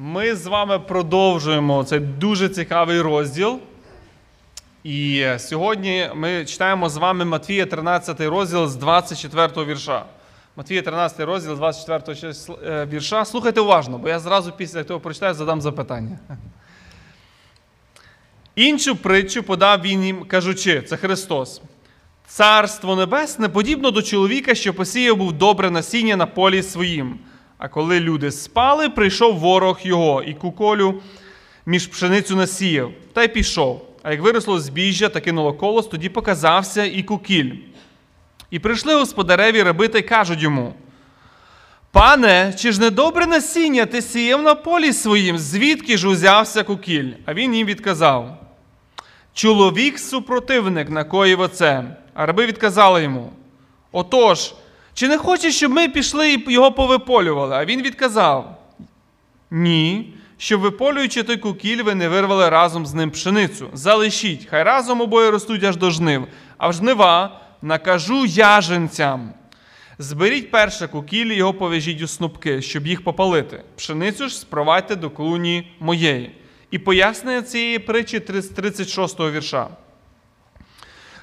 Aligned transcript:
Ми 0.00 0.34
з 0.34 0.46
вами 0.46 0.78
продовжуємо 0.78 1.84
цей 1.84 2.00
дуже 2.00 2.48
цікавий 2.48 3.00
розділ. 3.00 3.58
І 4.84 5.26
сьогодні 5.38 6.10
ми 6.14 6.44
читаємо 6.44 6.88
з 6.88 6.96
вами 6.96 7.24
Матвія 7.24 7.66
13 7.66 8.20
розділ 8.20 8.66
з 8.66 8.76
24 8.76 9.64
вірша. 9.64 10.04
Матвія 10.56 10.82
13 10.82 11.20
розділ 11.20 11.54
з 11.54 11.58
24 11.58 12.32
е, 12.64 12.86
вірша. 12.86 13.24
Слухайте 13.24 13.60
уважно, 13.60 13.98
бо 13.98 14.08
я 14.08 14.18
зразу 14.18 14.52
після 14.52 14.84
того 14.84 15.00
прочитаю, 15.00 15.34
задам 15.34 15.60
запитання. 15.60 16.18
Іншу 18.56 18.96
притчу 18.96 19.42
подав 19.42 19.80
він 19.82 20.04
їм, 20.04 20.24
кажучи, 20.24 20.82
це 20.82 20.96
Христос. 20.96 21.62
Царство 22.26 22.96
небесне 22.96 23.48
подібно 23.48 23.90
до 23.90 24.02
чоловіка, 24.02 24.54
що 24.54 24.74
посіяв 24.74 25.16
був 25.16 25.32
добре 25.32 25.70
насіння 25.70 26.16
на 26.16 26.26
полі 26.26 26.62
своїм. 26.62 27.18
А 27.58 27.68
коли 27.68 28.00
люди 28.00 28.30
спали, 28.30 28.88
прийшов 28.88 29.38
ворог 29.38 29.78
його 29.82 30.22
і 30.22 30.34
куколю 30.34 31.02
між 31.66 31.86
пшеницю 31.86 32.36
насіяв, 32.36 32.92
та 33.12 33.22
й 33.22 33.28
пішов. 33.28 33.84
А 34.02 34.10
як 34.10 34.20
виросло 34.20 34.60
збіжжя 34.60 35.08
та 35.08 35.20
кинуло 35.20 35.52
колос, 35.52 35.86
тоді 35.86 36.08
показався 36.08 36.84
і 36.84 37.02
кукіль. 37.02 37.52
І 38.50 38.58
прийшли 38.58 38.94
господареві 38.94 39.62
раби 39.62 39.88
та 39.88 39.98
й 39.98 40.02
кажуть 40.02 40.42
йому: 40.42 40.74
Пане, 41.92 42.54
чи 42.58 42.72
ж 42.72 42.80
не 42.80 42.90
добре 42.90 43.26
насіння 43.26 43.86
ти 43.86 44.02
сіяв 44.02 44.42
на 44.42 44.54
полі 44.54 44.92
своїм, 44.92 45.38
звідки 45.38 45.96
ж 45.96 46.08
узявся 46.08 46.62
кукіль? 46.62 47.12
А 47.26 47.34
він 47.34 47.54
їм 47.54 47.66
відказав: 47.66 48.38
Чоловік 49.34 49.98
супротивник 49.98 50.90
накоїв 50.90 51.40
оце. 51.40 51.96
А 52.14 52.26
раби 52.26 52.46
відказали 52.46 53.02
йому: 53.02 53.32
Отож, 53.92 54.54
чи 54.98 55.08
не 55.08 55.18
хочеш, 55.18 55.56
щоб 55.56 55.72
ми 55.72 55.88
пішли 55.88 56.32
і 56.32 56.52
його 56.52 56.72
повиполювали? 56.72 57.56
А 57.56 57.64
він 57.64 57.82
відказав: 57.82 58.58
Ні, 59.50 60.14
щоб 60.38 60.60
виполюючи 60.60 61.22
той 61.22 61.36
кукіль, 61.36 61.82
ви 61.82 61.94
не 61.94 62.08
вирвали 62.08 62.48
разом 62.48 62.86
з 62.86 62.94
ним 62.94 63.10
пшеницю. 63.10 63.68
Залишіть, 63.72 64.46
хай 64.50 64.62
разом 64.62 65.00
обоє 65.00 65.30
ростуть 65.30 65.64
аж 65.64 65.76
до 65.76 65.90
жнив, 65.90 66.26
а 66.56 66.68
в 66.68 66.72
жнива 66.72 67.40
накажу 67.62 68.26
яженцям. 68.26 69.32
Зберіть 69.98 70.50
перше 70.50 70.88
кукіль 70.88 71.26
і 71.26 71.34
його 71.34 71.54
повяжіть 71.54 72.02
у 72.02 72.06
снопки, 72.06 72.62
щоб 72.62 72.86
їх 72.86 73.04
попалити. 73.04 73.62
Пшеницю 73.76 74.28
ж 74.28 74.38
спровадьте 74.38 74.96
до 74.96 75.10
клуні 75.10 75.72
моєї. 75.80 76.30
І 76.70 76.78
пояснення 76.78 77.42
цієї 77.42 77.78
притчі 77.78 78.22
з 78.28 78.48
36 78.48 79.20
вірша. 79.20 79.68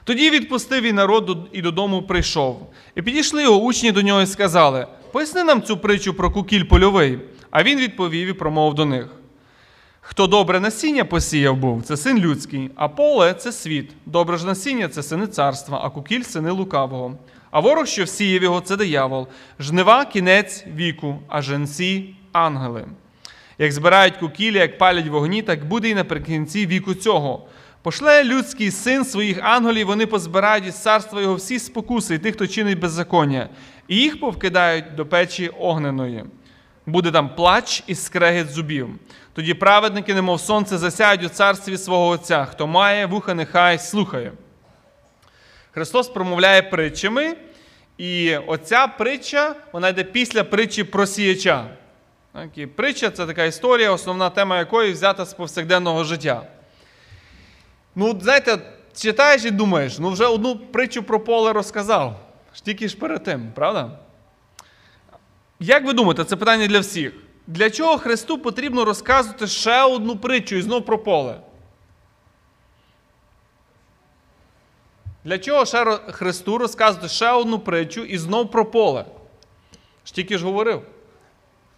Тоді 0.06 0.30
відпустив 0.30 0.84
і 0.84 0.94
народ 0.94 1.38
і 1.52 1.61
додому 1.61 2.02
прийшов. 2.02 2.70
І 2.95 3.02
підійшли 3.02 3.44
його 3.44 3.58
учні 3.58 3.92
до 3.92 4.02
нього 4.02 4.22
і 4.22 4.28
сказали: 4.28 4.88
Поясни 5.12 5.44
нам 5.44 5.62
цю 5.62 5.78
притчу 5.78 6.14
про 6.14 6.31
кукіль 6.31 6.64
польовий. 6.64 7.20
А 7.52 7.64
він 7.64 7.80
відповів 7.80 8.28
і 8.28 8.34
промовив 8.34 8.73
до 8.73 8.86
них: 8.86 9.08
Хто 10.02 10.28
добре 10.28 10.59
насіння 10.59 11.06
посіяв 11.06 11.58
був, 11.58 11.84
це 11.84 11.97
син 11.97 12.20
людський, 12.20 12.72
а 12.75 12.88
поле 12.88 13.34
це 13.34 13.52
світ. 13.52 13.92
Добре 14.06 14.38
ж 14.38 14.45
насіння 14.45 14.88
це 14.88 15.03
сини 15.03 15.28
царства, 15.28 15.81
а 15.84 15.89
кукіль 15.89 16.22
сини 16.22 16.52
лукавого. 16.52 17.17
А 17.52 17.59
ворог, 17.59 17.88
що 17.88 18.03
всіяв 18.03 18.44
його, 18.44 18.62
це 18.62 18.75
диявол. 18.75 19.28
Жнива 19.59 20.06
кінець 20.06 20.66
віку, 20.75 21.19
а 21.28 21.42
женці 21.42 22.16
ангели. 22.31 22.86
Як 23.58 23.72
збирають 23.72 24.17
кукілі, 24.17 24.58
як 24.58 24.78
палять 24.78 25.08
вогні, 25.08 25.42
так 25.42 25.66
буде 25.66 25.90
і 25.90 25.95
наприкінці 25.95 26.66
віку 26.66 26.94
цього. 26.94 27.47
Пошле 27.86 28.23
людський 28.23 28.72
син 28.72 29.05
своїх 29.05 29.39
ангелів, 29.41 29.88
вони 29.88 30.05
позбирають 30.05 30.66
із 30.66 30.75
царства 30.75 31.22
його 31.22 31.36
всі 31.36 31.59
спокуси 31.59 32.16
і 32.16 32.19
тих, 32.19 32.36
хто 32.36 32.47
чинить 32.47 32.80
беззаконня, 32.80 33.50
і 33.88 33.95
їх 33.95 34.19
повкидають 34.19 34.95
до 34.95 35.05
печі 35.05 35.47
огненої. 35.47 36.25
Буде 36.86 37.11
там 37.11 37.36
плач 37.36 37.83
і 37.88 37.95
скрегіт 37.95 38.50
зубів. 38.50 38.89
Тоді 39.33 39.53
праведники, 39.53 40.13
немов 40.13 40.39
сонце, 40.39 40.78
засяють 40.78 41.23
у 41.23 41.30
царстві 41.30 41.78
свого 41.78 42.08
Отця. 42.08 42.45
Хто 42.45 42.67
має 42.67 43.06
вуха, 43.06 43.33
нехай 43.33 43.80
слухає. 43.80 44.31
Христос 45.72 46.08
промовляє 46.08 46.62
притчами, 46.62 47.35
і 47.97 48.38
оця 48.38 48.88
притча 48.88 49.56
вона 49.72 49.90
йде 49.90 50.03
після 50.03 50.44
притчі 50.44 50.84
про 50.84 51.06
сіяча. 51.06 51.66
І 52.56 52.66
притча 52.66 53.09
це 53.09 53.25
така 53.25 53.44
історія, 53.44 53.91
основна 53.91 54.29
тема 54.29 54.57
якої 54.57 54.91
взята 54.91 55.25
з 55.25 55.34
повсякденного 55.34 56.03
життя. 56.03 56.47
Ну, 57.95 58.19
знаєте, 58.22 58.57
читаєш 58.95 59.45
і 59.45 59.51
думаєш, 59.51 60.00
ну 60.00 60.09
вже 60.09 60.25
одну 60.25 60.57
притчу 60.57 61.03
про 61.03 61.19
поле 61.19 61.53
розказав. 61.53 62.19
Тільки 62.63 62.88
ж 62.88 62.97
перед 62.97 63.23
тим, 63.23 63.51
правда? 63.56 64.00
Як 65.59 65.85
ви 65.85 65.94
думаєте, 65.94 66.23
це 66.23 66.35
питання 66.35 66.67
для 66.67 66.79
всіх. 66.79 67.13
Для 67.47 67.69
чого 67.69 67.97
Христу 67.97 68.38
потрібно 68.38 68.85
розказувати 68.85 69.47
ще 69.47 69.84
одну 69.84 70.17
притчу 70.17 70.55
і 70.55 70.61
знов 70.61 70.85
про 70.85 71.00
поле? 71.00 71.39
Для 75.23 75.39
чого 75.39 75.66
ще 75.66 75.85
Христу 75.97 76.57
розказувати 76.57 77.09
ще 77.09 77.31
одну 77.31 77.59
притчу 77.59 78.01
і 78.01 78.17
знов 78.17 78.51
про 78.51 78.66
поле? 78.66 79.05
Ж 80.05 80.13
тільки 80.13 80.38
ж 80.38 80.45
говорив. 80.45 80.81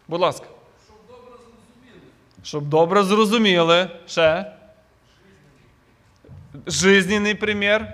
Будь 0.07 0.21
ласка. 0.21 0.45
Щоб 0.85 0.97
добре 1.07 1.33
зрозуміли. 1.37 2.01
Щоб 2.43 2.65
добре 2.65 3.03
зрозуміли. 3.03 3.89
Ще. 4.07 4.56
Жизненний 6.65 7.35
примір. 7.35 7.87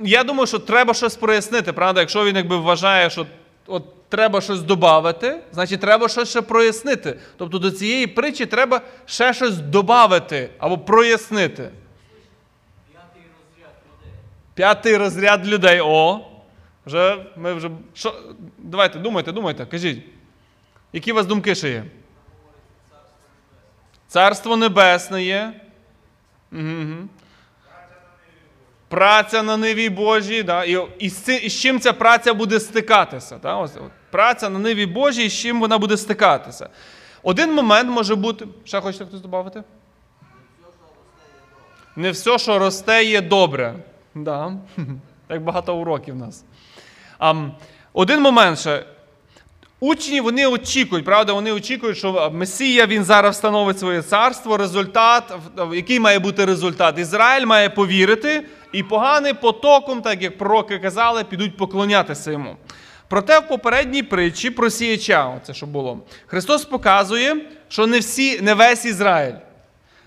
Я 0.00 0.24
думаю, 0.24 0.46
що 0.46 0.58
треба 0.58 0.94
щось 0.94 1.16
прояснити, 1.16 1.72
правда? 1.72 2.00
Якщо 2.00 2.24
він 2.24 2.36
якби 2.36 2.56
вважає, 2.56 3.10
що 3.10 3.26
от 3.66 4.08
треба 4.08 4.40
щось 4.40 4.60
додати, 4.60 5.40
значить 5.52 5.80
треба 5.80 6.08
щось 6.08 6.28
ще 6.28 6.42
прояснити. 6.42 7.18
Тобто 7.36 7.58
до 7.58 7.70
цієї 7.70 8.06
притчі 8.06 8.46
треба 8.46 8.80
ще 9.06 9.34
щось 9.34 9.56
додати 9.56 10.50
або 10.58 10.78
прояснити. 10.78 11.70
П'ятий 14.54 14.96
розряд 14.96 15.46
людей. 15.46 15.80
О, 15.80 16.20
вже 16.86 17.26
ми 17.36 17.54
вже. 17.54 17.70
Що? 17.94 18.14
Давайте, 18.58 18.98
думайте, 18.98 19.32
думайте, 19.32 19.66
кажіть. 19.66 20.04
Які 20.92 21.12
у 21.12 21.14
вас 21.14 21.26
думки 21.26 21.54
ще 21.54 21.70
є? 21.70 21.84
Царство 24.08 24.56
Небесне 24.56 25.22
є. 25.22 25.60
Угу. 26.52 27.08
Праця 28.88 29.42
на 29.42 29.56
ниві 29.56 29.88
Божій. 29.88 30.42
Да? 30.42 30.64
І, 30.64 30.78
і, 30.98 31.08
з, 31.10 31.28
і 31.38 31.48
з 31.48 31.60
чим 31.60 31.80
ця 31.80 31.92
праця 31.92 32.34
буде 32.34 32.60
стикатися? 32.60 33.38
Да? 33.42 33.56
Ось, 33.56 33.76
от, 33.76 33.90
праця 34.10 34.50
на 34.50 34.58
ниві 34.58 34.86
Божій, 34.86 35.24
і 35.24 35.28
з 35.28 35.32
чим 35.32 35.60
вона 35.60 35.78
буде 35.78 35.96
стикатися. 35.96 36.68
Один 37.22 37.54
момент 37.54 37.90
може 37.90 38.14
бути. 38.14 38.46
Ще 38.64 38.80
хочете 38.80 39.04
хтось 39.04 39.20
додати? 39.20 39.62
Не 41.96 42.10
все, 42.10 42.38
що 42.38 42.58
росте, 42.58 43.04
є 43.04 43.20
добре. 43.20 43.74
Да. 44.14 44.52
Так 45.26 45.42
багато 45.42 45.76
уроків 45.76 46.14
в 46.14 46.18
нас. 46.18 46.44
Один 47.92 48.22
момент 48.22 48.58
ще. 48.58 48.84
Учні 49.80 50.20
вони 50.20 50.46
очікують, 50.46 51.04
правда, 51.04 51.32
вони 51.32 51.52
очікують, 51.52 51.98
що 51.98 52.30
Месія 52.34 52.86
він 52.86 53.04
зараз 53.04 53.34
встановить 53.34 53.78
своє 53.78 54.02
царство. 54.02 54.56
Результат, 54.56 55.34
який 55.74 56.00
має 56.00 56.18
бути 56.18 56.44
результат? 56.44 56.98
Ізраїль 56.98 57.46
має 57.46 57.70
повірити, 57.70 58.44
і 58.72 58.82
поганий 58.82 59.34
потоком, 59.34 60.02
так 60.02 60.22
як 60.22 60.38
пророки 60.38 60.78
казали, 60.78 61.24
підуть 61.24 61.56
поклонятися 61.56 62.30
йому. 62.30 62.56
Проте 63.08 63.38
в 63.38 63.48
попередній 63.48 64.02
притчі 64.02 64.50
про 64.50 64.70
сіяча, 64.70 65.40
це 65.46 65.54
що 65.54 65.66
було, 65.66 65.98
Христос 66.26 66.64
показує, 66.64 67.36
що 67.68 67.86
не 67.86 67.98
всі, 67.98 68.40
не 68.40 68.54
весь 68.54 68.84
Ізраїль, 68.84 69.34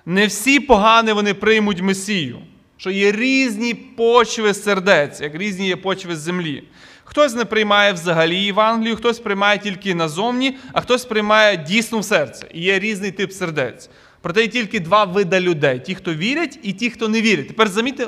не 0.06 0.28
всі 0.28 0.60
погані 0.60 1.12
вони 1.12 1.34
приймуть 1.34 1.82
Месію, 1.82 2.40
що 2.78 2.92
є 2.92 3.12
різні 3.12 3.74
почви 3.74 4.54
сердець, 4.54 5.22
як 5.22 5.36
різні 5.36 5.68
є 5.68 5.76
почви 5.76 6.16
землі. 6.16 6.64
Хтось 7.12 7.36
не 7.36 7.46
приймає 7.46 7.94
взагалі 7.94 8.38
Євангелію, 8.38 8.96
хтось 8.96 9.20
приймає 9.20 9.60
тільки 9.60 9.96
назовні, 9.96 10.58
а 10.74 10.82
хтось 10.82 11.06
приймає 11.06 11.58
дійсно 11.58 12.00
в 12.00 12.06
серце. 12.06 12.48
І 12.54 12.62
є 12.62 12.80
різний 12.80 13.12
тип 13.12 13.32
сердець. 13.32 13.90
Проте 14.22 14.42
є 14.42 14.48
тільки 14.48 14.80
два 14.80 15.04
вида 15.04 15.42
людей: 15.42 15.80
ті, 15.80 15.96
хто 15.96 16.14
вірять, 16.14 16.60
і 16.64 16.74
ті, 16.74 16.90
хто 16.90 17.08
не 17.08 17.22
вірять. 17.22 17.48
Тепер 17.48 17.70
замітьте 17.70 18.08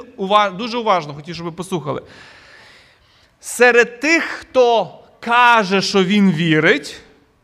дуже 0.57 0.77
уважно, 0.77 1.13
хотів, 1.13 1.35
щоб 1.35 1.45
ви 1.45 1.51
послухали. 1.51 2.01
Серед 3.39 3.99
тих, 3.99 4.23
хто 4.23 4.99
каже, 5.19 5.81
що 5.81 6.03
він 6.03 6.31
вірить, 6.31 6.95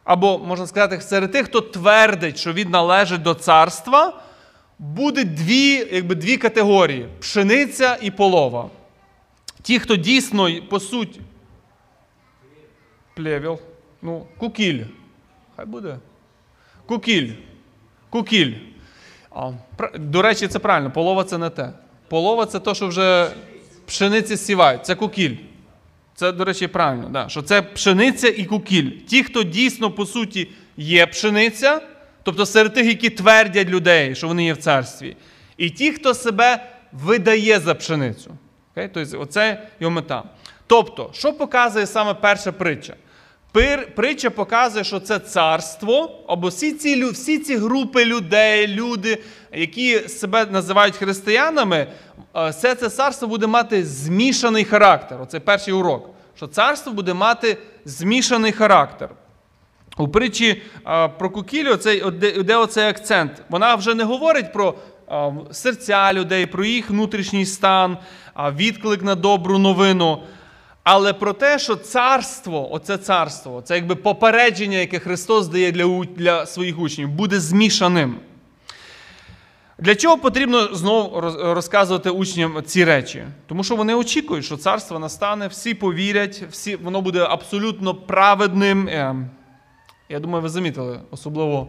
або 0.03 0.39
можна 0.39 0.67
сказати, 0.67 1.01
серед 1.01 1.31
тих, 1.31 1.45
хто 1.45 1.61
твердить, 1.61 2.37
що 2.37 2.53
він 2.53 2.69
належить 2.69 3.21
до 3.21 3.33
царства, 3.33 4.21
буде 4.79 5.23
дві, 5.23 5.87
якби, 5.91 6.15
дві 6.15 6.37
категорії: 6.37 7.07
пшениця 7.19 7.97
і 8.01 8.11
полова. 8.11 8.69
Ті, 9.61 9.79
хто 9.79 9.95
дійсно, 9.95 10.49
по 10.69 10.79
суті, 10.79 11.19
плевел, 13.19 13.59
ну, 14.01 14.25
кукіль. 14.37 14.83
Хай 15.55 15.65
буде. 15.65 15.97
Кукіль. 16.85 17.31
Кукіль. 18.09 18.53
До 19.95 20.21
речі, 20.21 20.47
це 20.47 20.59
правильно, 20.59 20.91
полова 20.91 21.23
це 21.23 21.37
не 21.37 21.49
те. 21.49 21.73
Полова 22.07 22.45
це 22.45 22.59
те, 22.59 22.75
що 22.75 22.87
вже 22.87 23.31
пшениці 23.85 24.37
сівають. 24.37 24.85
Це 24.85 24.95
кукіль. 24.95 25.35
Це, 26.15 26.31
до 26.31 26.45
речі, 26.45 26.67
правильно, 26.67 27.09
да, 27.09 27.29
що 27.29 27.41
це 27.41 27.61
пшениця 27.61 28.27
і 28.27 28.45
кукіль. 28.45 28.91
Ті, 28.91 29.23
хто 29.23 29.43
дійсно, 29.43 29.91
по 29.91 30.05
суті, 30.05 30.49
є 30.77 31.07
пшениця, 31.07 31.81
тобто 32.23 32.45
серед 32.45 32.73
тих, 32.73 32.85
які 32.85 33.09
твердять 33.09 33.67
людей, 33.67 34.15
що 34.15 34.27
вони 34.27 34.45
є 34.45 34.53
в 34.53 34.57
царстві, 34.57 35.17
і 35.57 35.69
ті, 35.69 35.91
хто 35.91 36.13
себе 36.13 36.65
видає 36.91 37.59
за 37.59 37.75
пшеницю. 37.75 38.31
Тобто, 38.73 39.19
оце 39.19 39.67
його 39.79 39.91
мета. 39.91 40.23
Тобто, 40.67 41.09
що 41.13 41.33
показує 41.33 41.87
саме 41.87 42.13
перша 42.13 42.51
притча? 42.51 42.95
Притча 43.95 44.29
показує, 44.29 44.83
що 44.83 44.99
це 44.99 45.19
царство, 45.19 46.23
або 46.27 46.47
всі 46.47 46.71
ці, 46.71 47.05
всі 47.05 47.39
ці 47.39 47.55
групи 47.55 48.05
людей, 48.05 48.67
люди, 48.67 49.23
які 49.53 49.99
себе 49.99 50.45
називають 50.45 50.95
християнами, 50.95 51.87
е, 52.35 52.49
все 52.49 52.75
це 52.75 52.89
царство 52.89 53.27
буде 53.27 53.47
мати 53.47 53.85
змішаний 53.85 54.63
характер. 54.63 55.21
Оце 55.21 55.39
перший 55.39 55.73
урок. 55.73 56.09
Що 56.35 56.47
царство 56.47 56.93
буде 56.93 57.13
мати 57.13 57.57
змішаний 57.85 58.51
характер. 58.51 59.09
У 59.97 60.07
притчі 60.07 60.61
а, 60.83 61.07
про 61.07 61.29
кукілю, 61.29 61.79
де 62.43 62.55
оцей 62.55 62.89
акцент. 62.89 63.31
Вона 63.49 63.75
вже 63.75 63.95
не 63.95 64.03
говорить 64.03 64.53
про 64.53 64.75
а, 65.07 65.31
серця 65.51 66.13
людей, 66.13 66.45
про 66.45 66.65
їх 66.65 66.89
внутрішній 66.89 67.45
стан, 67.45 67.97
відклик 68.55 69.03
на 69.03 69.15
добру 69.15 69.57
новину. 69.57 70.23
Але 70.83 71.13
про 71.13 71.33
те, 71.33 71.59
що 71.59 71.75
царство, 71.75 72.73
оце 72.73 72.97
царство, 72.97 73.61
це 73.61 73.75
якби 73.75 73.95
попередження, 73.95 74.77
яке 74.77 74.99
Христос 74.99 75.47
дає 75.47 75.71
для 75.71 76.05
для 76.05 76.45
своїх 76.45 76.79
учнів, 76.79 77.09
буде 77.09 77.39
змішаним. 77.39 78.15
Для 79.77 79.95
чого 79.95 80.17
потрібно 80.17 80.75
знову 80.75 81.21
розказувати 81.21 82.09
учням 82.09 82.63
ці 82.65 82.85
речі? 82.85 83.23
Тому 83.47 83.63
що 83.63 83.75
вони 83.75 83.93
очікують, 83.93 84.45
що 84.45 84.57
царство 84.57 84.99
настане, 84.99 85.47
всі 85.47 85.73
повірять, 85.73 86.43
всі, 86.51 86.75
воно 86.75 87.01
буде 87.01 87.23
абсолютно 87.23 87.95
праведним. 87.95 88.87
Е, 88.87 89.15
я 90.09 90.19
думаю, 90.19 90.41
ви 90.41 90.49
замітили, 90.49 90.99
особливо 91.11 91.67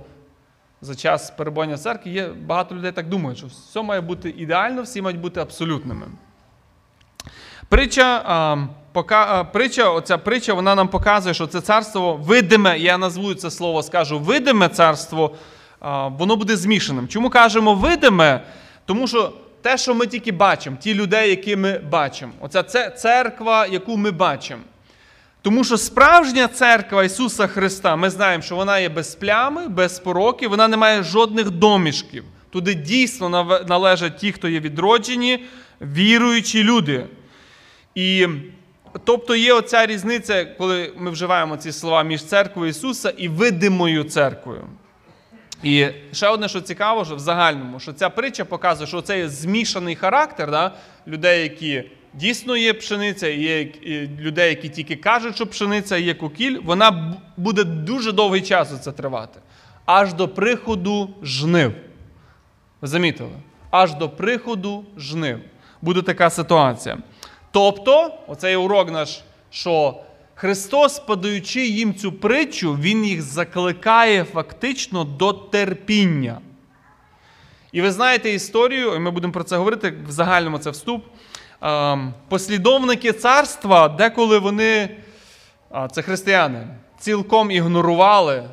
за 0.81 0.95
час 0.95 1.31
перебування 1.31 1.75
в 1.75 1.79
церкві, 1.79 2.11
є 2.11 2.29
багато 2.29 2.75
людей 2.75 2.93
так 2.93 3.09
думають, 3.09 3.39
що 3.39 3.47
все 3.47 3.83
має 3.83 4.01
бути 4.01 4.31
ідеально, 4.31 4.83
всі 4.83 5.03
мають 5.03 5.21
бути 5.21 5.41
абсолютними. 5.41 6.07
Притча, 7.69 8.23
пока, 8.93 9.45
притча, 9.45 9.91
оця 9.91 10.19
притча 10.19 10.55
вона 10.55 10.75
нам 10.75 10.89
показує, 10.89 11.35
що 11.35 11.47
це 11.47 11.61
царство 11.61 12.15
видиме, 12.15 12.79
я 12.79 12.99
назву 12.99 13.35
це 13.35 13.51
слово, 13.51 13.83
скажу 13.83 14.19
видиме 14.19 14.69
царство, 14.69 15.35
воно 16.19 16.37
буде 16.37 16.57
змішаним. 16.57 17.09
Чому 17.09 17.31
кажемо 17.31 17.75
видиме? 17.75 18.45
Тому 18.87 19.09
що 19.09 19.33
те, 19.63 19.79
що 19.79 19.95
ми 19.95 20.07
тільки 20.07 20.33
бачимо, 20.33 20.77
ті 20.81 20.95
людей, 20.95 21.31
які 21.31 21.57
ми 21.57 21.79
бачимо, 21.79 22.33
оця 22.41 22.63
церква, 22.91 23.67
яку 23.67 23.97
ми 23.97 24.11
бачимо. 24.11 24.63
Тому 25.43 25.65
що 25.65 25.77
справжня 25.77 26.49
церква 26.49 27.05
Ісуса 27.05 27.47
Христа, 27.47 27.97
ми 27.97 28.11
знаємо, 28.11 28.43
що 28.43 28.57
вона 28.57 28.79
є 28.79 28.89
без 28.89 29.15
плями, 29.15 29.69
без 29.69 29.99
пороки, 29.99 30.49
вона 30.49 30.69
не 30.69 30.77
має 30.77 31.03
жодних 31.03 31.51
домішків. 31.51 32.25
Туди 32.51 32.75
дійсно 32.75 33.29
належать 33.69 34.17
ті, 34.17 34.33
хто 34.33 34.49
є 34.49 34.61
відроджені, 34.61 35.45
віруючі 35.81 36.65
люди. 36.65 37.07
І 37.95 38.27
тобто 39.05 39.37
є 39.37 39.53
оця 39.53 39.87
різниця, 39.87 40.45
коли 40.45 40.93
ми 40.97 41.11
вживаємо 41.11 41.57
ці 41.57 41.73
слова 41.73 42.03
між 42.03 42.25
церквою 42.25 42.71
Ісуса 42.71 43.11
і 43.11 43.29
видимою 43.29 44.05
церквою. 44.05 44.65
І 45.63 45.87
ще 46.13 46.29
одне, 46.29 46.49
що 46.49 46.61
цікаво, 46.61 47.05
що 47.05 47.17
в 47.17 47.19
загальному, 47.19 47.81
що 47.81 47.93
ця 47.93 48.11
притча 48.11 48.45
показує, 48.45 48.87
що 48.87 49.03
це 49.03 49.19
є 49.19 49.29
змішаний 49.29 49.95
характер 49.95 50.51
да, 50.51 50.73
людей, 51.07 51.43
які 51.43 51.85
дійсно 52.15 52.57
є 52.57 52.75
пшениця, 52.75 53.29
і 53.29 53.41
є 53.41 53.73
людей, 54.21 54.49
які 54.49 54.69
тільки 54.69 54.97
кажуть, 54.97 55.35
що 55.35 55.47
пшениця 55.47 55.97
є 55.97 56.15
кукіль, 56.15 56.59
вона 56.65 57.15
буде 57.37 57.65
дуже 57.65 58.13
довгий 58.13 58.41
час 58.41 58.83
це 58.83 58.93
тривати. 58.93 59.41
Аж 59.87 60.15
до 60.15 60.29
приходу 60.29 61.11
жнив. 61.23 61.73
Ви 62.81 62.89
замітили? 62.89 63.31
Аж 63.71 63.95
до 63.95 64.09
приходу 64.09 64.85
жнив. 64.99 65.41
Буде 65.83 66.03
така 66.03 66.31
ситуація. 66.31 66.99
Тобто, 67.50 68.14
оцей 68.26 68.56
урок 68.56 68.91
наш, 68.91 69.23
що 69.50 70.00
Христос, 70.35 70.99
подаючи 70.99 71.67
їм 71.67 71.94
цю 71.94 72.12
притчу, 72.12 72.75
Він 72.75 73.05
їх 73.05 73.23
закликає 73.23 74.25
фактично 74.25 75.05
до 75.05 75.32
терпіння. 75.32 76.41
І 77.73 77.82
ви 77.82 77.93
знаєте 77.93 78.31
історію, 78.31 78.94
і 78.94 78.99
ми 78.99 79.11
будемо 79.11 79.32
про 79.32 79.44
це 79.44 79.56
говорити, 79.56 79.94
в 80.06 80.11
загальному 80.11 80.58
це 80.58 80.70
вступ. 80.70 81.05
Ем, 81.62 82.14
послідовники 82.29 83.12
царства, 83.12 83.88
деколи 83.88 84.38
вони, 84.38 84.97
це 85.93 86.02
християни, 86.02 86.69
цілком 86.99 87.50
ігнорували 87.50 88.44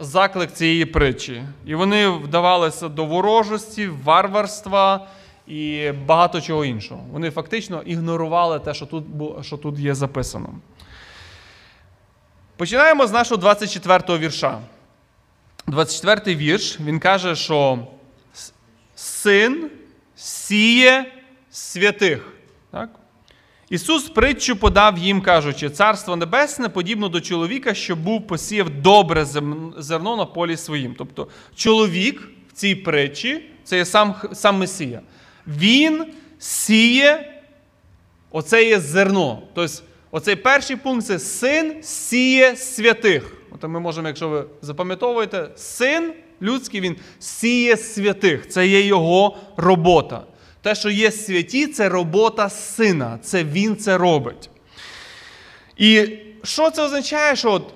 заклик 0.00 0.52
цієї 0.52 0.84
притчі. 0.84 1.42
І 1.66 1.74
вони 1.74 2.08
вдавалися 2.08 2.88
до 2.88 3.04
ворожості, 3.04 3.88
варварства 4.04 5.06
і 5.48 5.92
багато 6.06 6.40
чого 6.40 6.64
іншого. 6.64 7.04
Вони 7.12 7.30
фактично 7.30 7.82
ігнорували 7.82 8.60
те, 8.60 8.74
що 8.74 8.86
тут, 8.86 9.04
що 9.42 9.56
тут 9.56 9.78
є 9.78 9.94
записано. 9.94 10.54
Починаємо 12.56 13.06
з 13.06 13.12
нашого 13.12 13.42
24-го 13.42 14.18
вірша. 14.18 14.60
24-й 15.66 16.36
вірш, 16.36 16.80
він 16.80 17.00
каже, 17.00 17.36
що 17.36 17.86
син 18.94 19.70
сіє 20.16 21.12
святих. 21.50 22.32
Так? 22.70 22.90
Ісус 23.70 24.08
притчу 24.08 24.56
подав 24.56 24.98
їм, 24.98 25.20
кажучи, 25.20 25.70
Царство 25.70 26.16
Небесне 26.16 26.68
подібно 26.68 27.08
до 27.08 27.20
чоловіка, 27.20 27.74
що 27.74 27.96
був 27.96 28.26
посіяв 28.26 28.70
добре 28.70 29.24
зерно 29.78 30.16
на 30.16 30.24
полі 30.24 30.56
своїм. 30.56 30.94
Тобто 30.98 31.28
чоловік 31.54 32.28
в 32.48 32.52
цій 32.52 32.74
притчі 32.74 33.50
це 33.64 33.76
є 33.76 33.84
сам 33.84 34.14
сам 34.32 34.58
Месія. 34.58 35.00
Він 35.48 36.06
сіє, 36.38 37.34
оце 38.30 38.64
є 38.64 38.80
зерно. 38.80 39.42
Тобто, 39.54 39.82
оцей 40.10 40.36
перший 40.36 40.76
пункт 40.76 41.06
це 41.06 41.18
син 41.18 41.82
сіє 41.82 42.56
святих. 42.56 43.32
От 43.50 43.62
ми 43.62 43.80
можемо, 43.80 44.08
якщо 44.08 44.28
ви 44.28 44.44
запам'ятовуєте, 44.62 45.48
син 45.56 46.12
людський, 46.42 46.80
він 46.80 46.96
сіє 47.18 47.76
святих. 47.76 48.48
Це 48.48 48.66
є 48.66 48.80
його 48.80 49.36
робота. 49.56 50.22
Те, 50.62 50.74
що 50.74 50.90
є 50.90 51.10
святі, 51.10 51.66
це 51.66 51.88
робота 51.88 52.48
сина. 52.48 53.18
Це 53.22 53.44
він 53.44 53.76
це 53.76 53.98
робить. 53.98 54.50
І 55.76 56.18
що 56.42 56.70
це 56.70 56.82
означає? 56.82 57.36
Що 57.36 57.52
от 57.52 57.74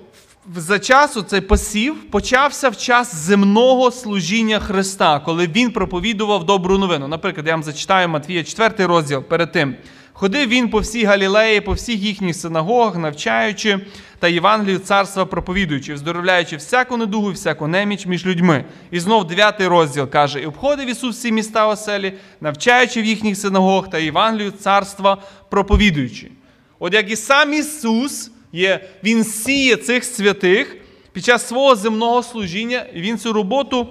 за 0.55 0.79
часу 0.79 1.21
цей 1.21 1.41
посів 1.41 2.11
почався 2.11 2.69
в 2.69 2.77
час 2.77 3.15
земного 3.15 3.91
служіння 3.91 4.59
Христа, 4.59 5.19
коли 5.19 5.47
Він 5.47 5.71
проповідував 5.71 6.45
добру 6.45 6.77
новину. 6.77 7.07
Наприклад, 7.07 7.47
я 7.47 7.53
вам 7.53 7.63
зачитаю 7.63 8.09
Матвія 8.09 8.43
4 8.43 8.85
розділ 8.85 9.23
перед 9.23 9.51
тим. 9.51 9.75
Ходив 10.15 10.49
він 10.49 10.69
по 10.69 10.79
всій 10.79 11.03
Галілеї, 11.03 11.61
по 11.61 11.71
всіх 11.71 11.99
їхніх 11.99 12.35
синагогах, 12.35 12.95
навчаючи 12.95 13.79
та 14.19 14.27
Євангелію 14.27 14.79
царства 14.79 15.25
проповідуючи, 15.25 15.97
здоровляючи 15.97 16.57
всяку 16.57 16.97
недугу, 16.97 17.31
всяку 17.31 17.67
неміч 17.67 18.05
між 18.05 18.25
людьми. 18.25 18.65
І 18.91 18.99
знов 18.99 19.27
дев'ятий 19.27 19.67
розділ 19.67 20.09
каже: 20.09 20.41
І 20.41 20.45
обходив 20.45 20.89
Ісус 20.89 21.15
всі 21.17 21.31
міста 21.31 21.67
оселі, 21.67 22.13
навчаючи 22.41 23.01
в 23.01 23.05
їхніх 23.05 23.37
синагогах 23.37 23.89
та 23.89 23.97
Євангелію 23.97 24.51
царства 24.51 25.17
проповідуючи. 25.49 26.31
От 26.79 26.93
як 26.93 27.11
і 27.11 27.15
сам 27.15 27.53
Ісус 27.53 28.31
є, 28.53 28.89
Він 29.03 29.23
сіє 29.23 29.75
цих 29.75 30.03
святих 30.03 30.77
під 31.11 31.25
час 31.25 31.47
свого 31.47 31.75
земного 31.75 32.23
служіння, 32.23 32.85
і 32.93 33.01
Він 33.01 33.17
цю 33.17 33.33
роботу 33.33 33.87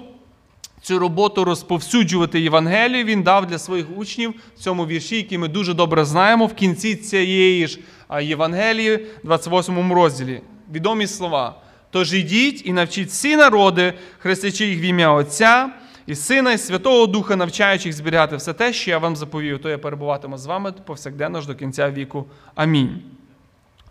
цю 0.83 0.99
роботу 0.99 1.43
розповсюджувати 1.43 2.41
Євангелію 2.41 3.03
він 3.03 3.23
дав 3.23 3.45
для 3.45 3.59
своїх 3.59 3.85
учнів 3.97 4.33
в 4.55 4.59
цьому 4.59 4.87
вірші, 4.87 5.15
який 5.15 5.37
ми 5.37 5.47
дуже 5.47 5.73
добре 5.73 6.05
знаємо 6.05 6.45
в 6.45 6.53
кінці 6.53 6.95
цієї 6.95 7.67
ж 7.67 7.79
Євангелії, 8.21 9.05
28 9.23 9.93
розділі. 9.93 10.41
Відомі 10.73 11.07
слова. 11.07 11.55
Тож 11.91 12.13
ідіть 12.13 12.65
і 12.65 12.73
навчіть 12.73 13.07
всі 13.07 13.35
народи, 13.35 13.93
хрестячи 14.19 14.65
їх 14.65 14.79
в 14.79 14.81
ім'я 14.81 15.11
Отця 15.11 15.69
і 16.07 16.15
Сина, 16.15 16.51
і 16.51 16.57
Святого 16.57 17.07
Духа, 17.07 17.35
навчаючи 17.35 17.89
їх 17.89 17.95
зберігати 17.95 18.35
все 18.35 18.53
те, 18.53 18.73
що 18.73 18.91
я 18.91 18.97
вам 18.97 19.15
заповів, 19.15 19.61
то 19.61 19.69
я 19.69 19.77
перебуватиму 19.77 20.37
з 20.37 20.45
вами 20.45 20.71
повсякденно 20.85 21.41
ж 21.41 21.47
до 21.47 21.55
кінця 21.55 21.91
віку. 21.91 22.25
Амінь. 22.55 23.01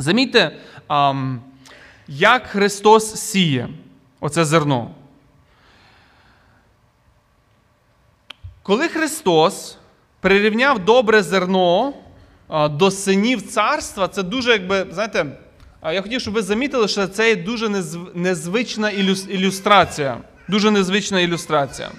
Замітьте, 0.02 0.56
як 2.09 2.47
Христос 2.47 3.14
сіє 3.14 3.68
оце 4.21 4.44
зерно. 4.44 4.90
Коли 8.62 8.88
Христос 8.88 9.76
прирівняв 10.21 10.78
добре 10.78 11.23
зерно 11.23 11.92
до 12.71 12.90
синів 12.90 13.42
царства, 13.42 14.09
це 14.09 14.23
дуже, 14.23 14.52
якби, 14.52 14.87
знаєте, 14.90 15.26
я 15.92 16.02
хотів, 16.02 16.21
щоб 16.21 16.35
ви 16.35 16.42
замітили, 16.42 16.88
що 16.88 17.09
це 17.09 17.28
є 17.28 17.37
дуже 17.37 17.68
незвична 18.14 18.90
ілюстрація. 19.28 20.18
Дуже 20.49 20.71
незвична 20.71 21.21
ілюстрація. 21.21 21.90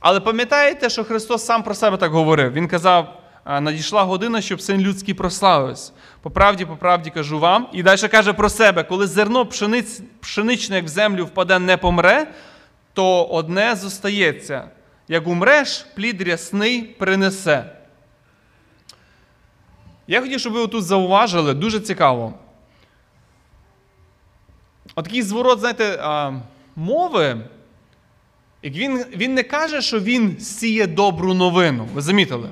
Але 0.00 0.20
пам'ятаєте, 0.20 0.90
що 0.90 1.04
Христос 1.04 1.46
сам 1.46 1.62
про 1.62 1.74
себе 1.74 1.96
так 1.96 2.12
говорив? 2.12 2.52
Він 2.52 2.68
казав: 2.68 3.17
надійшла 3.48 4.02
година, 4.02 4.40
щоб 4.40 4.60
син 4.60 4.80
людський 4.80 5.14
прославився. 5.14 5.92
По 6.22 6.30
правді, 6.30 6.64
по 6.64 6.76
правді 6.76 7.10
кажу 7.10 7.38
вам. 7.38 7.68
І 7.72 7.82
далі 7.82 8.08
каже 8.08 8.32
про 8.32 8.48
себе: 8.48 8.84
коли 8.84 9.06
зерно 9.06 9.46
пшениць, 9.46 10.00
пшеничне, 10.20 10.76
як 10.76 10.84
в 10.84 10.88
землю 10.88 11.24
впаде, 11.24 11.58
не 11.58 11.76
помре, 11.76 12.26
то 12.92 13.24
одне 13.24 13.76
зостається. 13.76 14.68
Як 15.08 15.26
умреш, 15.26 15.86
плід 15.94 16.22
рясний 16.22 16.82
принесе. 16.82 17.72
Я 20.06 20.20
хотів, 20.20 20.40
щоб 20.40 20.52
ви 20.52 20.66
тут 20.66 20.84
зауважили, 20.84 21.54
дуже 21.54 21.80
цікаво. 21.80 22.34
Отакий 24.94 25.22
зворот, 25.22 25.60
знаєте, 25.60 26.02
мови, 26.76 27.36
як 28.62 28.74
він, 28.74 29.04
він 29.16 29.34
не 29.34 29.42
каже, 29.42 29.82
що 29.82 30.00
він 30.00 30.40
сіє 30.40 30.86
добру 30.86 31.34
новину. 31.34 31.88
Ви 31.94 32.00
замітили? 32.00 32.50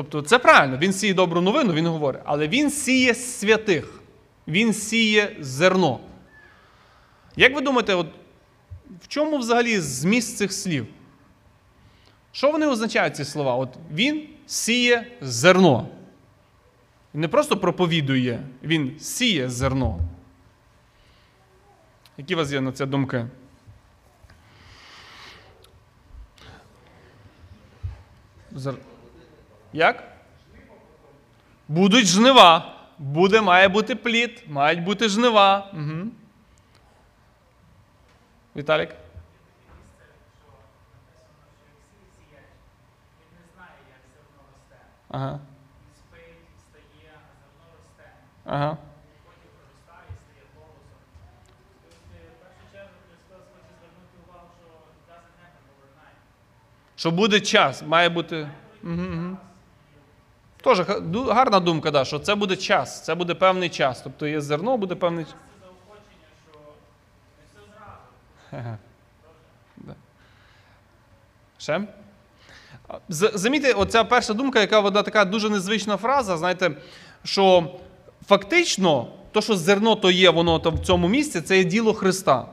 Тобто 0.00 0.22
це 0.22 0.38
правильно, 0.38 0.78
він 0.78 0.92
сіє 0.92 1.14
добру 1.14 1.40
новину, 1.40 1.72
він 1.72 1.86
говорить, 1.86 2.22
але 2.24 2.48
він 2.48 2.70
сіє 2.70 3.14
святих, 3.14 4.02
він 4.48 4.74
сіє 4.74 5.36
зерно. 5.40 6.00
Як 7.36 7.54
ви 7.54 7.60
думаєте, 7.60 7.94
от, 7.94 8.06
в 9.02 9.08
чому 9.08 9.38
взагалі 9.38 9.80
зміст 9.80 10.36
цих 10.36 10.52
слів? 10.52 10.86
Що 12.32 12.50
вони 12.50 12.66
означають, 12.66 13.16
ці 13.16 13.24
слова? 13.24 13.54
От 13.54 13.68
Він 13.92 14.28
сіє 14.46 15.06
зерно. 15.20 15.88
Він 17.14 17.20
не 17.20 17.28
просто 17.28 17.56
проповідує, 17.56 18.42
він 18.62 19.00
сіє 19.00 19.48
зерно. 19.48 19.98
Які 22.18 22.34
у 22.34 22.38
вас 22.38 22.52
є 22.52 22.60
на 22.60 22.72
це 22.72 22.86
думки? 22.86 23.26
Зер... 28.52 28.74
Як? 29.72 30.04
Будуть 31.68 32.06
жнива. 32.06 32.74
Буде, 32.98 33.40
має 33.40 33.68
бути 33.68 33.96
плід, 33.96 34.44
мають 34.48 34.82
бути 34.84 35.08
жнива. 35.08 35.70
Угу. 35.72 36.06
Віталік? 38.56 38.90
Ага. 45.08 45.40
Ага. 48.44 48.76
Що 56.96 57.10
буде 57.10 57.40
час, 57.40 57.82
має 57.82 58.08
бути. 58.08 58.50
Угу, 58.82 58.92
угу. 58.92 59.36
Теж 60.62 60.80
гарна 61.28 61.60
думка, 61.60 61.90
да, 61.90 62.04
що 62.04 62.18
це 62.18 62.34
буде 62.34 62.56
час, 62.56 63.04
це 63.04 63.14
буде 63.14 63.34
певний 63.34 63.68
час. 63.68 64.00
Тобто 64.02 64.26
є 64.26 64.40
зерно, 64.40 64.76
буде 64.76 64.94
певний 64.94 65.24
час. 65.24 65.34
Ще? 71.58 71.80
Замітьте, 73.08 73.72
оця 73.72 74.04
перша 74.04 74.34
думка, 74.34 74.60
яка 74.60 74.80
вона 74.80 75.02
така 75.02 75.24
дуже 75.24 75.50
незвична 75.50 75.96
фраза, 75.96 76.36
знаєте, 76.36 76.70
що 77.24 77.64
фактично, 78.28 79.06
то, 79.32 79.40
що 79.40 79.56
зерно 79.56 79.94
то 79.96 80.10
є, 80.10 80.30
воно 80.30 80.58
там 80.58 80.74
в 80.74 80.80
цьому 80.80 81.08
місці, 81.08 81.40
це 81.40 81.58
є 81.58 81.64
діло 81.64 81.94
Христа. 81.94 82.46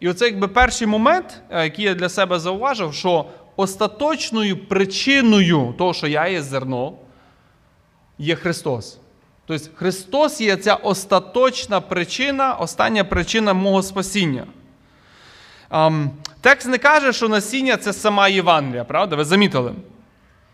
І 0.00 0.08
оце 0.08 0.24
якби 0.24 0.48
перший 0.48 0.86
момент, 0.86 1.42
е, 1.50 1.64
який 1.64 1.84
я 1.84 1.94
для 1.94 2.08
себе 2.08 2.38
зауважив, 2.38 2.94
що 2.94 3.26
остаточною 3.56 4.66
причиною 4.66 5.74
того, 5.78 5.94
що 5.94 6.06
я 6.06 6.28
є 6.28 6.42
зерно, 6.42 6.92
є 8.18 8.36
Христос. 8.36 8.98
Тобто 9.46 9.66
Христос 9.74 10.40
є 10.40 10.56
ця 10.56 10.74
остаточна 10.74 11.80
причина, 11.80 12.54
остання 12.54 13.04
причина 13.04 13.52
мого 13.54 13.82
спасіння. 13.82 14.46
Um, 15.70 16.08
текст 16.40 16.68
не 16.68 16.78
каже, 16.78 17.12
що 17.12 17.28
насіння 17.28 17.76
це 17.76 17.92
сама 17.92 18.28
Євангелія, 18.28 18.84
правда? 18.84 19.16
Ви 19.16 19.24
замітили? 19.24 19.72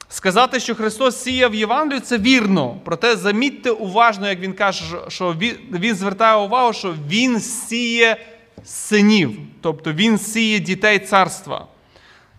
Сказати, 0.09 0.61
що 0.61 0.75
Христос 0.75 1.23
сіяв 1.23 1.55
Євангелію, 1.55 2.01
це 2.01 2.19
вірно. 2.19 2.77
Проте 2.85 3.17
замітьте 3.17 3.71
уважно, 3.71 4.29
як 4.29 4.41
він 4.41 4.53
каже, 4.53 4.85
що 5.09 5.37
він 5.73 5.95
звертає 5.95 6.37
увагу, 6.37 6.73
що 6.73 6.95
Він 7.09 7.41
сіє 7.41 8.17
синів, 8.65 9.39
тобто 9.61 9.93
Він 9.93 10.19
сіє 10.19 10.59
дітей 10.59 10.99
царства. 10.99 11.67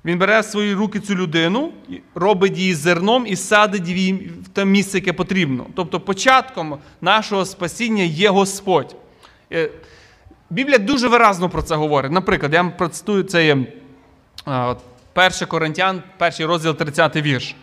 Він 0.05 0.17
бере 0.17 0.39
в 0.39 0.46
свої 0.46 0.74
руки 0.74 1.00
цю 1.00 1.15
людину, 1.15 1.72
робить 2.15 2.58
її 2.58 2.75
зерном 2.75 3.27
і 3.27 3.36
садить 3.36 3.88
її 3.88 4.13
в 4.13 4.48
те 4.48 4.65
місце, 4.65 4.98
яке 4.98 5.13
потрібно. 5.13 5.65
Тобто, 5.75 6.00
початком 6.00 6.77
нашого 7.01 7.46
спасіння 7.46 8.03
є 8.03 8.29
Господь. 8.29 8.96
Е, 9.51 9.70
Біблія 10.50 10.77
дуже 10.77 11.08
виразно 11.08 11.50
про 11.50 11.62
це 11.62 11.75
говорить. 11.75 12.12
Наприклад, 12.12 12.53
я 12.53 12.62
вам 12.62 12.77
процитую 12.77 13.24
це 13.24 13.46
є 13.46 13.58
1 15.15 15.48
Коринтян, 15.48 16.03
перший 16.17 16.46
розділ 16.46 16.75
30 16.75 17.15
вірш. 17.15 17.55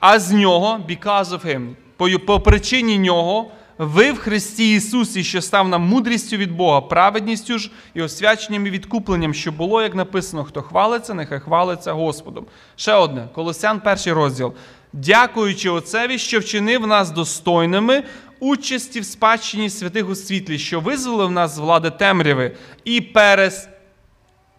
А 0.00 0.18
з 0.18 0.32
нього, 0.32 0.80
because 0.88 1.24
of 1.24 1.46
him, 1.46 2.18
по 2.18 2.40
причині 2.40 2.98
нього, 2.98 3.50
ви 3.78 4.12
в 4.12 4.18
Христі 4.18 4.74
Ісусі, 4.74 5.24
що 5.24 5.42
став 5.42 5.68
нам 5.68 5.82
мудрістю 5.82 6.36
від 6.36 6.52
Бога, 6.52 6.80
праведністю 6.80 7.58
ж 7.58 7.70
і 7.94 8.02
освяченням 8.02 8.66
і 8.66 8.70
відкупленням, 8.70 9.34
що 9.34 9.52
було, 9.52 9.82
як 9.82 9.94
написано, 9.94 10.44
хто 10.44 10.62
хвалиться, 10.62 11.14
нехай 11.14 11.40
хвалиться 11.40 11.92
Господом. 11.92 12.46
Ще 12.76 12.94
одне, 12.94 13.28
Колосян, 13.34 13.80
перший 13.80 14.12
розділ. 14.12 14.54
Дякуючи 14.92 15.70
Отцеві, 15.70 16.18
що 16.18 16.40
вчинив 16.40 16.86
нас 16.86 17.10
достойними 17.10 18.02
участі 18.40 19.00
в 19.00 19.04
спадщині 19.04 19.70
святих 19.70 20.08
у 20.08 20.14
світлі, 20.14 20.58
що 20.58 20.80
визволив 20.80 21.30
нас 21.30 21.54
з 21.54 21.58
влади 21.58 21.90
темряви 21.90 22.56
і 22.84 23.00
перес. 23.00 23.68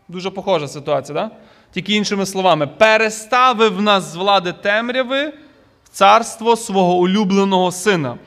Дуже 0.07 0.29
похожа 0.29 0.67
ситуація, 0.67 1.13
да? 1.13 1.31
тільки 1.73 1.93
іншими 1.93 2.25
словами, 2.25 2.67
переставив 2.67 3.81
нас 3.81 4.03
з 4.03 4.15
влади 4.15 4.53
темряви 4.53 5.33
в 5.83 5.89
царство 5.89 6.55
свого 6.55 6.95
улюбленого 6.95 7.71
сина. 7.71 8.17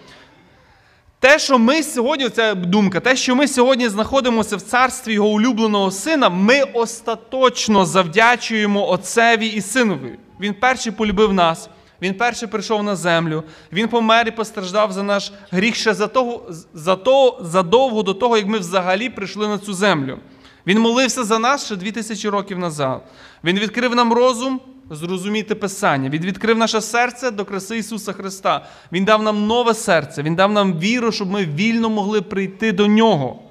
Те, 1.21 1.39
що 1.39 1.59
ми 1.59 1.83
сьогодні, 1.83 2.29
це 2.29 2.55
думка, 2.55 3.01
те, 3.01 3.17
що 3.17 3.37
ми 3.37 3.49
сьогодні 3.49 3.89
знаходимося 3.89 4.57
в 4.57 4.63
царстві 4.63 5.13
його 5.13 5.29
улюбленого 5.29 5.91
сина, 5.91 6.29
ми 6.29 6.63
остаточно 6.63 7.87
завдячуємо 7.87 8.91
Отцеві 8.91 9.47
і 9.47 9.61
Синові. 9.61 10.19
Він 10.41 10.55
перший 10.55 10.93
полюбив 10.93 11.33
нас. 11.33 11.69
Він 12.03 12.15
перший 12.15 12.49
прийшов 12.49 12.83
на 12.83 12.97
землю, 12.97 13.45
він 13.73 13.89
помер 13.89 14.29
і 14.29 14.31
постраждав 14.31 14.93
за 14.93 15.03
наш 15.03 15.33
гріх 15.51 15.75
ще 15.75 15.95
за 15.95 16.07
того, 16.07 16.51
за 16.75 16.97
того, 16.97 17.39
задовго 17.43 18.03
до 18.03 18.15
того, 18.15 18.37
як 18.37 18.47
ми 18.47 18.59
взагалі 18.59 19.09
прийшли 19.09 19.49
на 19.49 19.59
цю 19.59 19.75
землю. 19.75 20.19
Він 20.67 20.79
молився 20.81 21.25
за 21.25 21.39
нас 21.39 21.65
ще 21.65 21.77
дві 21.77 21.93
тисячі 21.93 22.29
років 22.29 22.59
назад. 22.59 23.03
Він 23.45 23.59
відкрив 23.59 23.95
нам 23.95 24.13
розум 24.13 24.61
зрозуміти 24.91 25.55
Писання. 25.55 26.09
Він 26.09 26.23
відкрив 26.23 26.59
наше 26.59 26.81
серце 26.81 27.31
до 27.31 27.45
краси 27.45 27.79
Ісуса 27.79 28.13
Христа. 28.13 28.67
Він 28.93 29.05
дав 29.05 29.23
нам 29.23 29.47
нове 29.47 29.75
серце, 29.75 30.23
Він 30.23 30.35
дав 30.35 30.53
нам 30.53 30.79
віру, 30.79 31.13
щоб 31.13 31.31
ми 31.31 31.45
вільно 31.45 31.91
могли 31.91 32.23
прийти 32.23 32.73
до 32.73 32.87
Нього. 32.87 33.43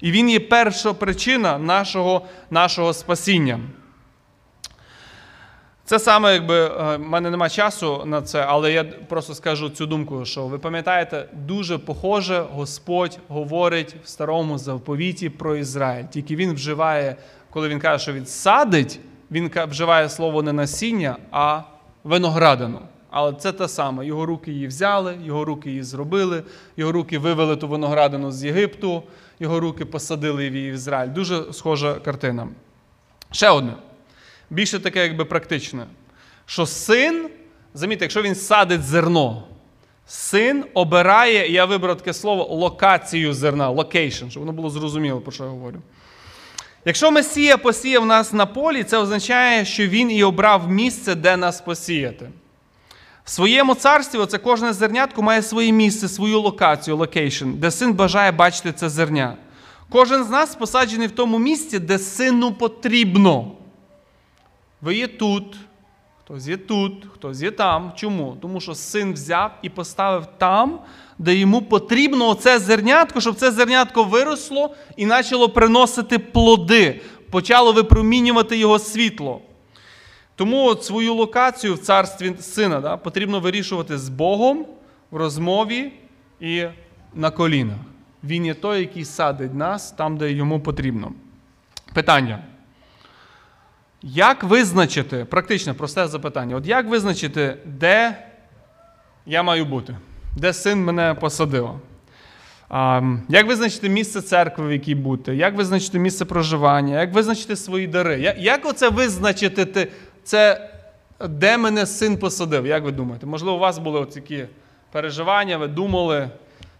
І 0.00 0.10
Він 0.10 0.30
є 0.30 0.40
перша 0.40 0.92
причина 0.92 1.58
нашого, 1.58 2.22
нашого 2.50 2.92
спасіння. 2.92 3.60
Це 5.88 5.98
саме, 5.98 6.32
якби 6.32 6.64
е, 6.64 6.96
в 6.96 6.98
мене 6.98 7.30
немає 7.30 7.50
часу 7.50 8.02
на 8.06 8.22
це, 8.22 8.44
але 8.48 8.72
я 8.72 8.84
просто 8.84 9.34
скажу 9.34 9.70
цю 9.70 9.86
думку, 9.86 10.24
що 10.24 10.46
ви 10.46 10.58
пам'ятаєте, 10.58 11.28
дуже 11.32 11.78
похоже 11.78 12.44
Господь 12.52 13.18
говорить 13.28 13.96
в 14.04 14.08
старому 14.08 14.58
заповіті 14.58 15.28
про 15.28 15.56
Ізраїль. 15.56 16.04
Тільки 16.04 16.36
він 16.36 16.54
вживає, 16.54 17.16
коли 17.50 17.68
він 17.68 17.80
каже, 17.80 18.02
що 18.02 18.12
він 18.12 18.26
садить, 18.26 19.00
він 19.30 19.50
вживає 19.68 20.08
слово 20.08 20.42
не 20.42 20.52
насіння, 20.52 21.16
а 21.30 21.60
виноградину. 22.04 22.80
Але 23.10 23.32
це 23.32 23.52
те 23.52 23.68
саме. 23.68 24.06
Його 24.06 24.26
руки 24.26 24.52
її 24.52 24.66
взяли, 24.66 25.18
його 25.24 25.44
руки 25.44 25.70
її 25.70 25.82
зробили, 25.82 26.42
його 26.76 26.92
руки 26.92 27.18
вивели 27.18 27.56
ту 27.56 27.68
виноградину 27.68 28.32
з 28.32 28.44
Єгипту, 28.44 29.02
його 29.40 29.60
руки 29.60 29.84
посадили 29.84 30.46
її 30.46 30.70
в 30.70 30.74
Ізраїль. 30.74 31.10
Дуже 31.10 31.52
схожа 31.52 31.94
картина. 31.94 32.48
Ще 33.30 33.50
одне 33.50 33.72
більше 34.50 34.78
таке, 34.78 35.02
якби 35.02 35.24
практичне. 35.24 35.86
Що 36.46 36.66
син, 36.66 37.30
замітьте, 37.74 38.04
якщо 38.04 38.22
він 38.22 38.34
садить 38.34 38.82
зерно, 38.82 39.42
син 40.06 40.64
обирає, 40.74 41.52
я 41.52 41.64
вибрав 41.64 41.96
таке 41.96 42.12
слово, 42.12 42.44
локацію 42.44 43.32
зерна, 43.32 43.70
location, 43.70 44.30
щоб 44.30 44.40
воно 44.40 44.52
було 44.52 44.70
зрозуміло, 44.70 45.20
про 45.20 45.32
що 45.32 45.44
я 45.44 45.50
говорю. 45.50 45.82
Якщо 46.88 47.10
Месія 47.10 47.58
посіяв 47.58 48.06
нас 48.06 48.32
на 48.32 48.46
полі, 48.46 48.84
це 48.84 48.98
означає, 48.98 49.64
що 49.64 49.86
він 49.86 50.10
і 50.10 50.24
обрав 50.24 50.70
місце, 50.70 51.14
де 51.14 51.36
нас 51.36 51.60
посіяти. 51.60 52.30
В 53.24 53.30
своєму 53.30 53.74
царстві 53.74 54.18
оце 54.18 54.38
кожне 54.38 54.72
зернятко 54.72 55.22
має 55.22 55.42
своє 55.42 55.72
місце, 55.72 56.08
свою 56.08 56.40
локацію, 56.40 56.96
location, 56.96 57.50
де 57.54 57.70
син 57.70 57.92
бажає 57.92 58.32
бачити 58.32 58.72
це 58.72 58.88
зерня. 58.88 59.36
Кожен 59.90 60.24
з 60.24 60.30
нас 60.30 60.54
посаджений 60.54 61.08
в 61.08 61.10
тому 61.10 61.38
місці, 61.38 61.78
де 61.78 61.98
сину 61.98 62.52
потрібно. 62.52 63.52
Ви 64.80 64.96
є 64.96 65.06
тут, 65.06 65.56
Хтось 66.28 66.46
є 66.46 66.56
тут, 66.56 67.06
хтось 67.14 67.42
є 67.42 67.50
там. 67.50 67.92
Чому? 67.96 68.36
Тому 68.40 68.60
що 68.60 68.74
син 68.74 69.12
взяв 69.12 69.50
і 69.62 69.68
поставив 69.68 70.26
там, 70.38 70.78
де 71.18 71.34
йому 71.34 71.62
потрібно 71.62 72.28
оце 72.28 72.58
зернятко, 72.58 73.20
щоб 73.20 73.34
це 73.34 73.50
зернятко 73.50 74.04
виросло 74.04 74.74
і 74.96 75.06
почало 75.06 75.48
приносити 75.48 76.18
плоди, 76.18 77.00
почало 77.30 77.72
випромінювати 77.72 78.56
його 78.56 78.78
світло. 78.78 79.40
Тому 80.34 80.66
от 80.66 80.84
свою 80.84 81.14
локацію 81.14 81.74
в 81.74 81.78
царстві 81.78 82.34
сина 82.40 82.80
да, 82.80 82.96
потрібно 82.96 83.40
вирішувати 83.40 83.98
з 83.98 84.08
Богом 84.08 84.66
в 85.10 85.16
розмові 85.16 85.92
і 86.40 86.64
на 87.14 87.30
колінах. 87.30 87.78
Він 88.24 88.46
є 88.46 88.54
той, 88.54 88.80
який 88.80 89.04
садить 89.04 89.54
нас 89.54 89.92
там, 89.92 90.16
де 90.16 90.32
йому 90.32 90.60
потрібно. 90.60 91.12
Питання. 91.94 92.44
Як 94.02 94.44
визначити, 94.44 95.24
практичне 95.24 95.74
просте 95.74 96.08
запитання, 96.08 96.56
от 96.56 96.66
як 96.66 96.88
визначити, 96.88 97.56
де 97.64 98.18
я 99.26 99.42
маю 99.42 99.64
бути? 99.64 99.96
Де 100.36 100.52
син 100.52 100.84
мене 100.84 101.14
посадив? 101.14 101.70
Як 103.28 103.46
визначити 103.46 103.88
місце 103.88 104.20
церкви, 104.20 104.68
в 104.68 104.72
якій 104.72 104.94
бути? 104.94 105.36
Як 105.36 105.54
визначити 105.54 105.98
місце 105.98 106.24
проживання? 106.24 107.00
Як 107.00 107.14
визначити 107.14 107.56
свої 107.56 107.86
дари? 107.86 108.34
Як 108.38 108.66
оце 108.66 108.88
визначити 108.88 109.88
це, 110.24 110.70
де 111.28 111.58
мене 111.58 111.86
син 111.86 112.16
посадив? 112.16 112.66
Як 112.66 112.84
ви 112.84 112.92
думаєте? 112.92 113.26
Можливо, 113.26 113.56
у 113.56 113.60
вас 113.60 113.78
були 113.78 114.06
такі 114.06 114.44
переживання, 114.92 115.56
ви 115.56 115.66
думали, 115.66 116.30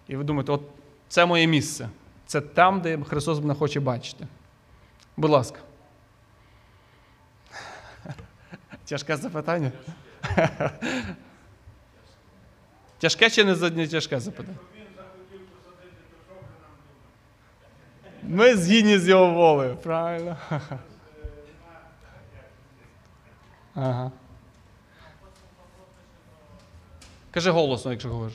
і 0.09 0.17
ви 0.17 0.25
думаєте, 0.25 0.53
от 0.53 0.63
це 1.09 1.27
моє 1.27 1.47
місце. 1.47 1.89
Це 2.27 2.41
там, 2.41 2.81
де 2.81 2.99
Христос 3.09 3.41
мене 3.41 3.55
хоче 3.55 3.81
бачити. 3.81 4.27
Будь 5.17 5.31
ласка. 5.31 5.59
Тяжке 8.89 9.17
запитання? 9.17 9.73
Тяжке 12.99 13.31
чи 13.31 13.45
не 13.45 13.89
тяжке 13.89 14.21
запитання? 14.21 14.59
Ми 18.23 18.57
згідні 18.57 18.99
з 18.99 19.09
його 19.09 19.31
волею, 19.31 19.77
правильно? 19.77 20.37
Ага. 23.75 24.13
Кажи 27.31 27.51
голосно, 27.51 27.91
якщо 27.91 28.09
говориш. 28.09 28.35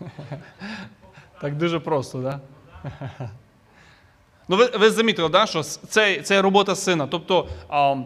Так 1.40 1.56
дуже 1.56 1.80
просто, 1.80 2.22
так? 2.22 2.40
Да? 2.82 3.30
Ну, 4.48 4.56
ви, 4.56 4.66
ви 4.66 4.90
замітили, 4.90 5.28
да, 5.28 5.46
що 5.46 5.62
це, 5.62 6.22
це 6.22 6.42
робота 6.42 6.74
сина. 6.74 7.06
Тобто, 7.10 7.48
а, 7.68 7.96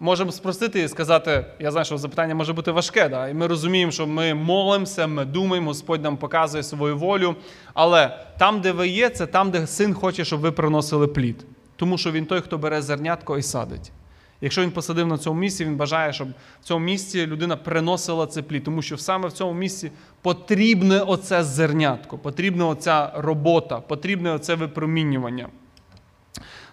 можемо 0.00 0.32
спростити 0.32 0.80
і 0.80 0.88
сказати, 0.88 1.46
я 1.58 1.70
знаю, 1.70 1.84
що 1.84 1.98
запитання 1.98 2.34
може 2.34 2.52
бути 2.52 2.70
важке, 2.70 3.08
да? 3.08 3.28
і 3.28 3.34
ми 3.34 3.46
розуміємо, 3.46 3.92
що 3.92 4.06
ми 4.06 4.34
молимося, 4.34 5.06
ми 5.06 5.24
думаємо, 5.24 5.66
Господь 5.66 6.02
нам 6.02 6.16
показує 6.16 6.62
свою 6.62 6.98
волю. 6.98 7.36
Але 7.74 8.18
там, 8.38 8.60
де 8.60 8.72
ви 8.72 8.88
є, 8.88 9.10
це 9.10 9.26
там, 9.26 9.50
де 9.50 9.66
син 9.66 9.94
хоче, 9.94 10.24
щоб 10.24 10.40
ви 10.40 10.52
приносили 10.52 11.06
плід. 11.06 11.46
Тому 11.76 11.98
що 11.98 12.12
він 12.12 12.26
той, 12.26 12.40
хто 12.40 12.58
бере 12.58 12.82
зернятко 12.82 13.38
і 13.38 13.42
садить. 13.42 13.92
Якщо 14.40 14.62
він 14.62 14.70
посадив 14.70 15.06
на 15.06 15.18
цьому 15.18 15.40
місці, 15.40 15.64
він 15.64 15.76
бажає, 15.76 16.12
щоб 16.12 16.28
в 16.60 16.64
цьому 16.64 16.84
місці 16.84 17.26
людина 17.26 17.56
приносила 17.56 18.26
це 18.26 18.42
плід, 18.42 18.64
тому 18.64 18.82
що 18.82 18.98
саме 18.98 19.28
в 19.28 19.32
цьому 19.32 19.52
місці 19.52 19.90
потрібне 20.22 21.00
оце 21.00 21.44
зернятко, 21.44 22.18
потрібна 22.18 22.66
оця 22.66 23.12
робота, 23.16 23.80
потрібне 23.80 24.30
оце 24.30 24.54
випромінювання. 24.54 25.48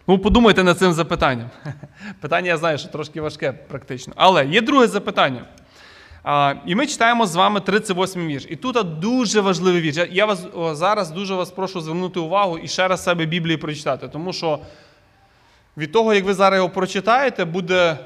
Ну, 0.08 0.20
подумайте 0.20 0.64
над 0.64 0.80
цим 0.80 0.94
запитанням. 0.94 1.50
Питання, 2.22 2.48
я 2.48 2.58
знаю, 2.58 2.78
що 2.78 2.88
трошки 2.90 3.22
важке 3.22 3.52
практично. 3.54 4.14
Але 4.16 4.46
є 4.46 4.62
друге 4.62 4.88
запитання. 4.88 5.46
А, 6.24 6.56
І 6.66 6.76
ми 6.76 6.88
читаємо 6.88 7.26
з 7.26 7.36
вами 7.36 7.60
38 7.60 8.28
вірш. 8.28 8.46
І 8.50 8.56
тут 8.56 9.00
дуже 9.00 9.42
важливий 9.42 9.82
вірш. 9.82 9.98
Я- 10.12 10.26
вас 10.26 10.46
о, 10.54 10.76
зараз 10.76 11.12
дуже 11.12 11.36
вас 11.36 11.52
прошу 11.52 11.82
звернути 11.82 12.20
увагу 12.20 12.58
і 12.58 12.68
ще 12.68 12.88
раз 12.88 13.04
себе 13.04 13.26
Біблії 13.26 13.58
прочитати, 13.58 14.08
тому 14.08 14.34
що 14.34 14.60
від 15.78 15.92
того, 15.92 16.14
як 16.14 16.26
ви 16.26 16.34
зараз 16.34 16.58
його 16.58 16.70
прочитаєте, 16.70 17.46
буде 17.46 17.98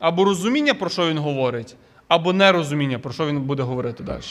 або 0.00 0.24
розуміння, 0.24 0.74
про 0.74 0.90
що 0.90 1.08
він 1.08 1.18
говорить, 1.18 1.76
або 2.08 2.32
нерозуміння, 2.32 2.98
про 2.98 3.12
що 3.12 3.26
він 3.26 3.40
буде 3.40 3.62
говорити 3.62 4.02
далі. 4.02 4.22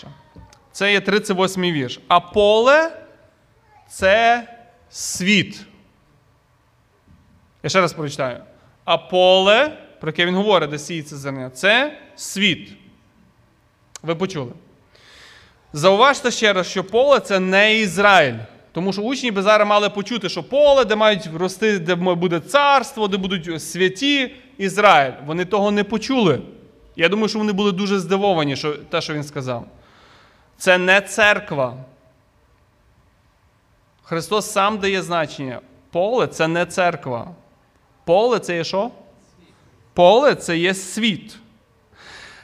Це 0.71 0.91
є 0.91 0.99
38-й 0.99 1.71
вірш. 1.71 1.99
А 2.07 2.19
поле 2.19 2.91
це 3.89 4.43
світ. 4.89 5.61
Я 7.63 7.69
ще 7.69 7.81
раз 7.81 7.93
прочитаю. 7.93 8.39
А 8.85 8.97
поле, 8.97 9.77
про 9.99 10.09
яке 10.09 10.25
він 10.25 10.35
говорить, 10.35 10.69
де 10.69 10.79
сіється 10.79 11.17
зерня, 11.17 11.49
це 11.49 11.97
світ. 12.15 12.71
Ви 14.03 14.15
почули. 14.15 14.51
Зауважте 15.73 16.31
ще 16.31 16.53
раз, 16.53 16.67
що 16.67 16.83
поле 16.83 17.19
це 17.19 17.39
не 17.39 17.79
Ізраїль. 17.79 18.39
Тому 18.75 18.93
що 18.93 19.01
учні 19.01 19.31
би 19.31 19.41
зараз 19.41 19.67
мали 19.67 19.89
почути, 19.89 20.29
що 20.29 20.43
поле, 20.43 20.85
де 20.85 20.95
мають 20.95 21.29
рости, 21.33 21.79
де 21.79 21.95
буде 21.95 22.39
царство, 22.39 23.07
де 23.07 23.17
будуть 23.17 23.61
святі 23.63 24.35
Ізраїль. 24.57 25.13
Вони 25.25 25.45
того 25.45 25.71
не 25.71 25.83
почули. 25.83 26.41
Я 26.95 27.09
думаю, 27.09 27.29
що 27.29 27.39
вони 27.39 27.53
були 27.53 27.71
дуже 27.71 27.99
здивовані, 27.99 28.55
що 28.55 28.73
те, 28.73 29.01
що 29.01 29.13
він 29.13 29.23
сказав. 29.23 29.65
Це 30.57 30.77
не 30.77 31.01
церква. 31.01 31.77
Христос 34.03 34.51
сам 34.51 34.77
дає 34.77 35.01
значення. 35.01 35.59
Поле 35.91 36.27
це 36.27 36.47
не 36.47 36.65
церква. 36.65 37.27
Поле 38.05 38.39
це 38.39 38.55
є 38.55 38.63
що? 38.63 38.91
Поле 39.93 40.35
це 40.35 40.57
є 40.57 40.73
світ. 40.73 41.37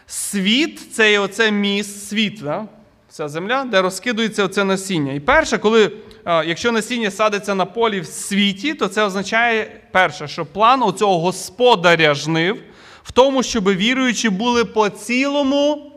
Світ 0.08 0.94
це 0.94 1.12
є 1.12 1.20
оце 1.20 1.52
міст, 1.52 2.08
світ, 2.08 2.42
да? 2.44 2.68
Вся 3.12 3.28
земля, 3.28 3.64
де 3.64 3.82
розкидується 3.82 4.44
оце 4.44 4.64
насіння. 4.64 5.14
І 5.14 5.20
перше, 5.20 5.58
коли, 5.58 5.92
якщо 6.26 6.72
насіння 6.72 7.12
садиться 7.12 7.56
на 7.56 7.66
полі 7.66 8.00
в 8.00 8.06
світі, 8.06 8.74
то 8.74 8.88
це 8.88 9.04
означає, 9.04 9.82
перше, 9.92 10.28
що 10.28 10.46
план 10.46 10.84
оцього 10.84 11.20
господаря 11.20 12.14
жнив 12.14 12.64
в 13.04 13.12
тому, 13.12 13.44
щоб 13.44 13.70
віруючі 13.70 14.30
були 14.30 14.66
по 14.66 14.90
цілому 14.90 15.92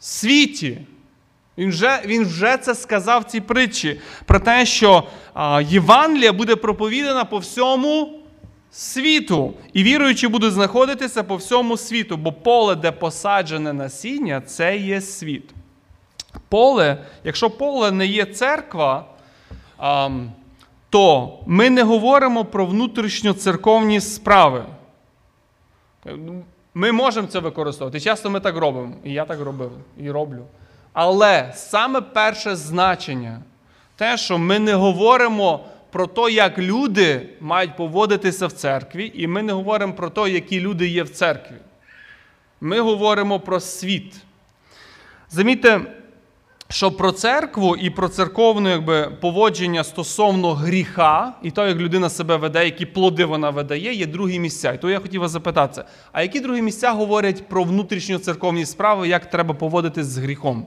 світі. 0.00 0.78
Він 1.58 1.68
вже, 1.68 2.02
він 2.06 2.24
вже 2.24 2.56
це 2.56 2.74
сказав 2.74 3.20
в 3.20 3.24
цій 3.24 3.40
притчі 3.40 4.00
про 4.26 4.40
те, 4.40 4.66
що 4.66 5.02
Євангелія 5.62 6.32
буде 6.32 6.56
проповідана 6.56 7.24
по 7.24 7.38
всьому 7.38 8.20
світу. 8.70 9.54
І 9.72 9.82
віруючі 9.82 10.28
будуть 10.28 10.52
знаходитися 10.52 11.22
по 11.22 11.36
всьому 11.36 11.76
світу, 11.76 12.16
бо 12.16 12.32
поле, 12.32 12.74
де 12.74 12.92
посаджене 12.92 13.72
насіння, 13.72 14.40
це 14.40 14.76
є 14.76 15.00
світ. 15.00 15.52
Поле, 16.48 17.04
якщо 17.24 17.50
поле 17.50 17.90
не 17.90 18.06
є 18.06 18.24
церква, 18.24 19.04
то 20.90 21.38
ми 21.46 21.70
не 21.70 21.82
говоримо 21.82 22.44
про 22.44 22.66
внутрішньоцерковні 22.66 24.00
справи. 24.00 24.64
Ми 26.74 26.92
можемо 26.92 27.26
це 27.26 27.38
використовувати. 27.38 28.00
Часто 28.00 28.30
ми 28.30 28.40
так 28.40 28.56
робимо. 28.56 28.94
І 29.04 29.12
я 29.12 29.24
так 29.24 29.40
робив, 29.40 29.72
і 29.98 30.10
роблю. 30.10 30.44
Але 30.92 31.52
саме 31.54 32.00
перше 32.00 32.56
значення 32.56 33.40
те, 33.96 34.16
що 34.16 34.38
ми 34.38 34.58
не 34.58 34.74
говоримо 34.74 35.64
про 35.90 36.06
те, 36.06 36.30
як 36.30 36.58
люди 36.58 37.28
мають 37.40 37.76
поводитися 37.76 38.46
в 38.46 38.52
церкві, 38.52 39.12
і 39.14 39.26
ми 39.26 39.42
не 39.42 39.52
говоримо 39.52 39.92
про 39.92 40.10
те, 40.10 40.30
які 40.30 40.60
люди 40.60 40.88
є 40.88 41.02
в 41.02 41.08
церкві. 41.08 41.56
Ми 42.60 42.80
говоримо 42.80 43.40
про 43.40 43.60
світ. 43.60 44.14
Замітьте, 45.30 45.80
що 46.68 46.92
про 46.92 47.12
церкву 47.12 47.76
і 47.76 47.90
про 47.90 48.08
церковне 48.08 48.70
якби, 48.70 49.10
поводження 49.20 49.84
стосовно 49.84 50.54
гріха, 50.54 51.32
і 51.42 51.50
то, 51.50 51.66
як 51.66 51.76
людина 51.76 52.10
себе 52.10 52.36
веде, 52.36 52.64
які 52.64 52.86
плоди 52.86 53.24
вона 53.24 53.50
видає, 53.50 53.94
є 53.94 54.06
другі 54.06 54.38
місця. 54.38 54.72
І 54.72 54.80
то 54.80 54.90
я 54.90 55.00
хотів 55.00 55.20
вас 55.20 55.30
запитатися, 55.30 55.84
а 56.12 56.22
які 56.22 56.40
другі 56.40 56.62
місця 56.62 56.92
говорять 56.92 57.48
про 57.48 57.64
внутрішньоцерковні 57.64 58.66
справи, 58.66 59.08
як 59.08 59.30
треба 59.30 59.54
поводитись 59.54 60.06
з 60.06 60.18
гріхом? 60.18 60.66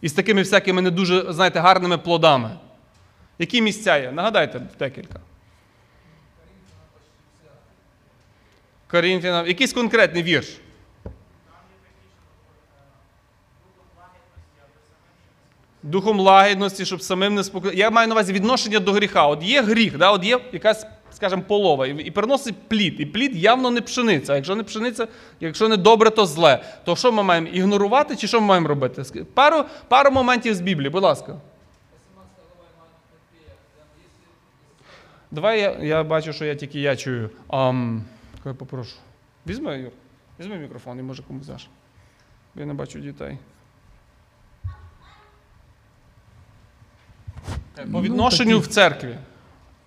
І 0.00 0.08
з 0.08 0.12
такими 0.12 0.42
всякими 0.42 0.82
не 0.82 0.90
дуже, 0.90 1.32
знаєте, 1.32 1.60
гарними 1.60 1.98
плодами. 1.98 2.50
Які 3.38 3.62
місця 3.62 3.98
є? 3.98 4.12
Нагадайте 4.12 4.62
декілька. 4.78 5.20
Корінфянам. 8.90 9.46
Якийсь 9.46 9.72
конкретний 9.72 10.22
вірш. 10.22 10.60
Духом 15.82 16.20
лагідності, 16.20 16.84
щоб 16.84 17.02
самим 17.02 17.34
не 17.34 17.44
спокою. 17.44 17.74
Я 17.74 17.90
маю 17.90 18.08
на 18.08 18.14
увазі 18.14 18.32
відношення 18.32 18.78
до 18.78 18.92
гріха. 18.92 19.26
От 19.26 19.42
є 19.42 19.62
гріх, 19.62 19.98
да? 19.98 20.10
от 20.10 20.24
є 20.24 20.40
якась, 20.52 20.86
скажімо, 21.12 21.42
полова, 21.42 21.86
і 21.86 22.10
приносить 22.10 22.54
плід. 22.68 23.00
І 23.00 23.06
плід 23.06 23.36
явно 23.36 23.70
не 23.70 23.80
пшениця. 23.80 24.32
А 24.32 24.36
якщо 24.36 24.56
не 24.56 24.62
пшениця, 24.62 25.08
якщо 25.40 25.68
не 25.68 25.76
добре, 25.76 26.10
то 26.10 26.26
зле. 26.26 26.64
То 26.84 26.96
що 26.96 27.12
ми 27.12 27.22
маємо 27.22 27.48
ігнорувати 27.48 28.16
чи 28.16 28.26
що 28.26 28.40
ми 28.40 28.46
маємо 28.46 28.68
робити? 28.68 29.24
Пару, 29.34 29.64
пару 29.88 30.10
моментів 30.10 30.54
з 30.54 30.60
Біблії, 30.60 30.90
будь 30.90 31.02
ласка. 31.02 31.36
Давай 35.30 35.60
я, 35.60 35.70
я 35.70 36.04
бачу, 36.04 36.32
що 36.32 36.44
я 36.44 36.54
тільки 36.54 36.80
я 36.80 36.96
чую. 36.96 37.30
Um, 37.48 38.00
я 38.44 38.54
попрошу. 38.54 38.96
Візьми, 39.46 39.78
Юр, 39.78 39.92
візьми 40.40 40.56
мікрофон 40.56 40.98
і 40.98 41.02
може 41.02 41.22
комусь 41.22 41.46
даш. 41.46 41.68
Я 42.54 42.66
не 42.66 42.74
бачу 42.74 42.98
дітей. 42.98 43.38
По 47.79 47.81
Ну, 47.87 48.01
відношенню 48.01 48.55
такі- 48.55 48.69
в 48.69 48.73
церкві. 48.73 49.15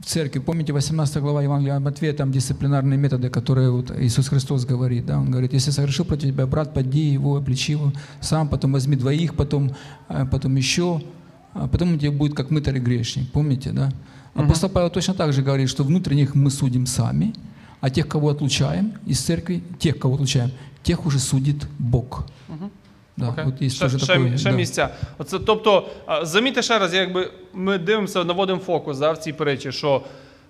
в 0.00 0.04
церкви. 0.04 0.40
Помните 0.40 0.72
18 0.72 1.22
глава 1.22 1.42
Евангелия 1.42 1.76
от 1.76 1.82
Матфея, 1.84 2.12
там 2.12 2.30
дисциплинарные 2.32 2.98
методы, 3.08 3.28
которые 3.30 3.70
вот 3.70 3.90
Иисус 4.00 4.28
Христос 4.28 4.64
говорит. 4.64 5.06
Да? 5.06 5.18
Он 5.18 5.26
говорит, 5.30 5.54
если 5.54 5.72
согрешил 5.72 6.04
против 6.04 6.30
тебя 6.32 6.46
брат, 6.46 6.74
поди 6.74 7.12
его, 7.14 7.36
обличи 7.36 7.72
его 7.72 7.92
сам, 8.20 8.48
потом 8.48 8.72
возьми 8.72 8.96
двоих, 8.96 9.34
потом, 9.34 9.70
а, 10.08 10.24
потом 10.26 10.56
еще, 10.56 11.00
а 11.54 11.66
потом 11.66 11.92
он 11.92 11.98
тебе 11.98 12.10
будет 12.10 12.34
как 12.36 12.50
мытарь 12.50 12.76
и 12.76 12.80
грешник. 12.80 13.30
Помните, 13.32 13.70
да? 13.72 13.90
Апостол 14.34 14.70
Павел 14.70 14.90
точно 14.90 15.14
так 15.14 15.32
же 15.32 15.42
говорит, 15.42 15.68
что 15.68 15.84
внутренних 15.84 16.34
мы 16.36 16.50
судим 16.50 16.86
сами, 16.86 17.32
а 17.80 17.90
тех, 17.90 18.06
кого 18.08 18.28
отлучаем 18.28 18.92
из 19.10 19.18
церкви, 19.20 19.62
тех, 19.78 19.98
кого 19.98 20.14
отлучаем, 20.14 20.50
тех 20.82 21.06
уже 21.06 21.18
судит 21.18 21.66
Бог. 21.78 22.24
Да, 23.17 23.29
Окей. 23.29 23.67
есть 23.67 23.75
ще, 23.75 23.89
ще, 23.89 23.97
такое. 23.97 24.37
ще 24.37 24.49
да. 24.49 24.55
місця. 24.55 24.89
Оце, 25.17 25.39
тобто, 25.39 25.89
а, 26.05 26.25
замітьте 26.25 26.61
ще 26.61 26.79
раз, 26.79 26.93
якби 26.93 27.31
ми 27.53 27.77
дивимося, 27.77 28.23
наводимо 28.23 28.59
фокус 28.59 28.97
да, 28.97 29.11
в 29.11 29.17
цій 29.17 29.33
перечі, 29.33 29.71
що 29.71 30.01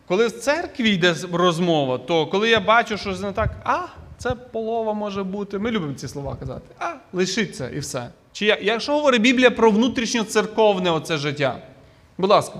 коли 0.07 0.27
в 0.27 0.31
церкві 0.31 0.89
йде 0.89 1.15
розмова, 1.33 1.97
то 1.97 2.27
коли 2.27 2.49
я 2.49 2.59
бачу, 2.59 2.97
що 2.97 3.09
не 3.11 3.31
так, 3.31 3.51
а, 3.63 3.79
це 4.17 4.31
полова 4.31 4.93
може 4.93 5.23
бути. 5.23 5.59
Ми 5.59 5.71
любимо 5.71 5.93
ці 5.93 6.07
слова 6.07 6.35
казати. 6.35 6.65
А, 6.79 6.93
лишиться 7.13 7.69
і 7.69 7.79
все. 7.79 8.09
Чи 8.31 8.45
я, 8.45 8.57
якщо 8.61 8.91
говорить 8.93 9.21
Біблія 9.21 9.51
про 9.51 9.71
внутрішньоцерковне 9.71 10.91
оце 10.91 11.17
життя? 11.17 11.57
Будь 12.17 12.29
ласка. 12.29 12.59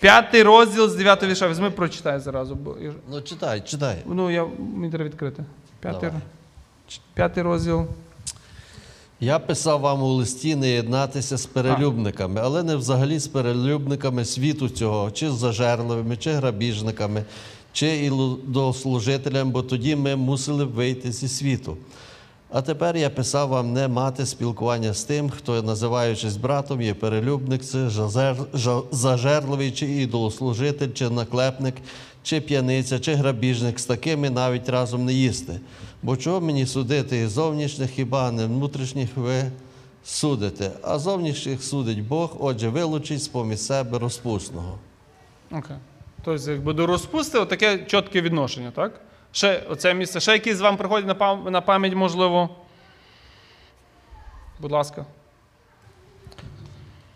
П'ятий 0.00 0.42
розділ 0.42 0.88
з 0.88 0.94
9 0.94 1.22
віша. 1.22 1.48
Візьми, 1.48 1.70
прочитай 1.70 2.18
зразу. 2.20 2.54
Бо... 2.54 2.76
я- 2.80 2.92
Ну, 3.10 3.20
читай, 3.22 3.60
читай. 3.60 3.96
Ну, 4.06 4.30
я 4.30 4.46
мені 4.58 4.88
треба 4.90 5.04
відкрити. 5.04 5.44
П'ятий, 5.80 6.00
Давай. 6.00 6.20
Ч- 6.20 6.26
п'ятий 7.14 7.42
розділ. 7.42 7.84
Я 9.20 9.38
писав 9.38 9.80
вам 9.80 10.02
у 10.02 10.06
листі 10.08 10.56
не 10.56 10.68
єднатися 10.70 11.36
з 11.36 11.46
перелюбниками, 11.46 12.40
але 12.44 12.62
не 12.62 12.76
взагалі 12.76 13.18
з 13.18 13.26
перелюбниками 13.28 14.24
світу 14.24 14.68
цього, 14.68 15.10
чи 15.10 15.30
з 15.30 15.34
зажерливими, 15.34 16.16
чи 16.16 16.32
грабіжниками, 16.32 17.24
чи 17.72 17.96
ідолослужителями, 17.96 19.50
бо 19.50 19.62
тоді 19.62 19.96
ми 19.96 20.16
мусили 20.16 20.64
б 20.64 20.70
вийти 20.72 21.12
зі 21.12 21.28
світу. 21.28 21.76
А 22.50 22.62
тепер 22.62 22.96
я 22.96 23.10
писав 23.10 23.48
вам 23.48 23.72
не 23.72 23.88
мати 23.88 24.26
спілкування 24.26 24.92
з 24.94 25.04
тим, 25.04 25.30
хто, 25.30 25.62
називаючись 25.62 26.36
братом, 26.36 26.82
є 26.82 26.94
перелюбник, 26.94 27.62
жа- 27.62 28.82
зажерливий, 28.92 29.70
чи 29.72 29.86
ідолослужитель, 29.86 30.92
чи 30.94 31.10
наклепник, 31.10 31.74
чи 32.24 32.40
п'яниця, 32.40 32.98
чи 32.98 33.14
грабіжник, 33.14 33.78
з 33.80 33.84
такими 33.84 34.30
навіть 34.30 34.68
разом 34.68 35.04
не 35.04 35.12
їсти. 35.12 35.60
Бо 36.02 36.16
чого 36.16 36.40
мені 36.40 36.66
судити 36.66 37.20
і 37.20 37.26
зовнішніх, 37.26 37.90
хіба 37.90 38.30
не 38.30 38.46
внутрішніх 38.46 39.16
ви 39.16 39.44
судите, 40.04 40.70
а 40.82 40.98
зовнішніх 40.98 41.62
судить 41.62 42.02
Бог, 42.02 42.36
отже, 42.40 42.68
вилучить 42.68 43.22
з-поміж 43.22 43.58
себе 43.58 43.98
розпусного. 43.98 44.78
Окей. 45.50 45.76
Тобто, 46.24 46.50
якби 46.50 46.72
до 46.72 46.86
розпусти 46.86 47.44
таке 47.44 47.78
чітке 47.78 48.20
відношення, 48.20 48.70
так? 48.70 49.00
Ще 49.32 49.62
оце 49.68 49.94
місце. 49.94 50.20
Ще 50.20 50.32
якісь 50.32 50.56
з 50.56 50.60
вам 50.60 50.76
приходять 50.76 51.18
на 51.50 51.60
пам'ять, 51.60 51.94
можливо. 51.94 52.50
Будь 54.60 54.72
ласка. 54.72 55.06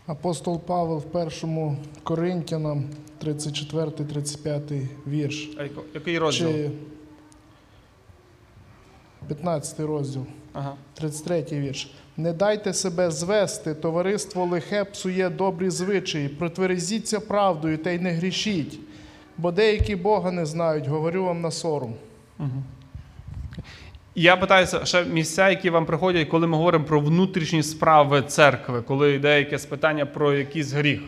Апостол 0.09 0.59
Павел 0.59 1.01
в 1.01 1.05
першому 1.05 1.77
Коринтянам, 2.03 2.85
34-35 3.25 4.87
вірш. 5.07 5.51
А 5.59 5.68
який 5.94 6.18
розділ? 6.18 6.49
Чи 6.49 6.71
15 9.27 9.81
розділ, 9.81 10.23
Ага. 10.53 10.75
33 10.94 11.44
вірш. 11.53 11.90
Не 12.16 12.33
дайте 12.33 12.75
себе 12.75 13.11
звести, 13.11 13.75
товариство 13.75 14.44
лихе 14.44 14.85
псує 14.85 15.31
добрі 15.31 15.71
звичаї, 15.71 16.29
протверезіться 16.29 17.21
правдою 17.21 17.79
та 17.79 17.90
й 17.90 17.99
не 17.99 18.11
грішіть, 18.12 18.81
бо 19.38 19.53
деякі 19.53 19.97
Бога 19.97 20.31
не 20.31 20.47
знають, 20.47 20.87
говорю 20.87 21.25
вам 21.25 21.40
на 21.40 21.51
сором. 21.51 21.94
Я 24.18 24.37
питаюся 24.37 24.85
ще 24.85 25.04
місця, 25.04 25.50
які 25.50 25.70
вам 25.70 25.87
приходять, 25.87 26.28
коли 26.28 26.46
ми 26.46 26.57
говоримо 26.57 26.85
про 26.85 27.00
внутрішні 27.00 27.62
справи 27.62 28.22
церкви, 28.22 28.83
коли 28.83 29.14
йде 29.14 29.38
якесь 29.38 29.66
питання 29.66 30.07
про 30.07 30.35
якийсь 30.35 30.72
гріх. 30.72 31.00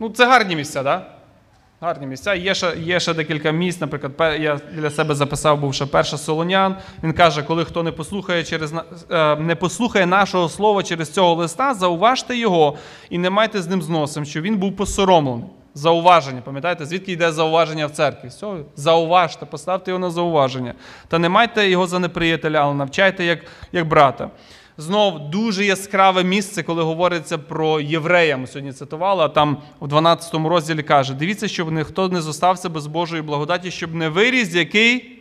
Ну, 0.00 0.10
це 0.10 0.26
гарні 0.26 0.56
місця, 0.56 0.82
так? 0.82 1.00
Да? 1.00 1.86
Гарні 1.86 2.06
місця. 2.06 2.34
Є 2.34 2.54
ще, 2.54 2.74
є 2.78 3.00
ще 3.00 3.14
декілька 3.14 3.50
місць. 3.50 3.80
Наприклад, 3.80 4.40
я 4.40 4.60
для 4.72 4.90
себе 4.90 5.14
записав, 5.14 5.60
був 5.60 5.74
ще 5.74 5.86
перша 5.86 6.18
Солонян. 6.18 6.76
Він 7.02 7.12
каже, 7.12 7.42
коли 7.42 7.64
хто 7.64 7.82
не 7.82 7.92
послухає 7.92 8.44
через 8.44 8.74
е, 9.10 9.36
не 9.36 9.54
послухає 9.54 10.06
нашого 10.06 10.48
слова 10.48 10.82
через 10.82 11.10
цього 11.10 11.34
листа, 11.34 11.74
зауважте 11.74 12.36
його 12.36 12.76
і 13.10 13.18
не 13.18 13.30
майте 13.30 13.62
з 13.62 13.68
ним 13.68 13.82
зносом, 13.82 14.24
що 14.24 14.40
він 14.40 14.56
був 14.56 14.76
посоромлений. 14.76 15.44
Зауваження, 15.74 16.40
пам'ятаєте, 16.40 16.86
звідки 16.86 17.12
йде 17.12 17.32
зауваження 17.32 17.86
в 17.86 17.90
церкві? 17.90 18.28
Все, 18.28 18.46
зауважте, 18.76 19.46
поставте 19.46 19.90
його 19.90 19.98
на 19.98 20.10
зауваження. 20.10 20.74
Та 21.08 21.18
не 21.18 21.28
майте 21.28 21.68
його 21.68 21.86
за 21.86 21.98
неприятеля, 21.98 22.58
але 22.58 22.74
навчайте 22.74 23.24
як, 23.24 23.38
як 23.72 23.88
брата. 23.88 24.30
Знов 24.78 25.30
дуже 25.30 25.64
яскраве 25.64 26.24
місце, 26.24 26.62
коли 26.62 26.82
говориться 26.82 27.38
про 27.38 27.80
єврея. 27.80 28.36
Ми 28.36 28.46
сьогодні 28.46 28.72
цитували, 28.72 29.24
а 29.24 29.28
там 29.28 29.58
у 29.80 29.86
12 29.86 30.34
розділі 30.34 30.82
каже: 30.82 31.14
дивіться, 31.14 31.48
щоб 31.48 31.72
ніхто 31.72 32.08
не 32.08 32.20
зостався 32.20 32.68
без 32.68 32.86
Божої 32.86 33.22
благодаті, 33.22 33.70
щоб 33.70 33.94
не 33.94 34.08
виріс 34.08 34.54
який 34.54 35.18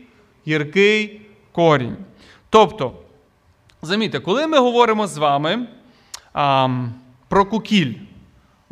гіркий 0.48 1.22
корінь. 1.52 1.96
Тобто, 2.50 2.92
замітьте, 3.82 4.20
коли 4.20 4.48
ми 4.48 4.58
говоримо 4.58 5.08
з 5.08 5.18
вами 5.18 5.68
ам, 6.34 6.94
про 7.28 7.46
кукіль, 7.46 7.94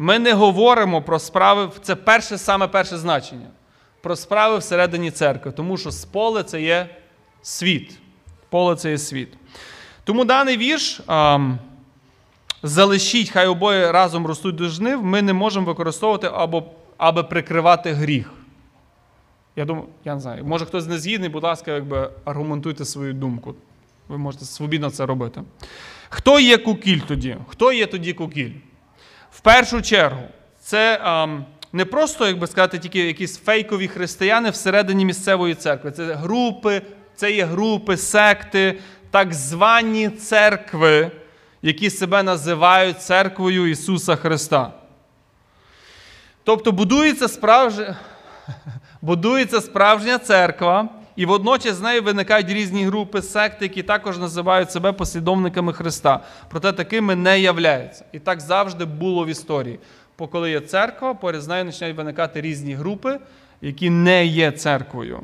ми 0.02 0.20
не 0.20 0.34
говоримо 0.34 1.02
про 1.02 1.20
справи, 1.20 1.70
це 1.82 1.96
перше 1.96 2.38
саме 2.38 2.68
перше 2.68 2.98
значення, 2.98 3.48
про 4.02 4.16
справи 4.16 4.58
всередині 4.58 5.12
церкви, 5.12 5.52
тому 5.52 5.78
що 5.78 5.92
з 5.92 6.06
поле 6.06 6.44
це 6.44 6.62
є 6.62 6.90
світ. 7.42 8.00
Поле 8.50 8.76
це 8.76 8.92
є 8.92 8.98
світ. 8.98 9.30
Тому 10.04 10.26
даний 10.26 10.58
вірш 10.58 11.02
залишіть, 12.64 13.30
хай 13.30 13.48
обоє 13.48 13.92
разом 13.92 14.28
ростуть 14.28 14.56
до 14.56 14.70
жнив, 14.70 15.04
ми 15.04 15.22
не 15.22 15.34
можемо 15.34 15.66
використовувати 15.66 16.30
або, 16.34 16.64
аби 16.98 17.24
прикривати 17.24 17.92
гріх. 17.92 18.34
Я 19.56 19.66
думаю, 19.66 19.86
я 20.06 20.16
не 20.16 20.22
знаю, 20.22 20.46
може 20.46 20.66
хтось 20.66 20.88
не 20.88 20.98
згідний, 20.98 21.30
будь 21.30 21.44
ласка, 21.44 21.72
якби 21.72 22.10
аргументуйте 22.26 22.86
свою 22.86 23.14
думку. 23.14 23.56
Ви 24.08 24.18
можете 24.18 24.46
свобідно 24.46 24.90
це 24.90 25.06
робити. 25.06 25.44
Хто 26.10 26.40
є 26.40 26.58
кукіль 26.58 27.00
тоді? 27.08 27.38
Хто 27.48 27.72
є 27.72 27.86
тоді 27.86 28.14
кукіль? 28.14 28.52
В 29.32 29.40
першу 29.40 29.82
чергу, 29.82 30.22
це 30.60 31.00
ам, 31.04 31.46
не 31.74 31.86
просто, 31.86 32.28
як 32.28 32.38
би 32.38 32.48
сказати, 32.48 32.80
тільки 32.80 33.00
якісь 33.00 33.38
фейкові 33.38 33.88
християни 33.88 34.50
всередині 34.50 35.06
місцевої 35.06 35.56
церкви. 35.56 35.92
Це 35.92 36.14
групи, 36.14 36.82
це 37.16 37.32
є 37.32 37.46
групи, 37.46 37.98
секти, 37.98 38.80
так 39.12 39.34
звані 39.34 40.10
церкви, 40.10 41.12
які 41.62 41.90
себе 41.90 42.24
називають 42.24 43.02
церквою 43.02 43.68
Ісуса 43.68 44.16
Христа. 44.16 44.74
Тобто 46.44 46.72
будується 46.72 47.28
справжня, 47.28 47.96
будується 49.02 49.62
справжня 49.62 50.18
церква, 50.18 50.90
і 51.16 51.26
водночас 51.26 51.76
з 51.76 51.82
нею 51.82 52.04
виникають 52.04 52.50
різні 52.50 52.86
групи 52.86 53.22
секти, 53.22 53.66
які 53.66 53.84
також 53.84 54.18
називають 54.18 54.72
себе 54.72 54.92
послідовниками 54.92 55.74
Христа. 55.74 56.20
Проте 56.50 56.72
такими 56.72 57.16
не 57.16 57.40
являються. 57.40 58.06
І 58.12 58.20
так 58.20 58.42
завжди 58.42 58.86
було 58.86 59.26
в 59.26 59.28
історії. 59.28 59.80
Бо 60.20 60.28
коли 60.28 60.52
є 60.52 60.60
церква, 60.60 61.14
поряд 61.14 61.42
з 61.42 61.48
нею 61.48 61.66
починають 61.66 61.98
виникати 61.98 62.42
різні 62.42 62.74
групи, 62.74 63.20
які 63.62 63.90
не 63.90 64.26
є 64.26 64.52
церквою. 64.52 65.22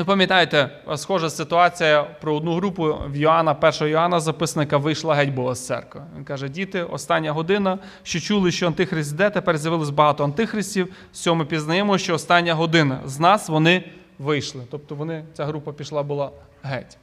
Ви 0.00 0.04
пам'ятаєте, 0.04 0.70
схожа 0.96 1.30
ситуація 1.30 2.02
про 2.02 2.36
одну 2.36 2.54
групу 2.54 2.98
в 3.06 3.16
Йоанна, 3.16 3.52
1 3.52 3.88
Йоанна, 3.88 4.20
записника 4.20 4.76
вийшла 4.76 5.14
геть 5.14 5.34
була 5.34 5.54
з 5.54 5.66
церкви. 5.66 6.02
Він 6.16 6.24
каже: 6.24 6.48
діти, 6.48 6.82
остання 6.82 7.32
година, 7.32 7.78
що 8.02 8.20
чули, 8.20 8.52
що 8.52 8.66
антихрист 8.66 9.12
йде, 9.12 9.30
тепер 9.30 9.58
з'явилось 9.58 9.90
багато 9.90 10.24
антихристів. 10.24 10.92
З 11.12 11.20
цього 11.20 11.36
ми 11.36 11.44
пізнаємо, 11.44 11.98
що 11.98 12.14
остання 12.14 12.54
година. 12.54 13.00
З 13.04 13.18
нас 13.18 13.48
вони 13.48 13.90
вийшли. 14.18 14.62
Тобто 14.70 14.94
вони, 14.94 15.24
ця 15.34 15.44
група 15.44 15.72
пішла 15.72 16.02
була 16.02 16.30
геть. 16.62 16.98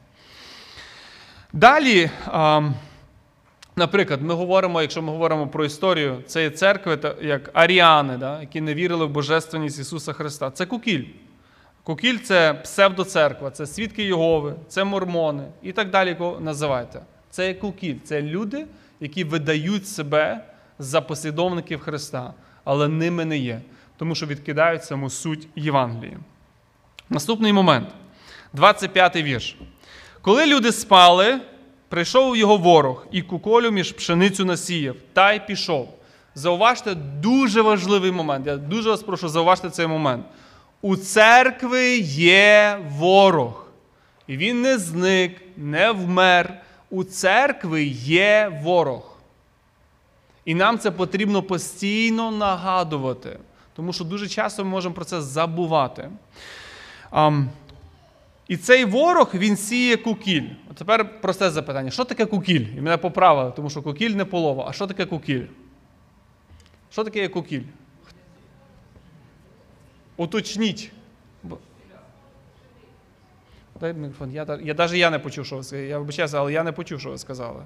Далі, 1.52 2.10
наприклад, 3.76 4.22
ми 4.22 4.34
говоримо, 4.34 4.82
якщо 4.82 5.02
ми 5.02 5.12
говоримо 5.12 5.46
про 5.46 5.64
історію 5.64 6.22
цієї 6.26 6.50
церкви, 6.50 6.98
як 7.22 7.50
аріани, 7.52 8.38
які 8.40 8.60
не 8.60 8.74
вірили 8.74 9.06
в 9.06 9.10
божественність 9.10 9.78
Ісуса 9.78 10.12
Христа. 10.12 10.50
Це 10.50 10.66
кукіль. 10.66 11.04
Кукіль 11.88 12.18
це 12.18 12.54
псевдоцерква, 12.54 13.50
це 13.50 13.66
свідки 13.66 14.02
Єгови, 14.02 14.54
це 14.68 14.84
мормони 14.84 15.44
і 15.62 15.72
так 15.72 15.90
далі, 15.90 16.14
кого 16.14 16.40
називайте. 16.40 17.00
Це 17.30 17.54
кукіль, 17.54 17.96
це 18.04 18.22
люди, 18.22 18.66
які 19.00 19.24
видають 19.24 19.88
себе 19.88 20.44
за 20.78 21.00
послідовників 21.00 21.80
Христа, 21.80 22.34
але 22.64 22.88
ними 22.88 23.24
не 23.24 23.38
є, 23.38 23.60
тому 23.96 24.14
що 24.14 24.26
відкидають 24.26 24.84
саму 24.84 25.10
суть 25.10 25.48
Євангелії. 25.56 26.18
Наступний 27.10 27.52
момент, 27.52 27.88
25-й 28.54 29.22
вірш. 29.22 29.56
Коли 30.22 30.46
люди 30.46 30.72
спали, 30.72 31.40
прийшов 31.88 32.36
його 32.36 32.56
ворог 32.56 33.06
і 33.10 33.22
куколю 33.22 33.70
між 33.70 33.92
пшеницю 33.92 34.44
насіяв, 34.44 34.96
та 35.12 35.32
й 35.32 35.40
пішов. 35.46 35.94
Зауважте 36.34 36.94
дуже 36.94 37.62
важливий 37.62 38.12
момент. 38.12 38.46
Я 38.46 38.56
дуже 38.56 38.90
вас 38.90 39.02
прошу 39.02 39.28
зауважте 39.28 39.70
цей 39.70 39.86
момент. 39.86 40.26
У 40.82 40.96
церкви 40.96 41.98
є 41.98 42.78
ворог. 42.88 43.66
І 44.26 44.36
він 44.36 44.62
не 44.62 44.78
зник, 44.78 45.42
не 45.56 45.90
вмер. 45.90 46.60
У 46.90 47.04
церкви 47.04 47.84
є 47.84 48.60
ворог. 48.62 49.16
І 50.44 50.54
нам 50.54 50.78
це 50.78 50.90
потрібно 50.90 51.42
постійно 51.42 52.30
нагадувати, 52.30 53.38
тому 53.76 53.92
що 53.92 54.04
дуже 54.04 54.28
часто 54.28 54.64
ми 54.64 54.70
можемо 54.70 54.94
про 54.94 55.04
це 55.04 55.20
забувати. 55.20 56.10
І 58.48 58.56
цей 58.56 58.84
ворог 58.84 59.30
він 59.34 59.56
сіє 59.56 59.96
кукіль. 59.96 60.48
От 60.70 60.76
тепер 60.76 61.20
просте 61.20 61.50
запитання: 61.50 61.90
що 61.90 62.04
таке 62.04 62.26
кукіль? 62.26 62.66
І 62.76 62.80
мене 62.80 62.96
поправили, 62.96 63.52
тому 63.56 63.70
що 63.70 63.82
кукіль 63.82 64.10
не 64.10 64.24
полова. 64.24 64.66
А 64.68 64.72
що 64.72 64.86
таке 64.86 65.06
кукіль? 65.06 65.44
Що 66.90 67.04
таке 67.04 67.28
кукіль? 67.28 67.62
Уточніть. 70.18 70.92
Дай 73.80 73.94
мікрофон. 73.94 74.32
Я, 74.32 74.58
я 74.62 74.74
навіть 74.74 74.92
я 74.94 75.10
не 75.10 75.18
почув, 75.18 75.46
що 75.46 75.56
ви 75.56 75.62
сказали. 75.62 75.86
Я 75.88 75.98
вибачаюся, 75.98 76.38
але 76.38 76.52
я 76.52 76.62
не 76.62 76.72
почув, 76.72 77.00
що 77.00 77.10
ви 77.10 77.18
сказали. 77.18 77.62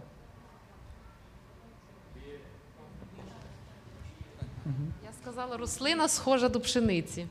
Я 5.04 5.12
сказала, 5.22 5.56
рослина 5.56 6.08
схожа 6.08 6.48
до 6.48 6.60
пшениці. 6.60 7.26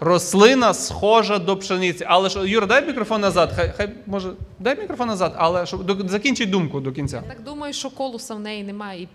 Рослина 0.00 0.74
схожа 0.74 1.38
до 1.38 1.56
пшениці. 1.56 2.04
Але 2.08 2.30
що, 2.30 2.46
Юра, 2.46 2.66
дай 2.66 2.86
мікрофон 2.86 3.20
назад. 3.20 3.52
Хай, 3.56 3.72
хай 3.76 3.94
може, 4.06 4.32
дай 4.58 4.80
мікрофон 4.80 5.08
назад, 5.08 5.34
але 5.36 5.66
щоб 5.66 5.84
до, 5.84 6.08
закінчить 6.08 6.50
думку 6.50 6.80
до 6.80 6.92
кінця. 6.92 7.22
Так 7.28 7.42
думаю, 7.42 7.72
що 7.72 7.90
колуса 7.90 8.34
в 8.34 8.40
неї 8.40 8.62
немає 8.64 9.02
і 9.02 9.08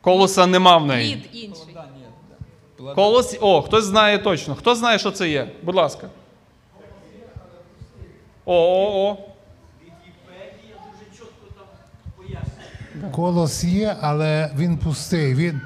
Колоса 0.00 0.46
нема 0.46 0.76
в 0.76 0.86
неї. 0.86 1.16
плід 1.16 1.44
інший. 1.44 1.76
Колос. 2.94 3.38
О, 3.40 3.62
хтось 3.62 3.84
знає 3.84 4.18
точно. 4.18 4.54
Хто 4.54 4.74
знає, 4.74 4.98
що 4.98 5.10
це 5.10 5.28
є? 5.28 5.50
Будь 5.62 5.74
ласка. 5.74 6.08
О, 8.44 8.54
о, 8.54 9.08
о. 9.10 9.16
Колос 13.12 13.64
є, 13.64 13.96
але 14.00 14.50
він 14.56 14.78
пустий, 14.78 15.34
він 15.34 15.60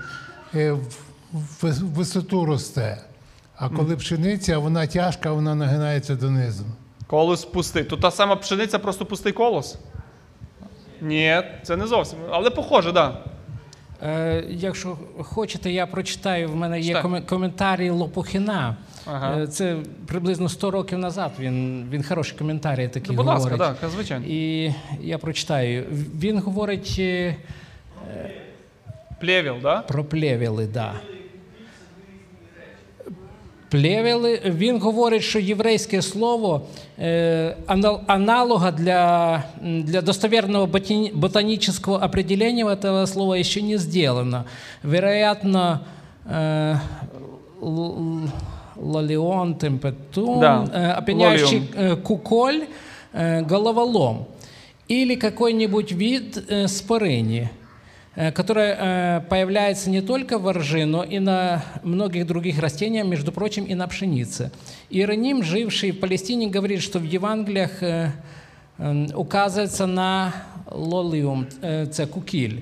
е, 0.55 0.73
в 0.73 0.87
в 1.33 1.73
висоту 1.73 2.45
росте. 2.45 3.05
А 3.57 3.69
коли 3.69 3.97
пшениця, 3.97 4.59
вона 4.59 4.87
тяжка, 4.87 5.33
вона 5.33 5.55
нагинається 5.55 6.15
донизу. 6.15 6.65
Колос 7.07 7.45
пустий. 7.45 7.85
То 7.85 7.97
та 7.97 8.11
сама 8.11 8.37
пшениця, 8.37 8.79
просто 8.79 9.07
пустий 9.07 9.33
колос? 9.33 9.77
Ні, 11.01 11.43
це 11.63 11.77
не 11.77 11.87
зовсім. 11.87 12.19
Але 12.31 12.51
похоже, 12.51 12.93
так. 12.93 13.13
Да. 13.13 13.38
Е, 14.03 14.45
якщо 14.51 14.97
хочете, 15.19 15.71
я 15.71 15.87
прочитаю. 15.87 16.49
В 16.49 16.57
мене 16.57 16.81
є 16.81 17.03
ком 17.03 17.23
коментарі 17.23 17.91
Лопухіна. 17.91 18.77
Ага. 19.07 19.39
Е, 19.39 19.47
Це 19.47 19.77
приблизно 20.07 20.49
100 20.49 20.71
років 20.71 20.99
назад. 20.99 21.33
Він, 21.41 21.87
він 21.91 22.03
хороші 22.03 22.35
коментарі 22.39 22.89
такі 22.89 23.11
Ну, 23.11 23.17
будь 23.17 23.27
ласка, 23.27 23.57
так, 23.57 23.77
звичайно. 23.91 24.25
І 24.29 24.73
я 25.01 25.19
прочитаю. 25.19 25.85
Він 26.21 26.39
говорить 26.39 26.97
е, 26.99 27.37
да? 29.63 29.79
про 29.81 30.05
плевіли, 30.05 30.67
да. 30.67 30.93
Плевіли, 33.70 34.42
він 34.46 34.80
говорить, 34.80 35.22
що 35.24 35.40
єврейське 35.40 36.02
слово 36.02 36.62
е, 37.00 37.56
анал- 37.68 38.00
аналога 38.08 38.72
для, 38.72 39.44
м, 39.66 39.84
для 39.84 40.02
достоверного 40.02 40.66
ботани- 40.66 41.12
ботанического 41.16 41.98
определения 42.06 42.66
этого 42.66 43.08
слова 43.08 43.38
еще 43.38 43.62
не 43.62 43.78
сделано. 43.78 44.44
Вероятно, 44.84 45.80
э, 46.34 46.80
л- 47.64 47.96
л- 47.98 48.30
лолеон 48.78 49.56
темпетун, 49.56 50.40
Да, 50.40 50.64
э, 50.76 50.98
опеняющий 50.98 51.62
лолеон. 51.78 51.94
э, 51.94 52.02
куколь, 52.02 52.62
э, 53.14 53.42
головолом. 53.50 54.26
Или 54.92 55.16
какой-нибудь 55.16 55.92
вид 55.92 56.38
э, 56.52 56.64
спорыни 56.68 57.40
э, 57.42 57.48
которая 58.18 58.78
э, 58.80 59.22
появляется 59.30 59.90
не 59.90 60.02
только 60.02 60.38
в 60.38 60.52
ржи, 60.52 60.86
но 60.86 61.04
и 61.04 61.20
на 61.20 61.64
многих 61.84 62.28
других 62.28 62.60
растениях, 62.60 63.08
между 63.08 63.32
прочим, 63.32 63.66
и 63.66 63.74
на 63.74 63.88
пшенице. 63.88 64.52
Иероним, 64.92 65.44
живший 65.44 65.92
в 65.92 66.00
Палестине, 66.00 66.48
говорит, 66.48 66.82
что 66.82 67.00
в 67.00 67.04
Евангелиях 67.04 67.82
э, 67.82 68.12
э, 68.78 69.08
указывается 69.16 69.88
на 69.88 70.32
лолиум, 70.72 71.48
э, 71.62 71.88
це 71.88 72.06
кукіль. 72.06 72.58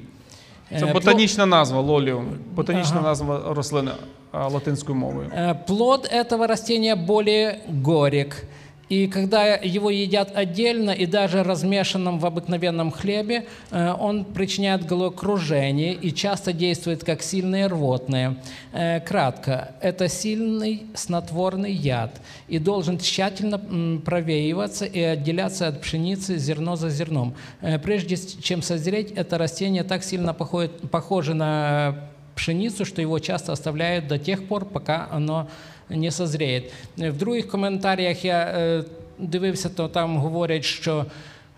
Це 0.80 0.86
Е, 0.86 0.94
ботанічна 0.94 1.46
назва 1.46 1.82
лоліум. 1.82 2.26
Ботанічна 2.56 2.98
Ага. 2.98 3.08
назва 3.10 3.54
рослини 3.54 3.92
а, 4.32 4.48
латинською 4.48 4.98
мовою. 4.98 5.30
Э, 5.38 5.56
Плод 5.68 6.10
этого 6.14 6.48
растения 6.48 6.96
более 6.96 7.60
горек. 7.84 8.46
И 8.89 9.09
когда 9.09 9.57
его 9.57 9.91
едят 9.91 10.37
отдельно 10.37 10.93
и 10.93 11.07
даже 11.07 11.43
размешанным 11.43 12.21
в 12.21 12.27
обыкновенном 12.27 12.93
хлебе, 12.93 13.47
э, 13.73 13.93
он 13.99 14.25
причиняет 14.25 14.87
головокружение 14.87 15.93
и 15.93 16.15
часто 16.15 16.53
действует 16.53 17.03
как 17.03 17.23
сильное 17.23 17.69
рвотное. 17.69 18.37
Э, 18.73 19.01
Кратко, 19.01 19.73
это 19.81 20.09
сильный 20.09 20.85
снотворный 20.95 21.73
яд 21.73 22.21
и 22.47 22.61
должен 22.61 22.99
тщательно 22.99 23.59
провеиваться 24.05 24.85
и 24.85 25.01
отделяться 25.01 25.67
от 25.67 25.81
пшеницы 25.81 26.39
зерно 26.39 26.77
за 26.77 26.89
зерном. 26.89 27.35
Э, 27.63 27.81
Прежде 27.81 28.17
чем 28.17 28.63
созреть, 28.63 29.11
это 29.11 29.37
растение 29.37 29.83
так 29.83 30.05
сильно 30.05 30.33
походит- 30.33 30.91
похоже 30.91 31.35
на 31.35 32.09
пшеницу, 32.37 32.85
что 32.85 33.01
его 33.01 33.19
часто 33.19 33.53
оставляют 33.53 34.07
до 34.07 34.19
тех 34.19 34.47
пор, 34.47 34.65
пока 34.67 35.09
оно 35.11 35.49
не 35.89 36.11
созреет. 36.11 36.73
Е, 37.01 37.11
В 37.11 37.17
других 37.17 37.49
коментарях 37.49 38.25
я 38.25 38.39
е, 38.39 38.85
дивився, 39.19 39.69
то 39.69 39.89
там 39.89 40.17
говорять, 40.19 40.65
що 40.65 41.07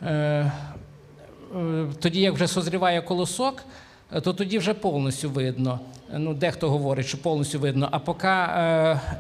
е, 0.03 0.13
е, 0.13 0.51
тоді, 2.01 2.21
як 2.21 2.35
вже 2.35 2.49
созріває 2.49 3.03
колосок, 3.03 3.63
е, 4.13 4.21
то 4.21 4.33
тоді 4.33 4.59
вже 4.59 4.75
повністю 4.75 5.31
видно. 5.31 5.81
Ну, 6.17 6.35
дехто 6.35 6.71
говорить, 6.71 7.07
що 7.07 7.19
повністю 7.19 7.59
видно. 7.59 7.89
А 7.91 7.99
поки 7.99 8.29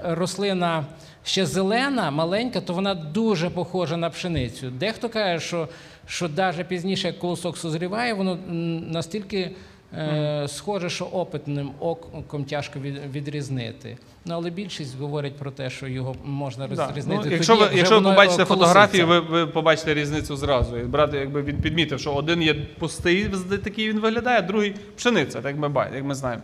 рослина 0.04 0.84
ще 1.24 1.46
зелена, 1.46 2.10
маленька, 2.10 2.60
то 2.60 2.74
вона 2.74 2.94
дуже 2.94 3.50
похожа 3.50 3.96
на 3.96 4.10
пшеницю. 4.10 4.70
Дехто 4.70 5.08
каже, 5.08 5.46
що, 5.46 5.68
що 6.06 6.28
навіть 6.36 6.68
пізніше, 6.68 7.06
як 7.06 7.18
колосок 7.18 7.58
созріває, 7.58 8.14
воно 8.14 8.38
настільки 8.90 9.50
схоже, 10.46 10.90
що 10.90 11.04
опитним 11.04 11.70
оком 11.80 12.44
тяжко 12.44 12.78
відрізнити. 13.12 13.96
Ну, 14.28 14.34
але 14.34 14.50
більшість 14.50 14.98
говорить 14.98 15.36
про 15.36 15.50
те, 15.50 15.70
що 15.70 15.86
його 15.86 16.16
можна 16.24 16.68
Да. 16.68 16.86
розрізнити. 16.86 17.22
Ну, 17.24 17.32
якщо 17.32 17.52
тоді, 17.56 17.64
як 17.64 17.74
якщо 17.74 18.00
ви 18.00 18.10
побачите 18.10 18.44
фотографії, 18.44 19.04
ви, 19.04 19.20
ви 19.20 19.46
побачите 19.46 19.94
різницю 19.94 20.36
зразу. 20.36 20.76
І 20.78 20.82
брат, 20.82 21.14
якби 21.14 21.42
він 21.42 21.56
підмітив, 21.56 22.00
що 22.00 22.12
один 22.12 22.42
є 22.42 22.54
пустий, 22.54 23.30
такий 23.64 23.88
він 23.88 24.00
виглядає, 24.00 24.38
а 24.38 24.42
другий 24.42 24.74
пшениця, 24.96 25.40
так 25.40 25.56
ми, 25.56 25.90
як 25.94 26.04
ми 26.04 26.14
знаємо. 26.14 26.42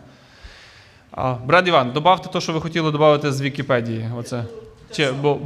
А, 1.11 1.33
брат 1.33 1.67
Іван, 1.67 1.91
добавте 1.91 2.29
те, 2.29 2.41
що 2.41 2.53
ви 2.53 2.61
хотіли 2.61 2.91
додати 2.91 3.31
з 3.31 3.41
Вікіпедії. 3.41 4.09
Оце. 4.17 4.43
Чи, 4.91 5.11
бо, 5.11 5.39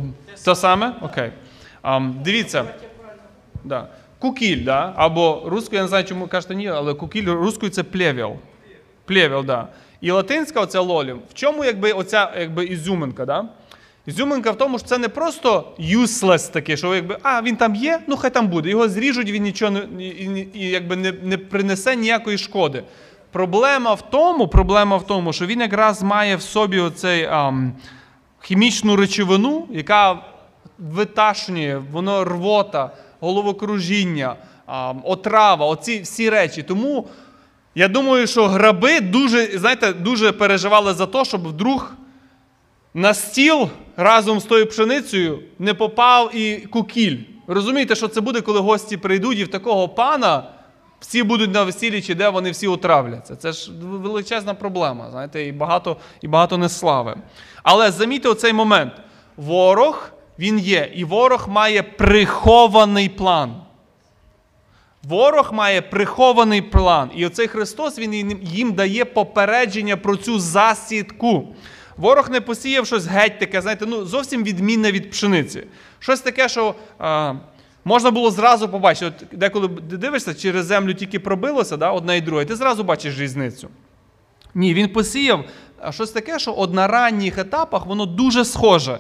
те 0.46 0.56
саме? 0.56 0.94
Окей. 1.02 1.32
А, 1.82 2.00
дивіться. 2.00 2.66
Да. 3.64 3.88
Кукіль, 4.20 4.64
да? 4.66 4.94
або 4.96 5.44
рускою, 5.46 5.78
я 5.78 5.82
не 5.82 5.88
знаю, 5.88 6.04
чому 6.06 6.28
кажете 6.28 6.56
ні, 6.56 6.68
але 6.68 6.94
кукіль 6.94 7.28
рускою 7.28 7.72
це 7.72 7.84
плевіл. 7.84 8.32
Плевіл, 9.06 9.46
да. 9.46 9.68
І 10.02 10.12
латинська 10.12 10.62
оця 10.62 10.80
лолім. 10.80 11.20
В 11.30 11.34
чому 11.34 11.66
якби 11.66 11.92
оця 11.92 12.32
якби 12.40 12.66
ізюминка, 12.66 13.26
да? 13.26 13.46
Ізюминка 14.06 14.52
в 14.52 14.58
тому, 14.58 14.80
що 14.80 14.88
це 14.88 14.98
не 14.98 15.10
просто 15.10 15.74
useless 15.80 16.52
таке, 16.52 16.78
що 16.78 16.96
якби, 16.96 17.18
а 17.24 17.42
він 17.42 17.56
там 17.56 17.76
є, 17.76 18.00
ну 18.08 18.18
хай 18.18 18.34
там 18.34 18.48
буде. 18.48 18.70
Його 18.70 18.90
зріжуть, 18.90 19.32
він 19.32 19.44
нічого 19.44 19.72
не, 19.72 20.04
і, 20.04 20.48
і, 20.54 20.70
якби 20.70 20.96
не, 20.96 21.12
не 21.12 21.38
принесе 21.38 21.96
ніякої 21.96 22.38
шкоди. 22.38 22.84
Проблема 23.32 23.94
в 23.94 24.10
тому, 24.10 24.48
проблема 24.48 24.98
в 24.98 25.08
тому, 25.08 25.34
що 25.34 25.46
він 25.46 25.62
якраз 25.62 26.04
має 26.04 26.36
в 26.36 26.42
собі 26.42 26.80
оцей 26.80 27.26
ам, 27.26 27.74
хімічну 28.42 28.96
речовину, 28.96 29.68
яка 29.72 30.20
виташнює, 30.80 31.82
воно 31.92 32.24
рвота, 32.24 32.92
головокружіння, 33.20 34.36
ам, 34.66 35.02
отрава, 35.04 35.66
оці 35.66 36.02
всі 36.02 36.30
речі. 36.30 36.64
Тому 36.64 37.08
я 37.80 37.88
думаю, 37.88 38.28
що 38.28 38.48
граби 38.48 39.00
дуже, 39.00 39.58
знаєте, 39.58 39.94
дуже 39.94 40.32
переживали 40.32 40.94
за 40.94 41.06
те, 41.06 41.26
щоб 41.26 41.48
вдруг 41.48 41.92
на 42.94 43.14
стіл 43.14 43.70
разом 43.98 44.40
з 44.40 44.44
тою 44.44 44.68
пшеницею 44.68 45.40
не 45.60 45.74
попав 45.74 46.36
і 46.36 46.58
кукіль. 46.58 47.18
Розумієте, 47.48 47.96
що 47.96 48.08
це 48.08 48.22
буде, 48.22 48.42
коли 48.42 48.60
гості 48.60 48.98
прийдуть 48.98 49.40
і 49.40 49.44
в 49.44 49.48
такого 49.48 49.90
пана 49.90 50.44
всі 51.00 51.24
будуть 51.24 51.54
на 51.54 51.64
весіллі, 51.64 52.02
чи 52.02 52.16
де 52.16 52.30
вони 52.30 52.52
всі 52.52 52.68
отравляться. 52.68 53.36
Це 53.36 53.52
ж 53.52 53.72
величезна 53.82 54.54
проблема, 54.54 55.12
знаєте, 55.12 55.46
і 55.46 55.52
багато, 55.52 55.98
і 56.22 56.28
багато 56.28 56.58
неслави. 56.58 57.16
Але 57.64 57.92
замітьте 57.92 58.30
оцей 58.30 58.54
момент. 58.54 58.94
Ворог 59.38 60.10
він 60.40 60.60
є, 60.60 60.92
і 60.96 61.04
ворог 61.04 61.50
має 61.50 61.84
прихований 61.84 63.10
план. 63.10 63.56
Ворог 65.10 65.54
має 65.54 65.82
прихований 65.82 66.62
план. 66.62 67.12
І 67.16 67.26
оцей 67.26 67.48
Христос 67.48 68.00
він 68.00 68.14
їм- 68.44 68.74
дає 68.74 69.06
попередження 69.06 69.98
про 69.98 70.16
цю 70.18 70.40
засідку. 70.40 71.56
Ворог 71.98 72.30
не 72.30 72.42
посіяв 72.42 72.86
щось 72.88 73.06
геть 73.06 73.40
таке, 73.40 73.62
знаєте, 73.62 73.86
ну 73.86 74.06
зовсім 74.06 74.44
відмінне 74.44 74.92
від 74.92 75.12
пшениці. 75.12 75.64
Щось 76.00 76.20
таке, 76.22 76.50
що 76.50 76.76
а, 77.00 77.34
можна 77.86 78.12
було 78.12 78.32
зразу 78.32 78.70
побачити. 78.70 79.06
От 79.32 79.40
деколи 79.40 79.68
дивишся, 79.82 80.34
через 80.34 80.66
землю 80.66 80.94
тільки 80.94 81.20
пробилося, 81.20 81.78
да, 81.78 81.92
одне 81.92 82.18
і 82.18 82.22
друге, 82.22 82.46
ти 82.46 82.56
зразу 82.56 82.84
бачиш 82.84 83.20
різницю. 83.20 83.70
Ні, 84.56 84.74
він 84.74 84.90
посіяв 84.90 85.46
щось 85.92 86.12
таке, 86.12 86.40
що 86.40 86.54
от 86.58 86.74
на 86.74 86.88
ранніх 86.88 87.38
етапах 87.38 87.86
воно 87.86 88.06
дуже 88.06 88.46
схоже. 88.46 89.00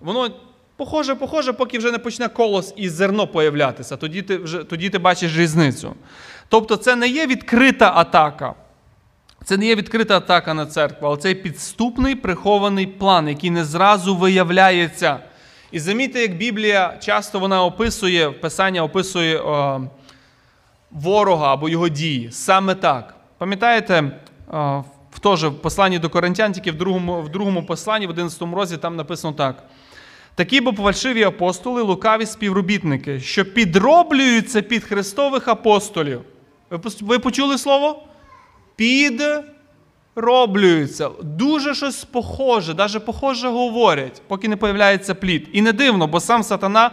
Воно 0.00 0.30
похоже, 0.76 1.14
похоже, 1.14 1.52
поки 1.52 1.78
вже 1.78 1.90
не 1.90 1.98
почне 1.98 2.28
колос 2.28 2.74
і 2.76 2.88
зерно 2.88 3.26
появлятися. 3.26 3.96
Тоді 3.96 4.22
ти, 4.22 4.36
вже, 4.36 4.64
тоді 4.64 4.90
ти 4.90 4.98
бачиш 4.98 5.36
різницю. 5.36 5.94
Тобто 6.48 6.76
це 6.76 6.96
не 6.96 7.08
є 7.08 7.26
відкрита 7.26 7.92
атака. 7.94 8.54
Це 9.44 9.56
не 9.56 9.66
є 9.66 9.74
відкрита 9.74 10.16
атака 10.16 10.54
на 10.54 10.66
церкву, 10.66 11.06
але 11.08 11.16
це 11.16 11.34
підступний 11.34 12.14
прихований 12.14 12.86
план, 12.86 13.28
який 13.28 13.50
не 13.50 13.64
зразу 13.64 14.16
виявляється. 14.16 15.18
І 15.72 15.80
замітьте, 15.80 16.20
як 16.20 16.36
Біблія 16.36 16.98
часто 17.00 17.38
вона 17.38 17.64
описує, 17.64 18.30
Писання 18.30 18.82
описує 18.82 19.38
о, 19.38 19.80
ворога 20.90 21.52
або 21.52 21.68
його 21.68 21.88
дії. 21.88 22.28
Саме 22.32 22.74
так. 22.74 23.14
Пам'ятаєте, 23.38 24.20
о, 24.52 24.84
в 25.10 25.48
в 25.48 25.62
посланні 25.62 25.98
до 25.98 26.10
Коринтян, 26.10 26.52
тільки 26.52 26.70
в 26.70 26.74
другому, 26.74 27.22
в 27.22 27.28
другому 27.28 27.66
посланні, 27.66 28.06
в 28.06 28.10
11 28.10 28.42
розділі, 28.42 28.78
там 28.78 28.96
написано 28.96 29.34
так. 29.34 29.62
Такі 30.34 30.60
бо 30.60 30.72
фальшиві 30.72 31.22
апостоли, 31.22 31.82
лукаві 31.82 32.26
співробітники, 32.26 33.20
що 33.20 33.44
підроблюються 33.44 34.62
під 34.62 34.84
Христових 34.84 35.48
апостолів. 35.48 36.20
Ви 37.00 37.18
почули 37.18 37.58
слово? 37.58 38.02
Підроблюються. 38.76 41.10
Дуже 41.22 41.74
щось 41.74 42.04
похоже, 42.04 42.74
навіть 42.74 43.04
похоже 43.04 43.48
говорять, 43.48 44.22
поки 44.26 44.48
не 44.48 44.56
появляється 44.56 45.14
плід. 45.14 45.48
І 45.52 45.62
не 45.62 45.72
дивно, 45.72 46.06
бо 46.06 46.20
сам 46.20 46.42
сатана, 46.42 46.90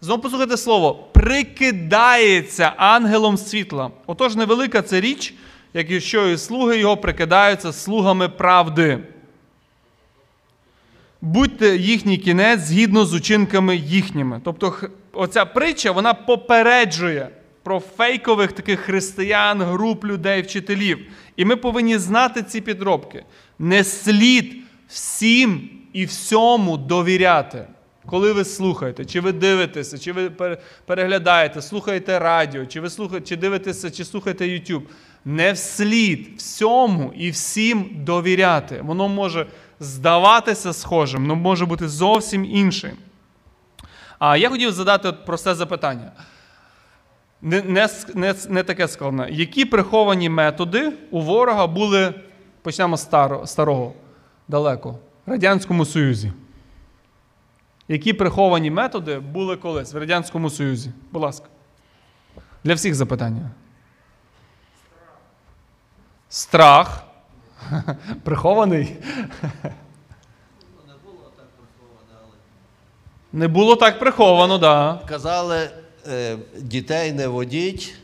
знову 0.00 0.22
послухайте 0.22 0.56
слово, 0.56 0.94
прикидається 1.12 2.72
ангелом 2.76 3.36
світла. 3.36 3.90
Отож, 4.06 4.36
невелика 4.36 4.82
це 4.82 5.00
річ, 5.00 5.34
якщо 5.74 6.28
і 6.28 6.38
слуги 6.38 6.78
його 6.78 6.96
прикидаються 6.96 7.72
слугами 7.72 8.28
правди. 8.28 8.98
Будьте 11.22 11.76
їхній 11.76 12.18
кінець 12.18 12.60
згідно 12.60 13.04
з 13.04 13.14
учинками 13.14 13.76
їхніми. 13.76 14.40
Тобто, 14.44 14.74
оця 15.12 15.44
притча 15.44 15.90
вона 15.90 16.14
попереджує 16.14 17.28
про 17.62 17.80
фейкових 17.80 18.52
таких 18.52 18.80
християн, 18.80 19.62
груп 19.62 20.04
людей, 20.04 20.42
вчителів. 20.42 20.98
І 21.36 21.44
ми 21.44 21.56
повинні 21.56 21.98
знати 21.98 22.42
ці 22.42 22.60
підробки. 22.60 23.24
Не 23.58 23.84
слід 23.84 24.56
всім 24.88 25.70
і 25.92 26.04
всьому 26.04 26.76
довіряти. 26.76 27.66
Коли 28.06 28.32
ви 28.32 28.44
слухаєте, 28.44 29.04
чи 29.04 29.20
ви 29.20 29.32
дивитеся, 29.32 29.98
чи 29.98 30.12
ви 30.12 30.30
переглядаєте, 30.86 31.62
слухаєте 31.62 32.18
радіо, 32.18 32.66
чи 32.66 32.80
ви 32.80 32.90
слухаєте, 32.90 33.26
чи 33.26 33.36
дивитеся, 33.36 33.90
чи 33.90 34.04
слухаєте 34.04 34.44
YouTube, 34.44 34.82
не 35.24 35.52
вслід 35.52 36.28
всьому 36.36 37.12
і 37.16 37.30
всім 37.30 37.90
довіряти. 37.94 38.80
Воно 38.84 39.08
може 39.08 39.46
здаватися 39.82 40.72
схожим, 40.72 41.24
але 41.24 41.34
може 41.34 41.66
бути 41.66 41.88
зовсім 41.88 42.44
іншим. 42.44 42.96
А 44.18 44.36
я 44.36 44.50
хотів 44.50 44.72
задати 44.72 45.12
просте 45.12 45.54
запитання. 45.54 46.12
Не, 47.42 47.62
не, 47.62 47.88
не, 48.14 48.34
не 48.48 48.62
таке 48.62 48.88
складне. 48.88 49.28
Які 49.30 49.64
приховані 49.64 50.28
методи 50.28 50.92
у 51.10 51.20
ворога 51.20 51.66
були, 51.66 52.14
почнемо 52.62 52.96
з 52.96 53.02
старо, 53.02 53.46
старого, 53.46 53.92
далеко, 54.48 54.98
в 55.26 55.30
Радянському 55.30 55.84
Союзі? 55.84 56.32
Які 57.88 58.12
приховані 58.12 58.70
методи 58.70 59.18
були 59.18 59.56
колись 59.56 59.92
в 59.92 59.98
Радянському 59.98 60.50
Союзі? 60.50 60.90
Будь 61.12 61.22
ласка. 61.22 61.46
Для 62.64 62.74
всіх 62.74 62.94
запитання. 62.94 63.50
Страх. 66.28 67.11
Прихований. 68.22 68.96
Не 70.86 70.94
було 71.04 71.30
так 71.36 71.46
приховано, 71.56 72.18
але. 72.22 72.34
Не 73.32 73.48
було 73.48 73.76
так. 73.76 73.98
приховано, 73.98 74.58
Да. 74.58 75.00
Казали, 75.08 75.70
е, 76.08 76.36
дітей 76.60 77.12
не 77.12 77.26
водіть, 77.28 77.94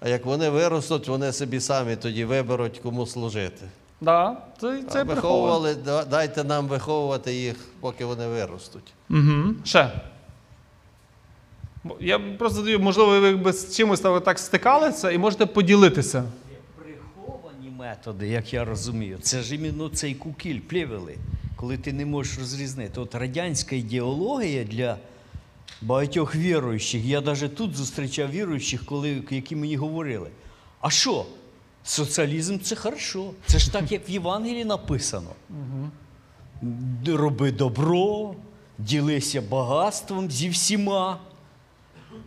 а 0.00 0.08
як 0.08 0.26
вони 0.26 0.50
виростуть, 0.50 1.08
вони 1.08 1.32
собі 1.32 1.60
самі 1.60 1.96
тоді 1.96 2.24
виберуть, 2.24 2.78
кому 2.78 3.06
служити. 3.06 3.66
Да, 4.00 4.36
це, 4.60 4.82
це 4.90 5.00
А 5.00 5.04
виховували, 5.04 5.74
да- 5.74 6.04
дайте 6.04 6.44
нам 6.44 6.68
виховувати 6.68 7.34
їх, 7.34 7.56
поки 7.80 8.04
вони 8.04 8.26
виростуть. 8.26 8.92
Угу. 9.10 9.54
Ще. 9.64 9.90
Я 12.00 12.18
просто 12.18 12.58
задаю, 12.58 12.80
можливо, 12.80 13.20
ви 13.20 13.28
якби 13.28 13.52
з 13.52 13.76
чимось 13.76 14.00
так 14.00 14.38
стикалися 14.38 15.10
і 15.10 15.18
можете 15.18 15.46
поділитися. 15.46 16.24
Методи, 17.82 18.28
як 18.28 18.52
я 18.52 18.64
розумію, 18.64 19.18
це 19.22 19.42
ж 19.42 19.54
іменно 19.54 19.88
цей 19.88 20.14
кукіль, 20.14 20.60
плівели, 20.60 21.16
коли 21.56 21.78
ти 21.78 21.92
не 21.92 22.06
можеш 22.06 22.38
розрізнити. 22.38 23.00
От 23.00 23.14
радянська 23.14 23.76
ідеологія 23.76 24.64
для 24.64 24.98
багатьох 25.80 26.36
віруючих, 26.36 27.04
я 27.04 27.20
навіть 27.20 27.56
тут 27.56 27.76
зустрічав 27.76 28.30
віруючих, 28.30 28.84
коли, 28.84 29.22
які 29.30 29.56
мені 29.56 29.76
говорили: 29.76 30.30
а 30.80 30.90
що? 30.90 31.26
Соціалізм 31.84 32.58
це 32.58 32.76
хорошо. 32.76 33.30
Це 33.46 33.58
ж 33.58 33.72
так, 33.72 33.92
як 33.92 34.08
в 34.08 34.10
Євангелії 34.10 34.64
написано. 34.64 35.30
Роби 37.06 37.52
добро, 37.52 38.34
ділися 38.78 39.40
багатством 39.40 40.30
зі 40.30 40.48
всіма. 40.48 41.20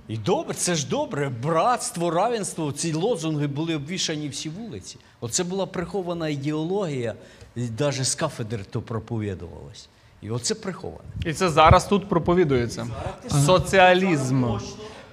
І 0.08 0.18
добре, 0.18 0.54
це 0.54 0.76
ж 0.76 0.88
добре. 0.90 1.30
Братство, 1.44 2.12
равенство, 2.12 2.72
ці 2.72 2.94
лозунги 2.94 3.48
були 3.48 3.76
обвішані 3.76 4.30
всі 4.30 4.50
вулиці. 4.50 4.98
Оце 5.22 5.44
була 5.44 5.66
прихована 5.66 6.30
ідеологія, 6.30 7.16
і 7.56 7.62
навіть 7.80 8.06
з 8.06 8.16
кафедр 8.16 8.66
то 8.66 8.82
проповідувалось. 8.82 9.90
І 10.22 10.30
оце 10.30 10.56
приховане. 10.56 11.10
І 11.26 11.34
це 11.34 11.50
зараз 11.50 11.86
тут 11.86 12.10
проповідується. 12.10 12.88
Соціалізм. 13.46 14.46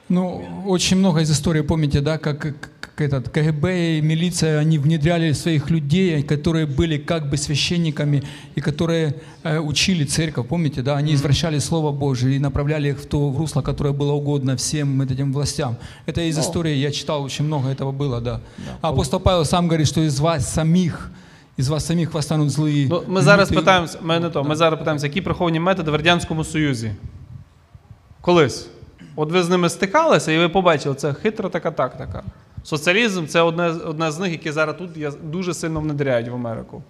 Ну, 0.09 0.44
очень 0.66 0.98
много 0.98 1.20
из 1.20 1.31
истории, 1.31 1.62
помните, 1.62 2.00
да, 2.00 2.12
як. 2.12 2.22
как 2.22 2.82
этот 2.97 3.30
КГБ 3.30 3.97
и 3.97 4.01
милиция, 4.01 4.60
они 4.60 4.77
внедряли 4.80 5.32
своих 5.34 5.70
людей, 5.70 6.24
которые 6.24 6.65
были 6.65 6.97
как 6.97 7.30
бы 7.30 7.38
священниками 7.38 8.24
и 8.55 8.61
которые 8.61 9.15
э, 9.43 9.59
учили 9.59 10.03
церковь, 10.03 10.47
помните, 10.47 10.82
да, 10.82 10.95
они 10.95 11.13
извращали 11.13 11.59
Слово 11.59 11.91
Божие 11.91 12.36
и 12.36 12.39
направляли 12.39 12.89
их 12.89 12.99
в 12.99 13.05
то 13.05 13.30
в 13.30 13.38
русло, 13.38 13.61
которое 13.61 13.93
было 13.93 14.13
угодно 14.13 14.55
всем 14.55 14.99
вот 14.99 15.11
этим 15.11 15.34
властям. 15.34 15.78
Это 16.05 16.22
из 16.22 16.38
истории, 16.38 16.74
я 16.76 16.91
читал, 16.91 17.24
очень 17.24 17.45
много 17.45 17.70
этого 17.70 17.91
было, 17.91 18.22
да. 18.22 18.41
А 18.82 18.89
апостол 18.89 19.20
Павел 19.20 19.45
сам 19.45 19.68
говорит, 19.68 19.88
что 19.88 20.01
из 20.01 20.20
вас 20.20 20.51
самих, 20.51 21.11
из 21.57 21.70
вас 21.70 21.86
самих 21.86 22.13
восстанут 22.13 22.49
злые. 22.49 22.88
Ну, 22.89 23.03
ми 23.07 23.22
зараз 23.22 23.51
люті. 23.51 23.59
питаємося, 23.59 23.97
ми 24.01 24.20
не 24.20 24.30
то, 24.30 24.43
ми 24.43 24.55
зараз 24.55 24.80
питаємося, 24.80 25.07
які 25.07 25.22
приховані 25.22 25.59
методи 25.59 25.91
в 25.91 25.95
Радянському 25.95 26.43
Союзі? 26.43 26.91
Колись. 28.22 28.68
От 29.15 29.32
ви 29.32 29.43
з 29.43 29.49
ними 29.49 29.70
стикалися 29.70 30.32
і 30.32 30.38
ви 30.38 30.49
побачили, 30.49 30.95
це 30.95 31.13
хитра 31.13 31.49
така 31.49 31.72
тактика. 31.72 32.24
Соціалізм 32.64 33.26
це 33.26 33.40
одне, 33.40 33.68
одне 33.68 34.10
з 34.10 34.18
них, 34.18 34.32
яке 34.32 34.52
зараз 34.52 34.76
тут 34.76 34.90
дуже 35.30 35.54
сильно 35.54 35.80
внедряють 35.80 36.28
в 36.28 36.34
Америку. 36.34 36.82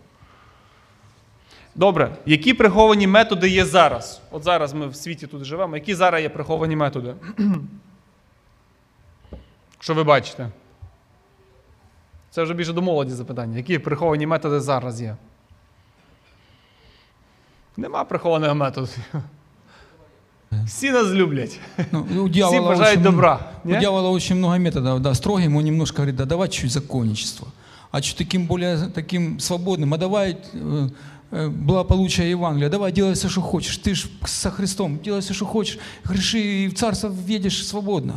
Добре, 1.75 2.17
які 2.27 2.55
приховані 2.55 3.07
методи 3.07 3.49
є 3.49 3.65
зараз? 3.65 4.21
От 4.31 4.43
зараз 4.43 4.73
ми 4.73 4.87
в 4.87 4.97
світі 4.97 5.27
тут 5.27 5.45
живемо. 5.45 5.77
Які 5.77 5.95
зараз 5.95 6.23
є 6.23 6.29
приховані 6.29 6.77
методи? 6.77 7.15
Що 9.81 9.95
ви 9.95 10.05
бачите? 10.05 10.49
Це 12.31 12.43
вже 12.43 12.55
більше 12.55 12.73
до 12.73 12.83
молоді 12.83 13.11
запитання. 13.11 13.57
Які 13.57 13.79
приховані 13.79 14.27
методи 14.27 14.61
зараз 14.61 15.03
є? 15.03 15.17
Нема 17.77 18.05
прихованого 18.05 18.55
методу. 18.55 18.89
Всі 20.66 20.92
нас 20.92 21.08
люблять. 21.08 21.60
Ну, 21.92 22.00
у 22.02 22.24
Всі 22.24 22.34
дьявола 22.34 22.70
бажають 22.70 23.00
очень- 23.00 23.04
добра. 23.04 23.40
У 23.64 23.70
ні? 23.70 23.80
дьявола 23.80 24.10
очень 24.10 24.38
много 24.38 24.58
методов, 24.60 25.00
да, 25.00 25.16
строгим, 25.16 25.56
он 25.58 25.64
немножко 25.64 25.98
говорит, 25.98 26.16
да 26.16 26.26
давай 26.26 26.50
чуть 26.50 26.72
законничество, 26.72 27.48
а 27.92 28.02
чуть 28.02 28.16
таким 28.18 28.46
более 28.48 28.78
таким 28.94 29.38
свободным, 29.40 29.94
а 29.94 29.98
давай 29.98 30.38
э, 30.54 30.90
э, 31.32 31.50
благополучие 31.50 32.30
Евангелия, 32.32 32.70
давай 32.70 32.92
делай 32.92 33.14
все, 33.14 33.30
что 33.30 33.42
хочешь, 33.42 33.78
ты 33.78 33.94
ж 33.96 34.06
со 34.26 34.50
Христом, 34.52 35.00
делай 35.04 35.20
все, 35.22 35.34
что 35.34 35.46
хочешь, 35.46 35.80
греши 36.06 36.40
и 36.40 36.68
в 36.68 36.74
царство 36.76 37.10
въедешь 37.10 37.68
свободно. 37.68 38.14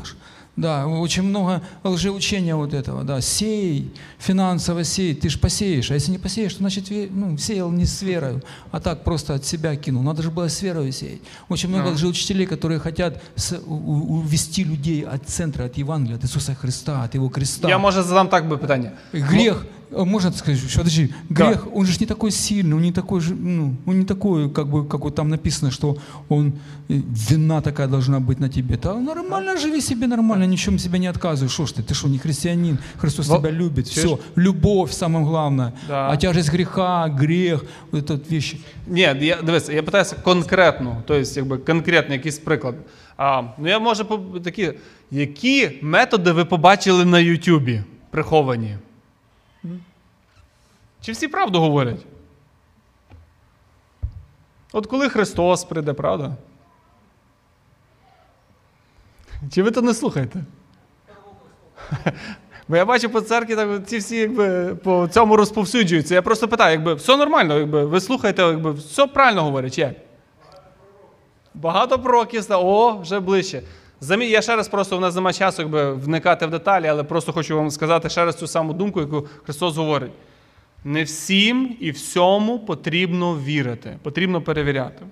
Да, 0.58 0.88
очень 0.88 1.24
много 1.24 1.62
лжеучения 1.84 2.56
вот 2.56 2.74
этого, 2.74 3.04
да, 3.04 3.20
сей, 3.22 3.92
финансово 4.20 4.84
сей, 4.84 5.14
ты 5.14 5.30
ж 5.30 5.38
посеешь, 5.40 5.92
а 5.92 5.96
если 5.96 6.12
не 6.12 6.18
посеешь, 6.18 6.54
то 6.54 6.60
значит 6.60 6.86
ну, 7.12 7.38
сеял 7.38 7.72
не 7.72 7.86
с 7.86 8.02
верою, 8.02 8.42
а 8.72 8.80
так 8.80 9.04
просто 9.04 9.34
от 9.34 9.46
себя 9.46 9.76
кинул, 9.76 10.04
надо 10.04 10.22
же 10.24 10.32
было 10.32 10.48
с 10.48 10.62
верою 10.64 10.92
сеять. 10.94 11.20
Очень 11.50 11.70
много 11.70 11.90
лжеучителей, 11.90 12.46
которые 12.46 12.80
хотят 12.80 13.22
с- 13.36 13.60
у- 13.68 14.18
увести 14.20 14.64
людей 14.64 15.02
от 15.02 15.28
центра, 15.28 15.66
от 15.66 15.78
Евангелия, 15.78 16.16
от 16.18 16.24
Иисуса 16.24 16.56
Христа, 16.56 17.04
от 17.04 17.16
Его 17.16 17.30
креста. 17.30 17.68
Я 17.70 17.78
може 17.78 18.02
задам 18.04 18.28
так 18.28 18.48
би 18.48 18.58
питання. 18.58 18.92
Грех, 19.14 19.66
можно 19.95 20.33
сказать, 20.33 20.61
что, 20.69 20.79
подожди, 20.79 21.11
грех, 21.31 21.67
он 21.75 21.87
же 21.87 21.93
ж 21.93 22.01
не 22.01 22.07
такой 22.07 22.31
сильный, 22.31 22.77
он 22.77 22.83
не 22.83 22.93
такой 22.93 23.21
же, 23.21 23.35
ну, 23.35 23.75
он 23.87 23.99
не 23.99 24.05
такой, 24.05 24.49
как 24.51 24.67
бы, 24.67 24.89
как 24.89 25.01
вот 25.01 25.15
там 25.15 25.29
написано, 25.29 25.71
что 25.71 25.97
он, 26.29 26.53
э, 26.89 27.01
вина 27.31 27.61
такая 27.61 27.89
должна 27.89 28.21
быть 28.21 28.41
на 28.41 28.49
тебе. 28.49 28.77
Да 28.77 28.95
нормально 28.95 29.57
живи 29.57 29.81
себе 29.81 30.07
нормально, 30.07 30.47
ничем 30.47 30.79
себе 30.79 30.99
не 30.99 31.09
отказывай. 31.11 31.49
Что 31.49 31.67
ж 31.67 31.73
ты, 31.73 31.83
ты 31.83 31.95
что, 31.95 32.09
не 32.09 32.19
христианин? 32.19 32.79
Христос 32.99 33.29
Во- 33.29 33.39
тебя 33.39 33.51
любит, 33.51 33.91
Чуешь? 33.91 34.07
все, 34.07 34.19
любовь 34.37 34.93
самое 34.93 35.25
главное. 35.27 35.73
Да. 35.89 36.11
А 36.11 36.17
тяжесть 36.17 36.53
греха, 36.53 37.09
грех, 37.09 37.65
вот 37.93 38.03
это 38.05 38.13
вот 38.13 38.31
вещи. 38.31 38.59
Ні, 38.87 39.01
я 39.21 39.43
дивись, 39.43 39.69
я 39.69 39.83
питаюся 39.83 40.17
конкретно, 40.25 41.03
тобто, 41.07 41.31
якби 41.41 41.59
конкретно 41.59 42.15
якийсь 42.15 42.39
приклад. 42.39 42.75
А, 43.17 43.43
ну 43.59 43.69
я 43.69 43.79
може 43.79 44.05
по- 44.05 44.41
такі, 44.41 44.73
які 45.11 45.71
методи 45.83 46.33
ви 46.33 46.45
побачили 46.45 47.05
на 47.05 47.19
Ютубі 47.19 47.83
приховані? 48.11 48.77
Чи 51.06 51.12
всі 51.12 51.28
правду 51.28 51.60
говорять? 51.60 52.06
От 54.74 54.88
коли 54.88 55.10
Христос 55.10 55.64
прийде, 55.64 55.94
правда? 55.94 56.36
Чи 59.52 59.64
ви 59.64 59.72
то 59.72 59.82
не 59.82 59.94
слухаєте? 59.94 60.44
Бо 62.68 62.76
я 62.76 62.86
бачу 62.86 63.10
по 63.10 63.22
церкві, 63.22 63.56
так 63.56 63.88
ці 63.88 63.98
всі 63.98 64.18
якби 64.18 64.76
по 64.76 65.08
цьому 65.08 65.36
розповсюджуються. 65.36 66.14
Я 66.14 66.22
просто 66.22 66.48
питаю, 66.48 66.72
якби 66.72 66.94
все 66.94 67.18
нормально, 67.18 67.58
якби 67.60 67.86
ви 67.86 68.02
слухаєте, 68.02 68.42
якби 68.42 68.72
все 68.72 69.08
правильно 69.08 69.44
говорять, 69.44 69.78
як? 69.78 69.96
Багато 71.54 72.00
пророків 72.00 72.46
о, 72.50 72.98
вже 72.98 73.20
ближче. 73.20 73.62
Замі... 74.00 74.28
Я 74.28 74.42
ще 74.42 74.56
раз 74.56 74.68
просто 74.68 74.98
у 74.98 75.00
нас 75.00 75.16
немає 75.16 75.34
часу 75.34 75.62
якби, 75.62 75.94
вникати 75.94 76.46
в 76.46 76.50
деталі, 76.50 76.88
але 76.88 77.04
просто 77.04 77.34
хочу 77.34 77.56
вам 77.56 77.72
сказати 77.72 78.10
ще 78.10 78.26
раз 78.26 78.36
цю 78.36 78.48
саму 78.48 78.74
думку, 78.74 79.00
яку 79.00 79.28
Христос 79.44 79.78
говорить. 79.78 80.12
Не 80.88 81.04
всім 81.04 81.76
і 81.80 81.92
всьому 81.92 82.60
потрібно 82.60 83.36
вірити, 83.46 83.98
потрібно 84.04 84.42
перевіряти. 84.42 85.06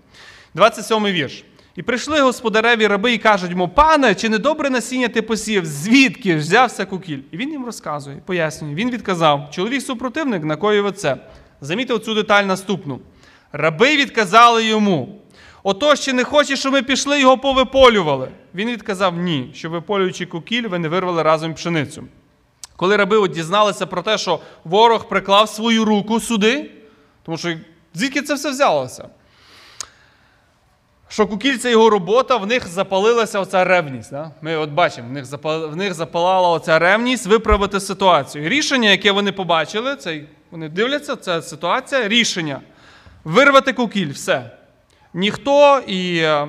27 0.53 1.05
вірш. 1.05 1.43
І 1.76 1.84
прийшли 1.84 2.21
господареві 2.21 2.88
раби 2.88 3.13
і 3.13 3.17
кажуть 3.17 3.51
йому, 3.51 3.69
пане, 3.69 4.15
чи 4.15 4.30
не 4.30 4.38
добре 4.38 4.69
насіння 4.69 5.07
ти 5.07 5.21
посіяв? 5.21 5.65
Звідки 5.65 6.32
ж 6.32 6.38
взявся 6.38 6.86
кукіль? 6.86 7.19
І 7.32 7.38
він 7.38 7.51
їм 7.51 7.65
розказує, 7.65 8.17
пояснює. 8.26 8.74
Він 8.74 8.91
відказав: 8.91 9.49
чоловік 9.51 9.82
супротивник 9.82 10.43
накоїв 10.43 10.86
оце. 10.86 11.17
Замітьте 11.61 11.93
оцю 11.93 12.13
деталь 12.13 12.43
наступну. 12.43 12.99
Раби 13.51 13.97
відказали 13.97 14.65
йому: 14.65 15.21
Отож, 15.63 15.99
чи 15.99 16.13
не 16.13 16.24
хочеш, 16.24 16.59
щоб 16.59 16.74
ми 16.74 16.82
пішли 16.82 17.19
його 17.19 17.38
повиполювали? 17.38 18.30
Він 18.55 18.69
відказав 18.69 19.17
ні, 19.17 19.51
що 19.53 19.69
виполюючи 19.69 20.26
кукіль, 20.26 20.67
ви 20.67 20.80
не 20.80 20.88
вирвали 20.88 21.24
разом 21.24 21.53
пшеницю. 21.53 22.03
Коли 22.84 22.95
раби 22.95 23.17
от 23.17 23.31
дізналися 23.31 23.86
про 23.86 24.01
те, 24.01 24.17
що 24.17 24.39
ворог 24.63 25.07
приклав 25.07 25.49
свою 25.49 25.86
руку 25.86 26.19
сюди, 26.19 26.71
тому 27.25 27.38
що 27.38 27.53
звідки 27.93 28.21
це 28.21 28.34
все 28.34 28.49
взялося? 28.49 29.09
Що 31.07 31.27
кукіль 31.27 31.57
це 31.57 31.71
його 31.71 31.89
робота, 31.89 32.38
в 32.38 32.47
них 32.47 32.67
запалилася 32.67 33.39
оця 33.39 33.63
ревність. 33.63 34.11
Да? 34.11 34.31
Ми 34.41 34.55
от 34.55 34.69
бачимо, 34.69 35.07
в 35.09 35.11
них, 35.11 35.25
запал... 35.25 35.69
в 35.69 35.75
них 35.75 35.93
запалала 35.93 36.49
оця 36.49 36.79
ревність 36.79 37.25
виправити 37.25 37.79
ситуацію. 37.79 38.49
Рішення, 38.49 38.89
яке 38.89 39.11
вони 39.11 39.31
побачили, 39.31 39.95
це 39.95 40.21
вони 40.51 40.69
дивляться, 40.69 41.15
це 41.15 41.41
ситуація, 41.41 42.07
рішення. 42.07 42.61
Вирвати 43.23 43.73
кукіль, 43.73 44.11
все. 44.11 44.51
Ніхто 45.13 45.79
і 45.88 46.17
е, 46.17 46.47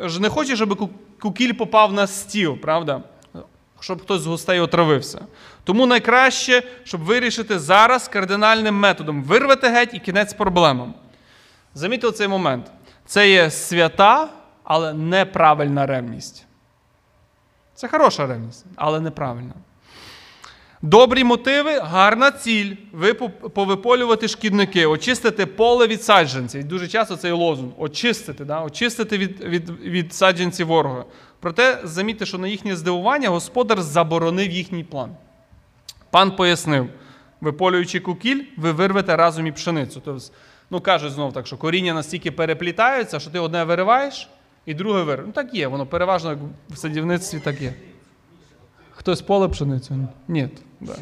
ж 0.00 0.22
не 0.22 0.28
хоче, 0.28 0.56
щоб 0.56 0.90
кукіль 1.20 1.52
попав 1.52 1.92
на 1.92 2.06
стіл, 2.06 2.56
правда? 2.56 3.02
Щоб 3.86 4.02
хтось 4.02 4.20
з 4.20 4.26
гостей 4.26 4.60
отравився. 4.60 5.26
Тому 5.64 5.86
найкраще, 5.86 6.62
щоб 6.84 7.00
вирішити 7.00 7.58
зараз 7.58 8.08
кардинальним 8.08 8.74
методом 8.74 9.22
вирвати 9.22 9.68
геть 9.68 9.94
і 9.94 9.98
кінець 9.98 10.34
проблемам. 10.34 10.94
Замітьте 11.74 12.12
цей 12.12 12.28
момент. 12.28 12.66
Це 13.04 13.30
є 13.30 13.50
свята, 13.50 14.28
але 14.64 14.94
неправильна 14.94 15.86
ревність. 15.86 16.46
Це 17.74 17.88
хороша 17.88 18.26
ревність, 18.26 18.64
але 18.76 19.00
неправильна. 19.00 19.54
Добрі 20.82 21.24
мотиви, 21.24 21.78
гарна 21.78 22.30
ціль. 22.30 22.74
Ви 22.92 23.14
повиполювати 23.14 24.28
шкідники, 24.28 24.86
очистити 24.86 25.46
поле 25.46 25.86
від 25.86 26.02
саджанців. 26.02 26.60
І 26.60 26.64
дуже 26.64 26.88
часто 26.88 27.16
цей 27.16 27.32
лозунг 27.32 27.72
очистити, 27.78 28.44
да? 28.44 28.62
очистити 28.62 29.18
від, 29.18 29.44
від, 29.44 29.70
від 29.70 30.14
саджанців 30.14 30.66
ворога. 30.66 31.04
Проте 31.46 31.80
замітьте, 31.84 32.26
що 32.26 32.38
на 32.38 32.48
їхнє 32.48 32.76
здивування 32.76 33.28
господар 33.28 33.82
заборонив 33.82 34.50
їхній 34.50 34.84
план. 34.84 35.16
Пан 36.10 36.36
пояснив: 36.36 36.88
виполюючи 37.40 38.00
кукіль, 38.00 38.44
ви 38.56 38.72
вирвете 38.72 39.16
разом 39.16 39.46
і 39.46 39.52
пшеницю. 39.52 40.02
Тобто, 40.04 40.24
ну 40.70 40.80
кажуть 40.80 41.12
знов 41.12 41.32
так, 41.32 41.46
що 41.46 41.56
коріння 41.56 41.94
настільки 41.94 42.30
переплітаються, 42.30 43.20
що 43.20 43.30
ти 43.30 43.38
одне 43.38 43.64
вириваєш 43.64 44.28
і 44.66 44.74
друге 44.74 44.98
вириваєш. 45.02 45.26
Ну 45.26 45.32
так 45.32 45.54
є, 45.54 45.66
воно 45.68 45.86
переважно 45.86 46.30
як 46.30 46.38
в 46.68 46.76
садівництві 46.76 47.40
так 47.40 47.60
є. 47.60 47.74
Хтось 48.90 49.22
поле 49.22 49.48
пшеницю? 49.48 50.08
Ні. 50.28 50.48
Да. 50.80 50.96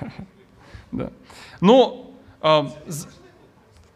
Да. 0.92 1.08
Ну, 1.60 2.06
а, 2.40 2.64
з- 2.88 3.06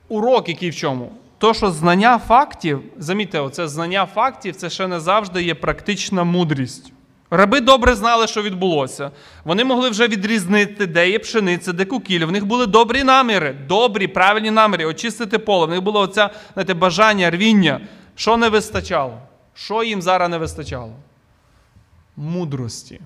урок 0.09 0.49
який 0.49 0.71
в 0.71 0.75
чому? 0.75 1.13
То, 1.43 1.55
що 1.55 1.71
знання 1.71 2.19
фактів, 2.19 2.83
замітьте, 2.99 3.41
оце 3.41 3.69
знання 3.69 4.07
фактів 4.07 4.57
це 4.57 4.71
ще 4.71 4.87
не 4.87 5.01
завжди 5.01 5.43
є 5.43 5.55
практична 5.55 6.25
мудрість. 6.25 6.93
Раби 7.31 7.61
добре 7.61 7.95
знали, 7.95 8.27
що 8.27 8.43
відбулося. 8.43 9.11
Вони 9.45 9.65
могли 9.65 9.91
вже 9.91 10.09
відрізнити, 10.09 10.87
де 10.87 11.11
є 11.11 11.19
пшениця, 11.19 11.73
де 11.73 11.85
кукіль. 11.85 12.25
В 12.25 12.33
них 12.33 12.47
були 12.47 12.67
добрі 12.67 13.05
наміри, 13.05 13.57
добрі, 13.69 14.07
правильні 14.07 14.51
наміри, 14.51 14.85
очистити 14.85 15.39
поле. 15.39 15.67
В 15.67 15.71
них 15.71 15.83
було 15.83 16.01
оце 16.01 16.31
знаєте, 16.55 16.75
бажання, 16.75 17.31
рвіння. 17.31 17.81
Що 18.15 18.37
не 18.37 18.49
вистачало? 18.49 19.19
Що 19.55 19.83
їм 19.83 20.03
зараз 20.03 20.31
не 20.31 20.39
вистачало? 20.39 20.93
Мудрості. 22.17 23.01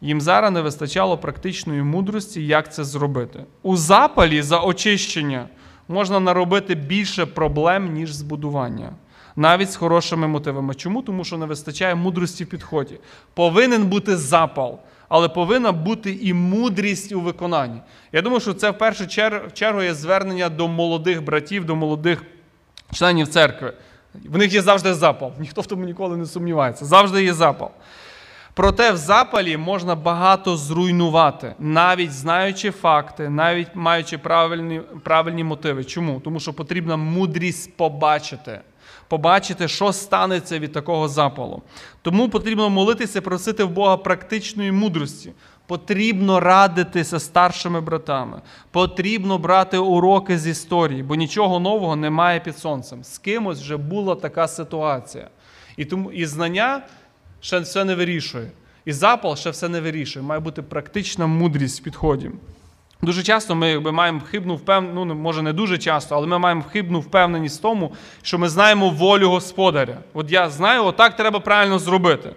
Їм 0.00 0.20
зараз 0.20 0.52
не 0.52 0.60
вистачало 0.60 1.18
практичної 1.18 1.82
мудрості, 1.82 2.46
як 2.46 2.74
це 2.74 2.84
зробити. 2.84 3.44
У 3.62 3.76
запалі 3.76 4.42
за 4.42 4.60
очищення 4.60 5.48
можна 5.88 6.20
наробити 6.20 6.74
більше 6.74 7.26
проблем, 7.26 7.92
ніж 7.92 8.12
збудування. 8.12 8.92
Навіть 9.36 9.72
з 9.72 9.76
хорошими 9.76 10.26
мотивами. 10.26 10.74
Чому? 10.74 11.02
Тому 11.02 11.24
що 11.24 11.38
не 11.38 11.46
вистачає 11.46 11.94
мудрості 11.94 12.44
в 12.44 12.46
підході. 12.46 12.98
Повинен 13.34 13.84
бути 13.84 14.16
запал, 14.16 14.78
але 15.08 15.28
повинна 15.28 15.72
бути 15.72 16.18
і 16.22 16.34
мудрість 16.34 17.12
у 17.12 17.20
виконанні. 17.20 17.80
Я 18.12 18.22
думаю, 18.22 18.40
що 18.40 18.54
це 18.54 18.70
в 18.70 18.78
першу 18.78 19.04
чер- 19.04 19.52
чергу 19.52 19.82
є 19.82 19.94
звернення 19.94 20.48
до 20.48 20.68
молодих 20.68 21.24
братів, 21.24 21.64
до 21.64 21.76
молодих 21.76 22.22
членів 22.92 23.28
церкви. 23.28 23.72
В 24.24 24.38
них 24.38 24.52
є 24.52 24.62
завжди 24.62 24.94
запал. 24.94 25.32
Ніхто 25.38 25.60
в 25.60 25.66
тому 25.66 25.84
ніколи 25.84 26.16
не 26.16 26.26
сумнівається. 26.26 26.84
Завжди 26.84 27.24
є 27.24 27.34
запал. 27.34 27.70
Проте 28.54 28.92
в 28.92 28.96
запалі 28.96 29.56
можна 29.56 29.94
багато 29.94 30.56
зруйнувати, 30.56 31.54
навіть 31.58 32.12
знаючи 32.12 32.70
факти, 32.70 33.28
навіть 33.28 33.68
маючи 33.74 34.18
правильні, 34.18 34.80
правильні 35.02 35.44
мотиви. 35.44 35.84
Чому? 35.84 36.20
Тому 36.20 36.40
що 36.40 36.52
потрібна 36.52 36.96
мудрість 36.96 37.76
побачити. 37.76 38.60
Побачити, 39.08 39.68
що 39.68 39.92
станеться 39.92 40.58
від 40.58 40.72
такого 40.72 41.08
запалу. 41.08 41.62
Тому 42.02 42.28
потрібно 42.28 42.70
молитися, 42.70 43.20
просити 43.22 43.64
в 43.64 43.70
Бога 43.70 43.96
практичної 43.96 44.72
мудрості. 44.72 45.32
Потрібно 45.66 46.40
радитися 46.40 47.20
старшими 47.20 47.80
братами. 47.80 48.40
Потрібно 48.70 49.38
брати 49.38 49.78
уроки 49.78 50.38
з 50.38 50.46
історії, 50.46 51.02
бо 51.02 51.14
нічого 51.14 51.60
нового 51.60 51.96
немає 51.96 52.40
під 52.40 52.58
сонцем. 52.58 53.04
З 53.04 53.18
кимось 53.18 53.60
вже 53.60 53.76
була 53.76 54.14
така 54.14 54.48
ситуація. 54.48 55.28
І 55.76 55.84
тому 55.84 56.12
і 56.12 56.26
знання 56.26 56.82
ще 57.44 57.58
все 57.58 57.84
не 57.84 57.94
вирішує. 57.94 58.50
І 58.84 58.92
запал 58.92 59.36
ще 59.36 59.50
все 59.50 59.68
не 59.68 59.80
вирішує. 59.80 60.26
Має 60.26 60.40
бути 60.40 60.62
практична 60.62 61.26
мудрість 61.26 61.80
в 61.80 61.84
підході. 61.84 62.30
Дуже 63.02 63.22
часто 63.22 63.54
ми 63.54 63.70
якби, 63.70 63.92
маємо 63.92 64.20
хибну 64.20 64.56
впевненість, 64.56 65.06
ну 65.06 65.14
може 65.14 65.42
не 65.42 65.52
дуже 65.52 65.78
часто, 65.78 66.14
але 66.14 66.26
ми 66.26 66.38
маємо 66.38 66.62
хибну 66.62 67.00
впевненість 67.00 67.58
в 67.58 67.62
тому, 67.62 67.92
що 68.22 68.38
ми 68.38 68.48
знаємо 68.48 68.90
волю 68.90 69.28
господаря. 69.28 69.98
От 70.14 70.32
я 70.32 70.50
знаю, 70.50 70.84
отак 70.84 71.16
треба 71.16 71.40
правильно 71.40 71.78
зробити. 71.78 72.34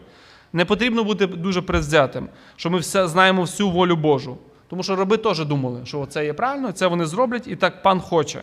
Не 0.54 0.66
потрібно 0.66 1.04
бути 1.04 1.28
дуже 1.28 1.62
предвзятим, 1.62 2.30
що 2.56 2.70
ми 2.70 2.78
все 2.78 3.08
знаємо 3.08 3.42
всю 3.42 3.70
волю 3.70 3.96
Божу. 3.96 4.38
Тому 4.70 4.84
що 4.84 4.96
раби 4.96 5.18
теж 5.18 5.46
думали, 5.46 5.86
що 5.86 6.06
це 6.06 6.26
є 6.26 6.34
правильно, 6.34 6.72
це 6.72 6.88
вони 6.88 7.06
зроблять, 7.06 7.48
і 7.48 7.56
так 7.56 7.84
пан 7.84 8.00
хоче. 8.00 8.42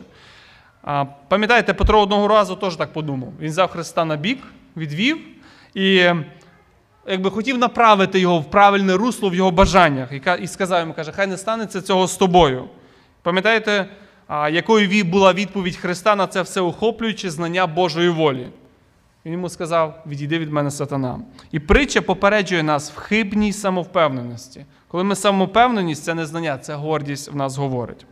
А, 0.83 1.05
Пам'ятаєте, 1.29 1.75
Петро 1.75 2.01
одного 2.01 2.29
разу 2.29 2.57
теж 2.57 2.77
так 2.77 2.93
подумав. 2.93 3.33
Він 3.41 3.51
взяв 3.51 3.71
Христа 3.71 4.05
на 4.05 4.17
бік, 4.17 4.39
відвів 4.77 5.19
і 5.75 6.11
якби 7.07 7.31
хотів 7.31 7.59
направити 7.59 8.21
його 8.21 8.39
в 8.39 8.51
правильне 8.51 8.97
русло 8.97 9.31
в 9.31 9.35
його 9.35 9.51
бажаннях. 9.51 10.09
І 10.41 10.47
сказав 10.47 10.81
йому, 10.81 10.93
каже, 10.93 11.13
хай 11.13 11.27
не 11.27 11.37
станеться 11.37 11.83
цього 11.83 12.07
з 12.07 12.17
тобою. 12.17 12.65
Пам'ятаєте, 13.23 13.87
якою 14.51 15.05
була 15.05 15.33
відповідь 15.33 15.77
Христа 15.77 16.17
на 16.17 16.27
це 16.27 16.43
все 16.43 16.61
охоплюючи 16.61 17.31
знання 17.31 17.67
Божої 17.67 18.09
волі? 18.09 18.49
Він 19.25 19.33
йому 19.33 19.49
сказав: 19.49 20.03
відійди 20.07 20.39
від 20.39 20.53
мене 20.53 20.71
сатана. 20.71 21.21
І 21.53 21.59
притча 21.61 22.03
попереджує 22.03 22.63
нас 22.63 22.93
в 22.93 22.97
хибній 22.97 23.53
самовпевненості. 23.53 24.65
Коли 24.89 25.05
ми 25.05 25.15
самовпевненість, 25.15 26.05
це 26.05 26.15
не 26.15 26.27
знання, 26.27 26.59
це 26.59 26.75
гордість 26.75 27.33
в 27.33 27.37
нас 27.37 27.57
говорить. 27.57 28.07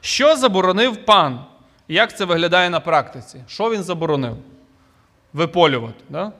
Що 0.00 0.36
заборонив 0.36 0.96
пан? 0.96 1.40
Як 1.88 2.16
це 2.16 2.24
виглядає 2.24 2.70
на 2.70 2.80
практиці? 2.80 3.40
Що 3.46 3.70
він 3.70 3.82
заборонив? 3.82 4.36
Виполювати. 5.32 6.04
Да? 6.08 6.32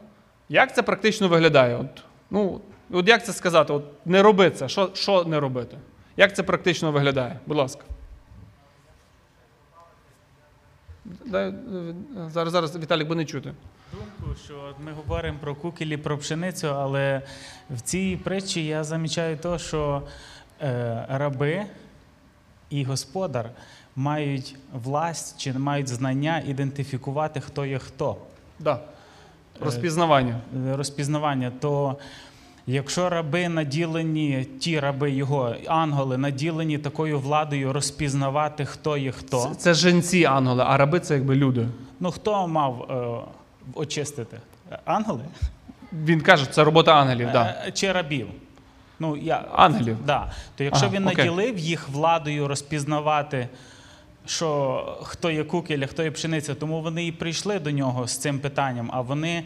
Як 0.53 0.75
це 0.75 0.83
практично 0.83 1.29
виглядає? 1.29 1.77
От, 1.77 2.03
ну, 2.31 2.61
от 2.91 3.09
як 3.09 3.25
це 3.25 3.33
сказати? 3.33 3.73
От, 3.73 4.07
не 4.07 4.23
роби 4.23 4.51
це. 4.51 4.69
Що, 4.69 4.91
що 4.95 5.25
не 5.25 5.41
робити? 5.41 5.79
Як 6.17 6.37
це 6.37 6.43
практично 6.43 6.93
виглядає? 6.93 7.39
Будь 7.47 7.57
ласка. 7.57 7.83
Дай, 11.05 11.49
е, 11.49 11.55
зараз, 12.31 12.53
зараз, 12.53 12.77
Віталік, 12.77 13.09
бо 13.09 13.15
не 13.15 13.25
чути. 13.25 13.53
думку, 13.93 14.37
що 14.45 14.75
ми 14.85 14.93
говоримо 14.93 15.39
про 15.41 15.55
кукілі, 15.55 15.97
про 15.97 16.19
пшеницю, 16.19 16.69
але 16.69 17.23
в 17.71 17.81
цій 17.81 18.21
притчі 18.25 18.67
я 18.67 18.85
замічаю 18.85 19.37
те, 19.37 19.59
що 19.59 20.03
е, 20.61 21.07
раби 21.09 21.63
і 22.71 22.85
господар 22.85 23.51
мають 23.97 24.57
власть 24.73 25.41
чи 25.41 25.53
мають 25.53 25.89
знання 25.89 26.43
ідентифікувати, 26.47 27.41
хто 27.41 27.67
є 27.67 27.79
хто. 27.79 28.17
Да. 28.59 28.92
Розпізнавання. 29.61 30.37
Е, 30.69 30.77
Розпізнавання. 30.77 31.53
То 31.61 31.97
якщо 32.67 33.09
раби 33.09 33.49
наділені, 33.49 34.47
ті 34.61 34.81
раби 34.81 35.11
його, 35.11 35.55
ангели, 35.67 36.19
наділені 36.19 36.79
такою 36.79 37.19
владою 37.21 37.73
розпізнавати, 37.73 38.65
хто 38.65 38.97
є 38.97 39.13
хто. 39.13 39.39
Це, 39.49 39.55
це 39.55 39.75
женці 39.75 40.25
ангели, 40.25 40.65
а 40.67 40.77
раби 40.77 41.01
це 41.01 41.15
якби 41.15 41.35
люди. 41.35 41.67
Ну 42.01 42.11
хто 42.11 42.49
мав 42.49 42.87
е, 42.91 43.31
очистити? 43.75 44.39
Ангели? 44.85 45.21
Він 45.93 46.21
каже, 46.21 46.47
це 46.51 46.65
робота 46.65 46.95
ангелів. 46.95 47.29
Да. 47.33 47.63
Е, 47.67 47.73
Чи 47.73 47.93
рабів? 47.93 48.29
Ну, 48.99 49.17
я, 49.17 49.45
Ангелів. 49.53 49.97
Да. 50.07 50.33
То 50.57 50.65
якщо 50.65 50.87
Ага, 50.87 50.95
він 50.97 51.07
окей. 51.07 51.17
наділив 51.17 51.59
їх 51.59 51.89
владою 51.89 52.49
розпізнавати, 52.49 53.49
що 54.27 54.99
хто 55.03 55.31
є 55.31 55.45
кукіль, 55.45 55.81
а 55.83 55.87
хто 55.87 56.03
є 56.03 56.11
пшениця, 56.11 56.55
тому 56.55 56.83
вони 56.83 57.07
і 57.07 57.13
прийшли 57.13 57.59
до 57.59 57.71
нього 57.71 58.07
з 58.07 58.17
цим 58.17 58.39
питанням, 58.39 58.91
а 58.93 59.01
вони. 59.01 59.43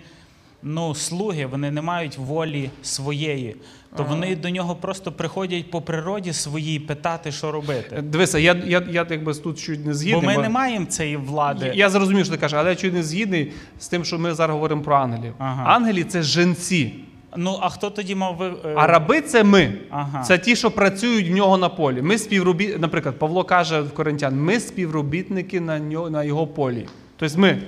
Ну, 0.63 0.95
слуги, 0.95 1.47
вони 1.47 1.71
не 1.71 1.83
мають 1.83 2.19
волі 2.19 2.71
своєї, 2.83 3.57
то 3.97 4.05
вони 4.05 4.37
до 4.37 4.51
нього 4.51 4.77
просто 4.77 5.13
приходять 5.13 5.71
по 5.71 5.83
природі 5.83 6.33
своїй 6.33 6.81
питати, 6.81 7.33
що 7.33 7.53
робити. 7.53 8.03
Дивися, 8.03 8.39
я, 8.39 8.63
я, 8.67 8.83
я 8.91 9.07
якби 9.11 9.35
тут 9.35 9.59
чуть 9.59 9.87
не 9.87 9.95
згідний. 9.95 10.21
Бо 10.21 10.27
ми 10.27 10.35
бо- 10.35 10.43
не 10.43 10.49
маємо 10.49 10.87
цієї 10.87 11.17
влади. 11.17 11.67
Я, 11.67 11.73
я 11.73 11.91
зрозумів, 11.91 12.25
що 12.25 12.35
ти 12.35 12.41
кажеш, 12.41 12.59
але 12.59 12.71
я 12.71 12.77
чуть 12.77 12.95
не 12.95 13.03
згідний 13.03 13.53
з 13.79 13.89
тим, 13.89 14.05
що 14.05 14.19
ми 14.19 14.35
зараз 14.35 14.55
говоримо 14.55 14.83
про 14.83 14.97
ангелів. 14.97 15.35
Ага. 15.39 15.65
Ангелі 15.65 16.05
це 16.05 16.23
женці, 16.23 16.95
Ну, 17.37 17.59
а 17.63 17.69
хто 17.69 17.91
тоді 17.91 18.15
мав 18.15 18.37
ви. 18.37 18.47
е, 18.65 18.75
а 18.77 18.87
раби 18.87 19.21
це 19.21 19.45
ми. 19.45 19.73
Ага. 19.91 20.23
Це 20.23 20.39
ті, 20.39 20.57
що 20.57 20.71
працюють 20.71 21.29
в 21.29 21.35
нього 21.35 21.59
на 21.59 21.69
полі. 21.69 22.03
Ми 22.03 22.19
співробіт... 22.19 22.79
Наприклад, 22.81 23.19
Павло 23.19 23.45
каже 23.45 23.81
в 23.81 23.95
Коринтян, 23.95 24.41
ми 24.41 24.61
співробітники 24.61 25.61
на, 25.61 25.79
нього, 25.79 26.11
на 26.11 26.25
його 26.25 26.47
полі. 26.47 26.89
Тобто 27.17 27.39
ми. 27.39 27.63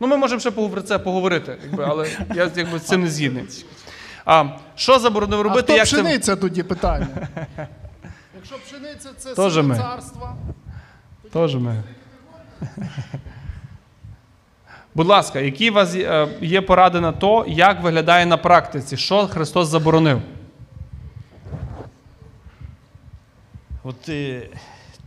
Ну, 0.00 0.06
ми 0.06 0.16
можемо 0.16 0.40
ще 0.40 0.50
про 0.50 0.82
це 0.82 0.98
поговорити, 0.98 1.58
якби, 1.64 1.84
але 1.84 2.08
я 2.34 2.50
якби, 2.56 2.78
з 2.78 2.82
цим 2.82 3.00
не 3.00 3.08
згідний. 3.10 3.44
А, 4.24 4.44
що 4.74 4.98
заборонив 4.98 5.46
А 5.48 5.50
хто 5.62 5.72
як 5.72 5.88
це... 5.88 5.96
пшениця 5.96 6.36
тоді 6.36 6.62
питання? 6.62 7.06
Якщо 8.36 8.56
пшениця 8.66 9.08
це 9.16 9.34
Тоже 9.34 9.54
сила 9.62 9.68
ми. 9.68 9.76
царства, 9.76 10.36
Теж 11.32 11.54
ми. 11.56 11.82
Будь 14.98 15.06
ласка, 15.06 15.40
які 15.40 15.70
у 15.70 15.72
вас 15.72 15.94
е, 15.94 16.28
є 16.40 16.60
поради 16.60 17.00
на 17.00 17.12
то, 17.12 17.44
як 17.48 17.82
виглядає 17.82 18.26
на 18.26 18.36
практиці? 18.36 18.96
Що 18.96 19.26
Христос 19.26 19.68
заборонив? 19.68 20.22
От 23.84 24.00
ти, 24.00 24.50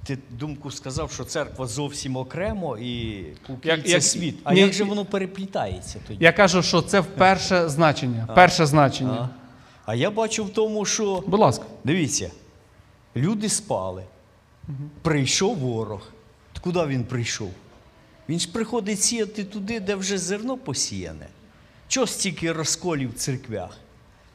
ти 0.04 0.18
думку 0.30 0.72
сказав, 0.72 1.12
що 1.12 1.24
церква 1.24 1.68
зовсім 1.68 2.16
окремо 2.16 2.78
і 2.78 3.24
Як- 3.64 3.84
це 3.86 3.92
як- 3.92 4.04
світ. 4.04 4.40
А 4.44 4.54
ні, 4.54 4.60
як 4.60 4.74
же 4.74 4.84
воно 4.84 5.06
переплітається 5.06 6.00
тоді? 6.08 6.24
Я 6.24 6.32
кажу, 6.32 6.64
що 6.64 6.82
це 6.82 7.02
перше 7.02 7.70
значення. 7.70 8.28
Перше 8.36 8.66
значення. 8.66 9.30
А? 9.86 9.92
а 9.92 9.96
я 9.96 10.12
бачу 10.12 10.46
в 10.46 10.50
тому, 10.54 10.86
що 10.86 11.24
Будь 11.28 11.40
ласка. 11.40 11.66
дивіться, 11.84 12.32
люди 13.16 13.50
спали, 13.50 14.04
прийшов 15.02 15.58
ворог. 15.58 16.08
Куди 16.62 16.86
він 16.86 17.04
прийшов? 17.04 17.52
Він 18.32 18.40
ж 18.40 18.52
приходить 18.52 19.02
сіяти 19.02 19.44
туди, 19.44 19.80
де 19.80 19.96
вже 19.96 20.18
зерно 20.18 20.58
посіяне. 20.58 21.28
Чого 21.88 22.08
стільки 22.08 22.52
розколів 22.52 23.10
в 23.10 23.14
церквях? 23.14 23.78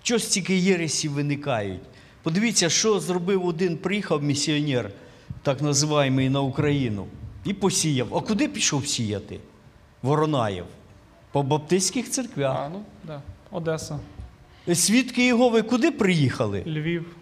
Чого 0.03 0.19
стільки 0.19 0.57
єресів 0.57 1.13
виникають? 1.13 1.81
Подивіться, 2.23 2.69
що 2.69 3.01
зробив 3.01 3.47
один 3.47 3.77
приїхав 3.77 4.23
місіонер, 4.23 4.91
так 5.43 5.63
називаємий 5.63 6.31
на 6.31 6.41
Україну, 6.41 7.07
і 7.45 7.55
посіяв. 7.55 8.17
А 8.17 8.21
куди 8.21 8.49
пішов 8.49 8.87
сіяти? 8.87 9.41
Воронаєв. 10.03 10.67
По 11.33 11.43
баптистських 11.43 12.11
церквях. 12.11 12.57
А, 12.59 12.69
ну, 12.69 12.83
да. 13.05 13.23
Одеса, 13.51 13.99
Свідки 14.75 15.25
Єгови 15.25 15.63
куди 15.63 15.91
приїхали? 15.91 16.65
Львів. 16.67 17.17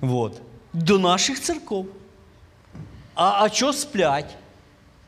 Вот. 0.00 0.42
До 0.72 0.98
наших 0.98 1.40
церков. 1.40 1.86
А, 3.14 3.44
а 3.44 3.48
що 3.48 3.72
сплять? 3.72 4.36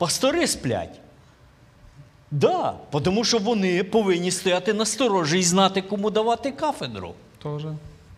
Пастори 0.01 0.47
сплять. 0.47 1.01
Да, 2.31 2.75
тому 3.05 3.25
що 3.25 3.39
вони 3.39 3.85
повинні 3.85 4.31
стояти 4.31 4.73
на 4.73 4.87
сторожі 4.87 5.39
і 5.39 5.43
знати, 5.43 5.83
кому 5.83 6.11
давати 6.11 6.51
кафедру. 6.51 7.15
Теж. 7.43 7.63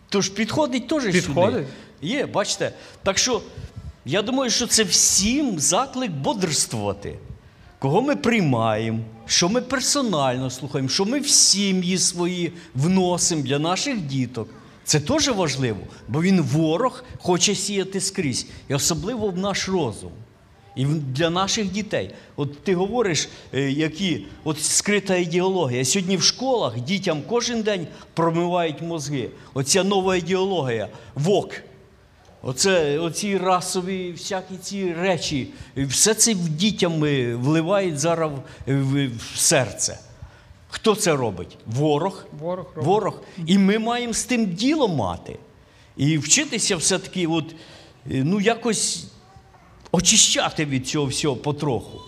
Тож 0.09 0.29
підходить 0.29 0.87
теж 0.87 1.03
Підходить? 1.03 1.55
сюди. 1.55 1.67
Є, 2.01 2.25
бачите. 2.25 2.71
Так 3.03 3.17
що 3.17 3.41
я 4.05 4.21
думаю, 4.21 4.49
що 4.49 4.67
це 4.67 4.83
всім 4.83 5.59
заклик 5.59 6.11
бодрствувати. 6.11 7.15
Кого 7.79 8.01
ми 8.01 8.15
приймаємо, 8.15 8.99
що 9.25 9.49
ми 9.49 9.61
персонально 9.61 10.49
слухаємо, 10.49 10.89
що 10.89 11.05
ми 11.05 11.19
в 11.19 11.27
сім'ї 11.27 11.97
свої 11.97 12.53
вносимо 12.75 13.41
для 13.43 13.59
наших 13.59 14.01
діток. 14.01 14.49
Це 14.83 14.99
теж 14.99 15.29
важливо, 15.29 15.79
бо 16.07 16.21
він 16.21 16.41
ворог 16.41 17.03
хоче 17.17 17.55
сіяти 17.55 18.01
скрізь, 18.01 18.47
і 18.67 18.73
особливо 18.73 19.27
в 19.27 19.37
наш 19.37 19.69
розум. 19.69 20.11
І 20.75 20.85
для 20.85 21.29
наших 21.29 21.71
дітей. 21.71 22.11
От 22.35 22.63
ти 22.63 22.75
говориш, 22.75 23.29
е, 23.53 23.71
які 23.71 24.25
от 24.43 24.63
скрита 24.63 25.15
ідеологія. 25.15 25.85
Сьогодні 25.85 26.17
в 26.17 26.23
школах 26.23 26.79
дітям 26.79 27.21
кожен 27.29 27.61
день 27.61 27.87
промивають 28.13 28.81
мозги. 28.81 29.29
Оця 29.53 29.83
нова 29.83 30.15
ідеологія, 30.15 30.89
ВОК. 31.15 31.53
Оце, 32.41 32.99
оці 32.99 33.37
расові 33.37 34.11
всякі 34.11 34.57
ці 34.57 34.93
речі, 34.93 35.47
все 35.77 36.13
це 36.13 36.33
дітям 36.33 36.99
вливають 37.39 37.99
зараз 37.99 38.31
в 38.67 39.09
серце. 39.35 39.99
Хто 40.69 40.95
це 40.95 41.15
робить? 41.15 41.57
Ворог. 41.65 42.25
Ворог 42.39 42.65
робить. 42.75 42.87
Ворог. 42.87 43.21
І 43.45 43.57
ми 43.57 43.79
маємо 43.79 44.13
з 44.13 44.23
тим 44.23 44.45
діло 44.45 44.87
мати. 44.87 45.37
І 45.97 46.17
вчитися 46.17 46.75
все-таки, 46.75 47.27
от, 47.27 47.55
е, 48.11 48.23
ну, 48.23 48.41
якось 48.41 49.07
очищати 49.93 50.65
від 50.65 50.87
цього 50.87 51.05
всього 51.05 51.35
потроху. 51.35 52.01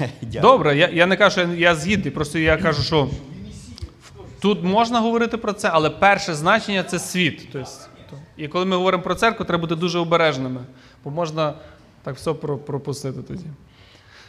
Добре, 0.22 0.76
я, 0.76 0.88
я 0.88 1.06
не 1.06 1.16
кажу, 1.16 1.30
що 1.30 1.40
я, 1.40 1.54
я 1.54 1.74
згідний, 1.74 2.10
просто 2.10 2.38
я 2.38 2.56
кажу, 2.56 2.82
що 2.82 3.08
тут 4.40 4.62
можна 4.62 5.00
говорити 5.00 5.36
про 5.36 5.52
це, 5.52 5.70
але 5.72 5.90
перше 5.90 6.34
значення 6.34 6.82
це 6.82 6.98
світ. 6.98 7.48
Тобто, 7.52 8.16
і 8.36 8.48
коли 8.48 8.64
ми 8.64 8.76
говоримо 8.76 9.02
про 9.02 9.14
церкву, 9.14 9.44
треба 9.44 9.60
бути 9.60 9.76
дуже 9.76 9.98
обережними, 9.98 10.60
бо 11.04 11.10
можна 11.10 11.54
так 12.02 12.16
все 12.16 12.32
пропустити 12.32 13.22
тоді. 13.22 13.46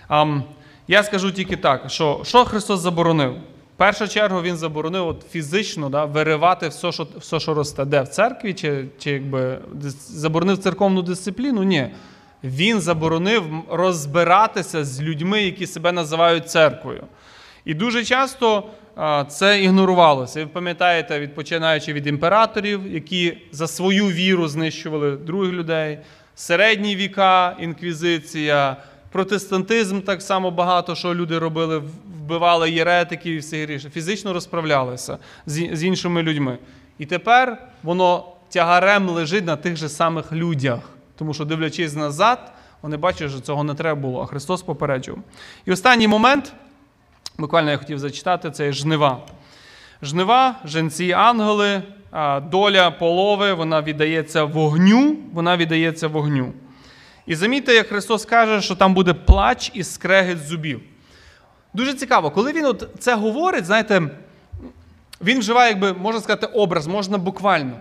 Ам, 0.07 0.43
я 0.87 1.03
скажу 1.03 1.31
тільки 1.31 1.57
так, 1.57 1.89
що, 1.89 2.21
що 2.23 2.45
Христос 2.45 2.79
заборонив? 2.79 3.35
Першу 3.81 4.07
чергу 4.07 4.41
Він 4.41 4.57
заборонив 4.57 5.07
от 5.07 5.25
фізично 5.31 5.89
да, 5.89 6.05
виривати 6.05 6.67
все, 6.67 6.91
що, 6.91 7.07
все, 7.17 7.39
що 7.39 7.53
росте. 7.53 7.85
Де? 7.85 8.01
В 8.01 8.07
церкві, 8.07 8.53
чи, 8.53 8.85
чи 8.99 9.11
якби 9.11 9.59
заборонив 10.07 10.57
церковну 10.57 11.01
дисципліну? 11.01 11.63
Ні. 11.63 11.87
Він 12.43 12.81
заборонив 12.81 13.43
розбиратися 13.69 14.85
з 14.85 15.01
людьми, 15.01 15.41
які 15.41 15.67
себе 15.67 15.91
називають 15.91 16.49
церквою. 16.49 17.03
І 17.65 17.73
дуже 17.73 18.05
часто 18.05 18.63
це 19.27 19.61
ігнорувалося. 19.63 20.39
Ви 20.39 20.47
пам'ятаєте, 20.47 21.19
від, 21.19 21.35
починаючи 21.35 21.93
від 21.93 22.07
імператорів, 22.07 22.93
які 22.93 23.37
за 23.51 23.67
свою 23.67 24.07
віру 24.07 24.47
знищували 24.47 25.11
других 25.11 25.51
людей, 25.51 25.99
середні 26.35 26.95
віка, 26.95 27.55
інквізиція, 27.59 28.77
протестантизм 29.11 30.01
так 30.01 30.21
само 30.21 30.51
багато, 30.51 30.95
що 30.95 31.15
люди 31.15 31.39
робили, 31.39 31.81
вбивали 32.25 32.71
єретиків 32.71 33.33
і 33.33 33.37
все 33.37 33.65
гірше. 33.65 33.89
Фізично 33.89 34.33
розправлялися 34.33 35.17
з, 35.45 35.69
з 35.73 35.83
іншими 35.83 36.23
людьми. 36.23 36.57
І 36.97 37.05
тепер 37.05 37.57
воно 37.83 38.25
тягарем 38.49 39.09
лежить 39.09 39.45
на 39.45 39.55
тих 39.55 39.75
же 39.75 39.89
самих 39.89 40.31
людях. 40.31 40.79
Тому 41.17 41.33
що, 41.33 41.45
дивлячись 41.45 41.95
назад, 41.95 42.53
вони 42.81 42.97
бачать, 42.97 43.31
що 43.31 43.39
цього 43.39 43.63
не 43.63 43.73
треба 43.73 44.01
було, 44.01 44.21
а 44.21 44.25
Христос 44.25 44.61
попереджував. 44.61 45.23
І 45.65 45.71
останній 45.71 46.07
момент, 46.07 46.53
буквально 47.37 47.71
я 47.71 47.77
хотів 47.77 47.99
зачитати, 47.99 48.51
це 48.51 48.65
є 48.65 48.71
жнива. 48.71 49.19
Жнива, 50.01 50.55
женці 50.65 51.11
ангели, 51.11 51.81
доля 52.51 52.91
полови, 52.91 53.53
вона 53.53 53.81
віддається 53.81 54.43
вогню, 54.43 55.17
вона 55.33 55.57
віддається 55.57 56.07
вогню. 56.07 56.53
І 57.25 57.35
замітьте, 57.35 57.73
як 57.73 57.87
Христос 57.87 58.25
каже, 58.25 58.61
що 58.61 58.75
там 58.75 58.93
буде 58.93 59.13
плач 59.13 59.71
і 59.73 59.83
скрегіт 59.83 60.37
зубів. 60.37 60.81
Дуже 61.73 61.93
цікаво, 61.93 62.31
коли 62.31 62.53
він 62.53 62.65
от 62.65 62.89
це 62.99 63.15
говорить, 63.15 63.65
знаєте, 63.65 64.09
він 65.21 65.39
вживає, 65.39 65.69
якби, 65.69 65.93
можна 65.93 66.21
сказати, 66.21 66.45
образ, 66.45 66.87
можна 66.87 67.17
буквально. 67.17 67.77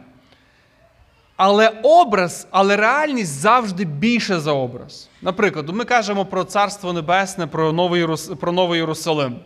Але 1.36 1.68
образ, 1.82 2.46
але 2.50 2.76
реальність 2.76 3.32
завжди 3.32 3.84
більше 3.84 4.40
за 4.40 4.52
образ. 4.52 5.08
Наприклад, 5.22 5.68
ми 5.68 5.84
кажемо 5.84 6.24
про 6.24 6.44
Царство 6.44 6.92
Небесне, 6.92 7.46
про 7.46 7.72
Новий, 7.72 8.06
про 8.40 8.52
Новий 8.52 8.80
Єрусалим. 8.80 9.36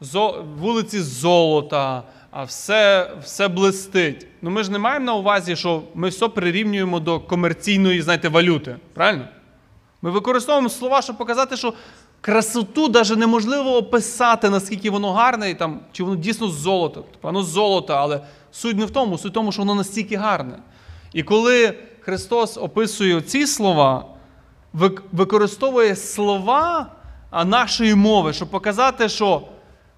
Зо, 0.00 0.44
вулиці 0.58 1.00
золота, 1.00 2.02
а 2.30 2.44
все, 2.44 3.10
все 3.22 3.48
блистить. 3.48 4.26
Ну 4.42 4.50
ми 4.50 4.62
ж 4.62 4.72
не 4.72 4.78
маємо 4.78 5.06
на 5.06 5.14
увазі, 5.14 5.56
що 5.56 5.82
ми 5.94 6.08
все 6.08 6.28
прирівнюємо 6.28 7.00
до 7.00 7.20
комерційної, 7.20 8.02
знаєте, 8.02 8.28
валюти. 8.28 8.76
Правильно? 8.94 9.24
Ми 10.02 10.10
використовуємо 10.10 10.68
слова, 10.68 11.02
щоб 11.02 11.18
показати, 11.18 11.56
що 11.56 11.74
красоту 12.20 12.88
навіть 12.88 13.16
неможливо 13.16 13.76
описати, 13.76 14.50
наскільки 14.50 14.90
воно 14.90 15.12
гарне, 15.12 15.50
і 15.50 15.54
там, 15.54 15.80
чи 15.92 16.04
воно 16.04 16.16
дійсно 16.16 16.48
з 16.48 16.54
золота. 16.54 16.94
Тобто, 16.94 17.18
воно 17.22 17.42
з 17.42 17.48
золота, 17.48 17.96
але 17.96 18.20
суть 18.52 18.76
не 18.76 18.84
в 18.84 18.90
тому, 18.90 19.18
суть 19.18 19.30
в 19.30 19.34
тому, 19.34 19.52
що 19.52 19.62
воно 19.62 19.74
настільки 19.74 20.16
гарне. 20.16 20.58
І 21.12 21.22
коли 21.22 21.74
Христос 22.00 22.56
описує 22.56 23.20
ці 23.20 23.46
слова, 23.46 24.04
використовує 25.12 25.96
слова 25.96 26.86
нашої 27.44 27.94
мови, 27.94 28.32
щоб 28.32 28.50
показати, 28.50 29.08
що 29.08 29.42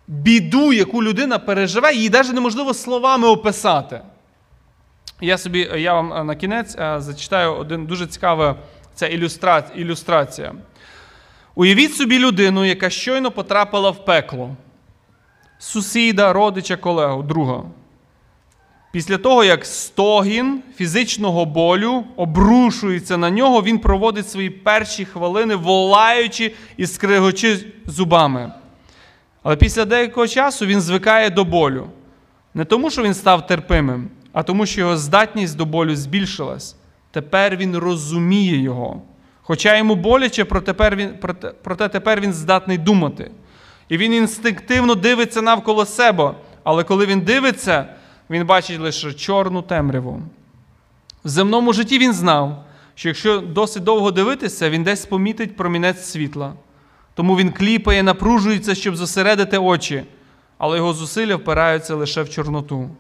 біду, 0.09 0.73
яку 0.73 1.03
людина 1.03 1.39
переживе, 1.39 1.95
її 1.95 2.11
навіть 2.11 2.33
неможливо 2.33 2.75
словами 2.75 3.29
описати. 3.29 4.01
Я 5.21 5.39
собі, 5.39 5.71
я 5.77 5.95
вам 5.95 6.13
е, 6.13 6.25
на 6.25 6.37
кінець 6.37 6.77
е, 6.79 7.01
зачитаю 7.01 7.55
один 7.55 7.87
дуже 7.87 8.07
цікава 8.07 8.57
ілюстра... 9.11 9.65
ілюстрація. 9.77 10.55
Уявіть 11.55 11.95
собі 11.95 12.19
людину, 12.19 12.65
яка 12.65 12.91
щойно 12.91 13.31
потрапила 13.31 13.91
в 13.91 14.05
пекло. 14.05 14.57
Сусіда, 15.59 16.33
родича, 16.33 16.77
колегу, 16.77 17.23
друга. 17.23 17.63
Після 18.93 19.19
того, 19.19 19.45
як 19.45 19.67
стогін 19.67 20.63
фізичного 20.77 21.45
болю 21.45 22.05
обрушується 22.17 23.17
на 23.17 23.31
нього, 23.31 23.63
він 23.63 23.79
проводить 23.79 24.31
свої 24.31 24.51
перші 24.51 25.05
хвилини, 25.05 25.55
волаючи 25.55 26.55
і 26.77 26.87
скригочи 26.87 27.67
зубами. 27.87 28.53
Але 29.43 29.57
після 29.57 29.85
деякого 29.85 30.29
часу 30.29 30.67
він 30.67 30.81
звикає 30.81 31.31
до 31.31 31.45
болю. 31.45 31.87
Не 32.55 32.65
тому, 32.65 32.91
що 32.91 33.03
він 33.03 33.15
став 33.15 33.47
терпимим, 33.47 34.09
а 34.33 34.43
тому, 34.43 34.67
що 34.67 34.81
його 34.81 34.97
здатність 34.97 35.57
до 35.57 35.65
болю 35.65 35.97
збільшилась. 35.97 36.77
Тепер 37.11 37.57
він 37.57 37.77
розуміє 37.77 38.57
його. 38.57 39.03
Хоча 39.43 39.77
йому 39.77 39.95
боляче, 39.95 40.45
проте 41.63 41.89
тепер 41.89 42.21
він, 42.21 42.33
здатний 42.33 42.79
думати. 42.79 43.31
І 43.89 43.97
він 43.97 44.15
інстинктивно 44.15 44.95
дивиться 44.95 45.43
навколо 45.43 45.87
себе. 45.87 46.35
Але 46.65 46.85
коли 46.85 47.07
він 47.07 47.21
дивиться, 47.21 47.87
він 48.31 48.47
бачить 48.47 48.81
лише 48.81 49.13
чорну 49.13 49.63
темряву. 49.63 50.23
В 51.25 51.29
земному 51.29 51.73
житті 51.73 51.99
він 51.99 52.13
знав, 52.13 52.65
що 52.95 53.09
якщо 53.09 53.39
досить 53.39 53.85
довго 53.85 54.11
дивитися, 54.11 54.71
він 54.71 54.83
десь 54.83 55.07
помітить 55.07 55.57
промінець 55.57 56.05
світла. 56.05 56.53
Тому 57.15 57.37
він 57.37 57.53
кліпає, 57.53 58.03
напружується, 58.03 58.75
щоб 58.75 58.97
зосередити 58.97 59.59
очі, 59.59 60.03
але 60.59 60.77
його 60.77 60.93
зусилля 60.93 61.37
впираються 61.37 61.95
лише 61.95 62.23
в 62.23 62.31
чорноту. 62.31 62.91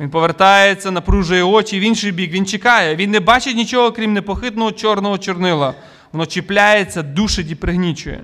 Він 0.00 0.10
повертається, 0.10 0.90
напружує 0.90 1.42
очі 1.42 1.78
в 1.78 1.82
інший 1.82 2.12
бік, 2.12 2.32
він 2.32 2.46
чекає. 2.46 2.96
Він 2.96 3.10
не 3.10 3.20
бачить 3.20 3.56
нічого, 3.56 3.92
крім 3.92 4.12
непохитного 4.12 4.72
чорного 4.72 5.18
чорнила. 5.18 5.74
Воно 6.12 6.26
чіпляється, 6.26 7.02
душить 7.02 7.50
і 7.50 7.54
пригнічує. 7.54 8.20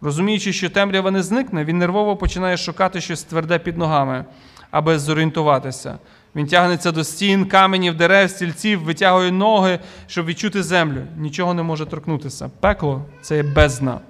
Розуміючи, 0.00 0.52
що 0.52 0.70
темрява 0.70 1.10
не 1.10 1.22
зникне, 1.22 1.64
він 1.64 1.78
нервово 1.78 2.16
починає 2.16 2.56
шукати 2.56 3.00
щось 3.00 3.22
тверде 3.22 3.58
під 3.58 3.78
ногами, 3.78 4.24
аби 4.70 4.98
зорієнтуватися. 4.98 5.98
Він 6.36 6.46
тягнеться 6.46 6.92
до 6.92 7.04
стін, 7.04 7.44
каменів, 7.44 7.96
дерев, 7.96 8.30
стільців, 8.30 8.82
витягує 8.82 9.32
ноги, 9.32 9.78
щоб 10.06 10.26
відчути 10.26 10.62
землю. 10.62 11.02
Нічого 11.16 11.54
не 11.54 11.62
може 11.62 11.86
торкнутися. 11.86 12.50
Пекло 12.60 13.04
це 13.22 13.36
є 13.36 13.42
бездна. 13.42 14.00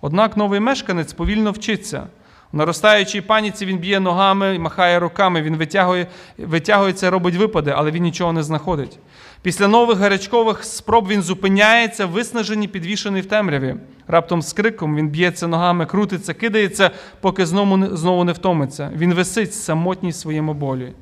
Однак 0.00 0.36
новий 0.36 0.60
мешканець 0.60 1.12
повільно 1.12 1.50
вчиться. 1.50 2.06
Наростаючій 2.54 3.20
паніці 3.20 3.66
він 3.66 3.78
б'є 3.78 4.00
ногами, 4.00 4.58
махає 4.58 4.98
руками, 4.98 5.42
він 5.42 5.56
витягує, 5.56 6.06
витягується, 6.38 7.10
робить 7.10 7.36
випади, 7.36 7.74
але 7.76 7.90
він 7.90 8.02
нічого 8.02 8.32
не 8.32 8.42
знаходить. 8.42 8.98
Після 9.42 9.68
нових 9.68 9.98
гарячкових 9.98 10.64
спроб 10.64 11.08
він 11.08 11.22
зупиняється, 11.22 12.06
виснажений, 12.06 12.68
підвішений 12.68 13.22
в 13.22 13.26
темряві. 13.26 13.74
Раптом 14.06 14.42
з 14.42 14.52
криком 14.52 14.96
він 14.96 15.08
б'ється 15.08 15.46
ногами, 15.46 15.86
крутиться, 15.86 16.34
кидається, 16.34 16.90
поки 17.20 17.46
знову 17.46 17.96
знову 17.96 18.24
не 18.24 18.32
втомиться. 18.32 18.90
Він 18.96 19.14
висить 19.14 19.54
самотній 19.54 20.12
своєму 20.12 20.54
болі. 20.54 20.92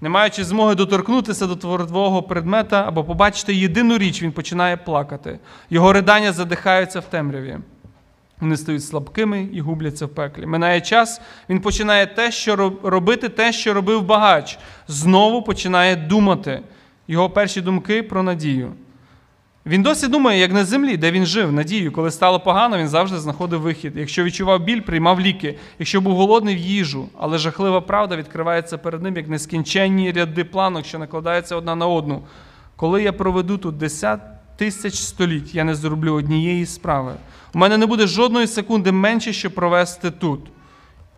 Не 0.00 0.08
маючи 0.08 0.44
змоги 0.44 0.74
доторкнутися 0.74 1.46
до 1.46 1.56
твердого 1.56 2.22
предмета 2.22 2.84
або 2.86 3.04
побачити 3.04 3.54
єдину 3.54 3.98
річ, 3.98 4.22
він 4.22 4.32
починає 4.32 4.76
плакати. 4.76 5.38
Його 5.70 5.92
ридання 5.92 6.32
задихаються 6.32 7.00
в 7.00 7.04
темряві. 7.04 7.58
Вони 8.40 8.56
стають 8.56 8.84
слабкими 8.84 9.48
і 9.52 9.60
губляться 9.60 10.06
в 10.06 10.08
пеклі. 10.08 10.46
Минає 10.46 10.80
час, 10.80 11.20
він 11.48 11.60
починає 11.60 12.06
те, 12.06 12.32
що 12.32 12.72
робити 12.82 13.28
те, 13.28 13.52
що 13.52 13.74
робив 13.74 14.02
багач. 14.02 14.58
Знову 14.88 15.42
починає 15.42 15.96
думати. 15.96 16.60
Його 17.08 17.30
перші 17.30 17.60
думки 17.60 18.02
про 18.02 18.22
надію. 18.22 18.72
Він 19.66 19.82
досі 19.82 20.08
думає, 20.08 20.40
як 20.40 20.52
на 20.52 20.64
землі, 20.64 20.96
де 20.96 21.10
він 21.10 21.26
жив, 21.26 21.52
надію. 21.52 21.92
Коли 21.92 22.10
стало 22.10 22.40
погано, 22.40 22.78
він 22.78 22.88
завжди 22.88 23.18
знаходив 23.18 23.60
вихід. 23.60 23.92
Якщо 23.96 24.24
відчував 24.24 24.64
біль, 24.64 24.80
приймав 24.80 25.20
ліки. 25.20 25.58
Якщо 25.78 26.00
був 26.00 26.16
голодний 26.16 26.54
в 26.54 26.58
їжу, 26.58 27.08
але 27.18 27.38
жахлива 27.38 27.80
правда 27.80 28.16
відкривається 28.16 28.78
перед 28.78 29.02
ним, 29.02 29.16
як 29.16 29.28
нескінченні 29.28 30.12
ряди 30.12 30.44
планок, 30.44 30.86
що 30.86 30.98
накладаються 30.98 31.56
одна 31.56 31.74
на 31.74 31.86
одну. 31.86 32.22
Коли 32.76 33.02
я 33.02 33.12
проведу 33.12 33.58
тут 33.58 33.76
10 33.76 34.20
тисяч 34.56 34.94
століть, 34.94 35.54
я 35.54 35.64
не 35.64 35.74
зроблю 35.74 36.14
однієї 36.14 36.66
справи. 36.66 37.14
У 37.54 37.58
мене 37.58 37.76
не 37.76 37.86
буде 37.86 38.06
жодної 38.06 38.46
секунди 38.46 38.92
менше, 38.92 39.32
щоб 39.32 39.54
провести 39.54 40.10
тут. 40.10 40.40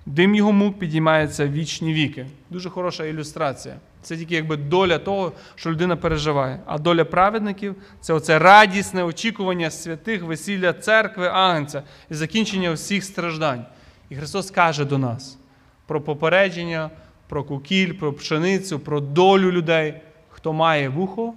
Дим 0.07 0.34
його 0.34 0.53
мук 0.53 0.78
підіймається 0.78 1.49
вічні 1.49 1.95
віки. 1.95 2.26
Дуже 2.51 2.70
хороша 2.70 3.05
ілюстрація. 3.05 3.76
Це 4.03 4.16
тільки 4.16 4.34
якби 4.34 4.57
доля 4.57 4.99
того, 4.99 5.32
що 5.55 5.70
людина 5.70 5.97
переживає. 5.97 6.61
А 6.66 6.78
доля 6.78 7.05
праведників 7.05 7.76
це 8.01 8.12
оце 8.12 8.39
радісне 8.39 9.05
очікування 9.05 9.70
святих, 9.70 10.22
весілля 10.22 10.72
церкви, 10.72 11.28
агнця 11.28 11.82
і 12.11 12.14
закінчення 12.14 12.72
всіх 12.72 13.05
страждань. 13.05 13.64
І 14.11 14.16
Христос 14.16 14.51
каже 14.51 14.84
до 14.84 14.99
нас 14.99 15.39
про 15.86 16.01
попередження, 16.01 16.91
про 17.28 17.45
кукіль, 17.45 17.93
про 17.93 18.12
пшеницю, 18.12 18.78
про 18.78 19.01
долю 19.01 19.53
людей. 19.53 19.95
Хто 20.28 20.53
має 20.53 20.89
вухо, 20.89 21.34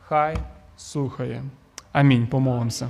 хай 0.00 0.36
слухає. 0.76 1.42
Амінь. 1.92 2.26
Помолимося. 2.26 2.88